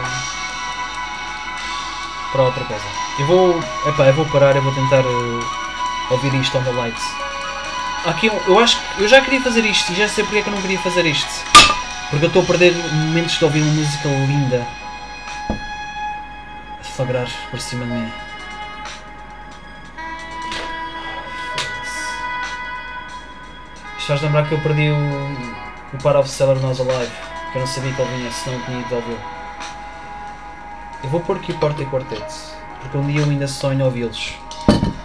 para 2.31 2.43
outra 2.43 2.63
coisa. 2.63 2.85
Eu 3.19 3.27
vou. 3.27 3.59
Epá, 3.85 4.05
eu 4.05 4.13
vou 4.13 4.25
parar, 4.27 4.55
eu 4.55 4.61
vou 4.61 4.73
tentar 4.73 5.01
uh, 5.01 5.45
ouvir 6.11 6.33
isto 6.35 6.57
on 6.57 6.63
the 6.63 6.71
lights. 6.71 7.03
Aqui 8.05 8.27
eu, 8.27 8.41
eu 8.47 8.57
acho 8.59 8.79
que 8.79 9.01
eu 9.03 9.09
já 9.09 9.19
queria 9.19 9.41
fazer 9.41 9.65
isto 9.65 9.91
e 9.91 9.95
já 9.95 10.07
sei 10.07 10.23
porque 10.23 10.37
é 10.37 10.41
que 10.41 10.47
eu 10.47 10.53
não 10.53 10.61
queria 10.61 10.79
fazer 10.79 11.05
isto. 11.05 11.29
Porque 12.09 12.23
eu 12.23 12.29
estou 12.29 12.43
a 12.43 12.45
perder 12.45 12.73
momentos 12.93 13.37
de 13.37 13.43
ouvir 13.43 13.61
uma 13.61 13.73
música 13.73 14.07
linda 14.07 14.65
a 16.79 16.83
flagrar 16.83 17.27
por 17.51 17.59
cima 17.59 17.83
de 17.83 17.91
mim. 17.91 18.28
Isto 24.09 24.17
faz 24.17 24.23
lembrar 24.23 24.47
que 24.47 24.55
eu 24.55 24.59
perdi 24.61 24.89
o, 24.89 24.95
o 25.93 26.01
Part 26.01 26.17
of 26.17 26.27
Seller 26.27 26.59
Nós 26.59 26.79
Alive, 26.81 27.11
que 27.51 27.57
eu 27.57 27.59
não 27.59 27.67
sabia 27.67 27.93
que 27.93 28.01
ele 28.01 28.17
vinha, 28.17 28.31
se 28.31 28.49
não 28.49 28.59
tinha 28.61 28.79
ido 28.79 28.95
ouvir. 28.95 29.19
Eu 31.03 31.09
vou 31.11 31.19
pôr 31.19 31.37
aqui 31.37 31.53
Porta 31.53 31.83
e 31.83 31.85
Quarteto 31.85 32.33
porque 32.79 32.97
um 32.97 33.05
dia 33.05 33.21
eu 33.21 33.29
ainda 33.29 33.47
sonho 33.47 33.85
ouvi-los. 33.85 34.33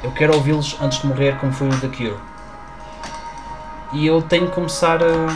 Eu 0.02 0.10
quero 0.12 0.34
ouvi-los 0.34 0.78
antes 0.80 1.02
de 1.02 1.06
morrer, 1.06 1.36
como 1.36 1.52
foi 1.52 1.68
o 1.68 1.80
The 1.80 1.88
Cure. 1.88 2.16
E 3.92 4.06
eu 4.06 4.22
tenho 4.22 4.46
que 4.46 4.54
começar 4.54 4.98
a. 5.02 5.28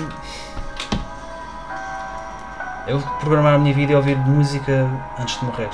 Eu 2.86 3.00
programar 3.20 3.56
a 3.56 3.58
minha 3.58 3.74
vida 3.74 3.92
e 3.92 3.94
ouvir 3.94 4.16
música 4.16 4.88
antes 5.18 5.38
de 5.38 5.44
morrer. 5.44 5.68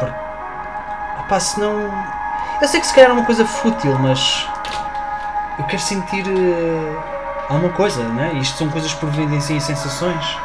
Porque. 0.00 0.14
Opá, 1.20 1.38
senão. 1.38 1.92
Eu 2.62 2.68
sei 2.68 2.80
que 2.80 2.86
se 2.86 2.94
calhar 2.94 3.10
é 3.10 3.12
uma 3.12 3.26
coisa 3.26 3.44
fútil, 3.44 3.98
mas. 3.98 4.48
Eu 5.58 5.64
quero 5.66 5.82
sentir. 5.82 6.24
Uh, 6.26 7.13
alguma 7.48 7.72
coisa, 7.72 8.02
né? 8.08 8.32
Isto 8.34 8.58
são 8.58 8.68
coisas 8.68 8.92
por 8.94 9.10
vivenciar 9.10 9.60
sensações. 9.60 10.38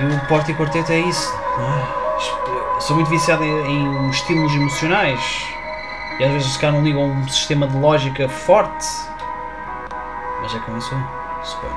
E 0.00 0.04
o 0.04 0.20
Porto 0.26 0.50
e 0.50 0.54
Quarteto 0.54 0.92
é 0.92 0.98
isso, 0.98 1.32
é? 1.58 2.80
sou 2.80 2.96
muito 2.96 3.08
viciado 3.08 3.44
em, 3.44 3.86
em 3.86 4.10
estímulos 4.10 4.52
emocionais 4.54 5.20
e 6.18 6.24
às 6.24 6.32
vezes 6.32 6.52
se 6.52 6.58
calhar 6.58 6.74
não 6.74 6.82
ligam 6.82 7.04
um 7.04 7.28
sistema 7.28 7.66
de 7.66 7.76
lógica 7.76 8.28
forte. 8.28 8.86
Mas 10.40 10.54
é 10.54 10.58
como 10.58 10.76
eu 10.76 10.80
sou, 10.80 10.98
suponho. 11.44 11.71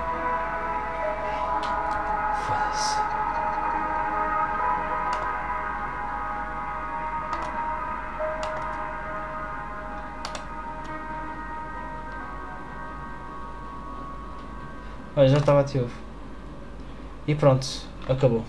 E 17.28 17.34
pronto, 17.34 17.68
acabou. 18.08 18.46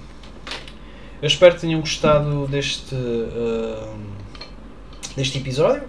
Eu 1.21 1.29
espero 1.29 1.55
que 1.55 1.63
tenham 1.63 1.81
gostado 1.81 2.47
deste, 2.47 2.95
uh, 2.95 3.99
deste 5.17 5.39
episódio. 5.39 5.89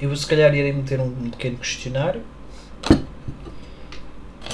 Eu 0.00 0.14
se 0.14 0.26
calhar 0.26 0.54
irei 0.54 0.72
meter 0.72 1.00
um 1.00 1.30
pequeno 1.30 1.56
questionário 1.56 2.20
um, 2.90 2.96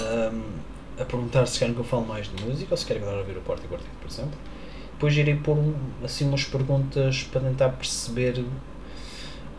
eh, 0.00 1.02
a 1.02 1.04
perguntar 1.04 1.44
se 1.46 1.58
querem 1.58 1.74
que 1.74 1.80
eu 1.80 1.84
fale 1.84 2.06
mais 2.06 2.28
de 2.28 2.44
música 2.44 2.72
ou 2.72 2.76
se 2.76 2.86
querem 2.86 3.02
agora 3.02 3.18
ouvir 3.18 3.36
o 3.36 3.40
Porto 3.40 3.64
e 3.64 3.68
Quarteto, 3.68 3.90
por 4.00 4.08
exemplo. 4.08 4.38
Depois 4.92 5.16
irei 5.16 5.34
pôr 5.34 5.56
assim 6.04 6.28
umas 6.28 6.44
perguntas 6.44 7.24
para 7.24 7.40
tentar 7.40 7.70
perceber 7.70 8.44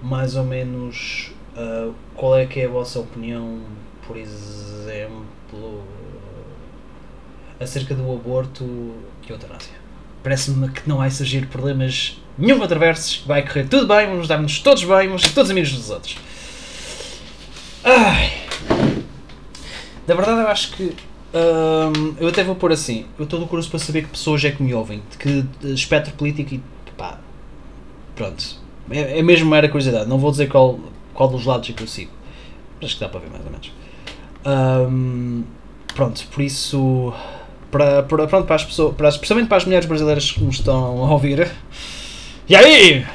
mais 0.02 0.36
ou 0.36 0.43
menos 0.43 1.32
Uh, 1.52 1.93
qual 2.16 2.38
é 2.38 2.45
que 2.45 2.62
é 2.62 2.66
a 2.66 2.70
vossa 2.70 2.99
opinião, 2.99 3.60
por 4.08 4.16
exemplo, 4.16 5.84
acerca 7.60 7.93
do 7.93 8.10
aborto 8.14 8.64
e 9.28 9.32
eutanásia? 9.32 9.74
Parece-me 10.24 10.70
que 10.70 10.88
não 10.88 10.97
vai 10.97 11.12
surgir 11.12 11.47
problemas 11.47 12.22
nenhum 12.38 12.58
controversos, 12.58 13.24
vai 13.26 13.45
correr 13.45 13.68
tudo 13.68 13.86
bem, 13.86 14.08
vamos 14.08 14.30
dar-nos 14.30 14.60
todos 14.60 14.84
bem, 14.84 15.08
vamos 15.08 15.24
ser 15.24 15.34
todos 15.34 15.52
amigos 15.52 15.74
dos 15.74 15.89
outros. 15.89 16.18
Ai. 17.84 18.32
Da 20.08 20.16
verdade, 20.16 20.41
eu 20.41 20.47
acho 20.47 20.72
que. 20.74 20.95
Um, 21.34 22.16
eu 22.20 22.28
até 22.28 22.43
vou 22.43 22.56
pôr 22.56 22.72
assim: 22.72 23.08
eu 23.18 23.26
estou 23.26 23.45
curioso 23.47 23.70
para 23.70 23.80
saber 23.80 24.04
que 24.04 24.10
pessoas 24.10 24.43
é 24.45 24.52
que 24.52 24.64
me 24.64 24.74
ouvem, 24.74 25.02
de 25.12 25.18
que 25.18 25.45
espectro 25.74 26.14
político 26.14 26.54
e. 26.56 26.62
pá. 26.97 27.20
Pronto. 28.16 28.61
É, 28.92 29.20
é 29.20 29.24
mesmo 29.24 29.50
mera 29.50 29.68
curiosidade. 29.68 30.08
Não 30.10 30.18
vou 30.18 30.32
dizer 30.32 30.48
qual 30.48 30.80
qual 31.14 31.30
dos 31.30 31.46
lados 31.46 31.70
é 31.70 31.74
que 31.74 31.84
eu 31.84 31.88
sigo. 31.88 32.12
Acho 32.82 32.96
que 32.96 33.00
dá 33.00 33.10
para 33.10 33.20
ver 33.20 33.30
mais 33.30 33.46
ou 33.46 33.52
menos. 33.52 33.72
Um, 34.46 35.44
pronto, 35.94 36.26
por 36.30 36.42
isso, 36.42 37.14
para, 37.70 38.04
para, 38.04 38.28
pronto, 38.28 38.48
para 38.48 38.56
as 38.56 38.66
pessoas, 38.66 38.96
para, 38.96 39.10
especialmente 39.10 39.48
para 39.48 39.58
as 39.58 39.66
mulheres 39.66 39.86
brasileiras 39.86 40.32
que 40.32 40.44
me 40.44 40.50
estão 40.50 41.06
a 41.06 41.12
ouvir. 41.12 41.52
E 42.50 42.56
aí, 42.56 43.06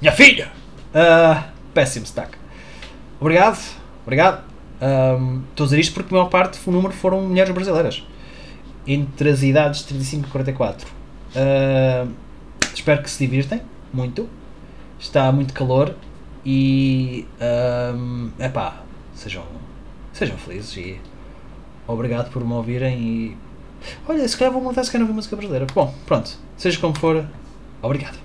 minha 0.00 0.12
filha? 0.12 0.52
Uh, 0.94 1.42
péssimo 1.74 2.04
destaque. 2.04 2.38
Obrigado, 3.20 3.58
obrigado. 4.04 4.44
Um, 4.80 5.42
estou 5.50 5.64
a 5.64 5.66
dizer 5.66 5.80
isto 5.80 5.94
porque 5.94 6.14
a 6.14 6.18
maior 6.18 6.28
parte 6.28 6.58
do 6.64 6.70
número 6.70 6.94
foram 6.94 7.22
mulheres 7.22 7.52
brasileiras. 7.52 8.04
Entre 8.86 9.30
as 9.30 9.42
idades 9.42 9.80
de 9.80 9.86
35 9.86 10.28
e 10.28 10.30
44. 10.30 10.88
Uh, 10.88 12.08
espero 12.74 13.02
que 13.02 13.10
se 13.10 13.24
divirtem 13.24 13.62
muito. 13.92 14.28
Está 15.02 15.32
muito 15.32 15.52
calor 15.52 15.96
e 16.46 17.26
um, 17.92 18.30
epá, 18.38 18.82
sejam, 19.16 19.42
sejam 20.12 20.38
felizes 20.38 20.76
e 20.76 21.00
obrigado 21.88 22.30
por 22.30 22.44
me 22.44 22.52
ouvirem 22.52 23.00
e 23.00 23.36
olha, 24.08 24.26
se 24.28 24.36
calhar 24.36 24.52
vou 24.52 24.62
montar 24.62 24.84
se 24.84 24.92
calhar 24.92 25.02
ouvir 25.02 25.16
música 25.16 25.34
brasileira. 25.34 25.66
Bom, 25.74 25.92
pronto, 26.06 26.38
seja 26.56 26.78
como 26.78 26.96
for, 26.96 27.26
obrigado. 27.82 28.22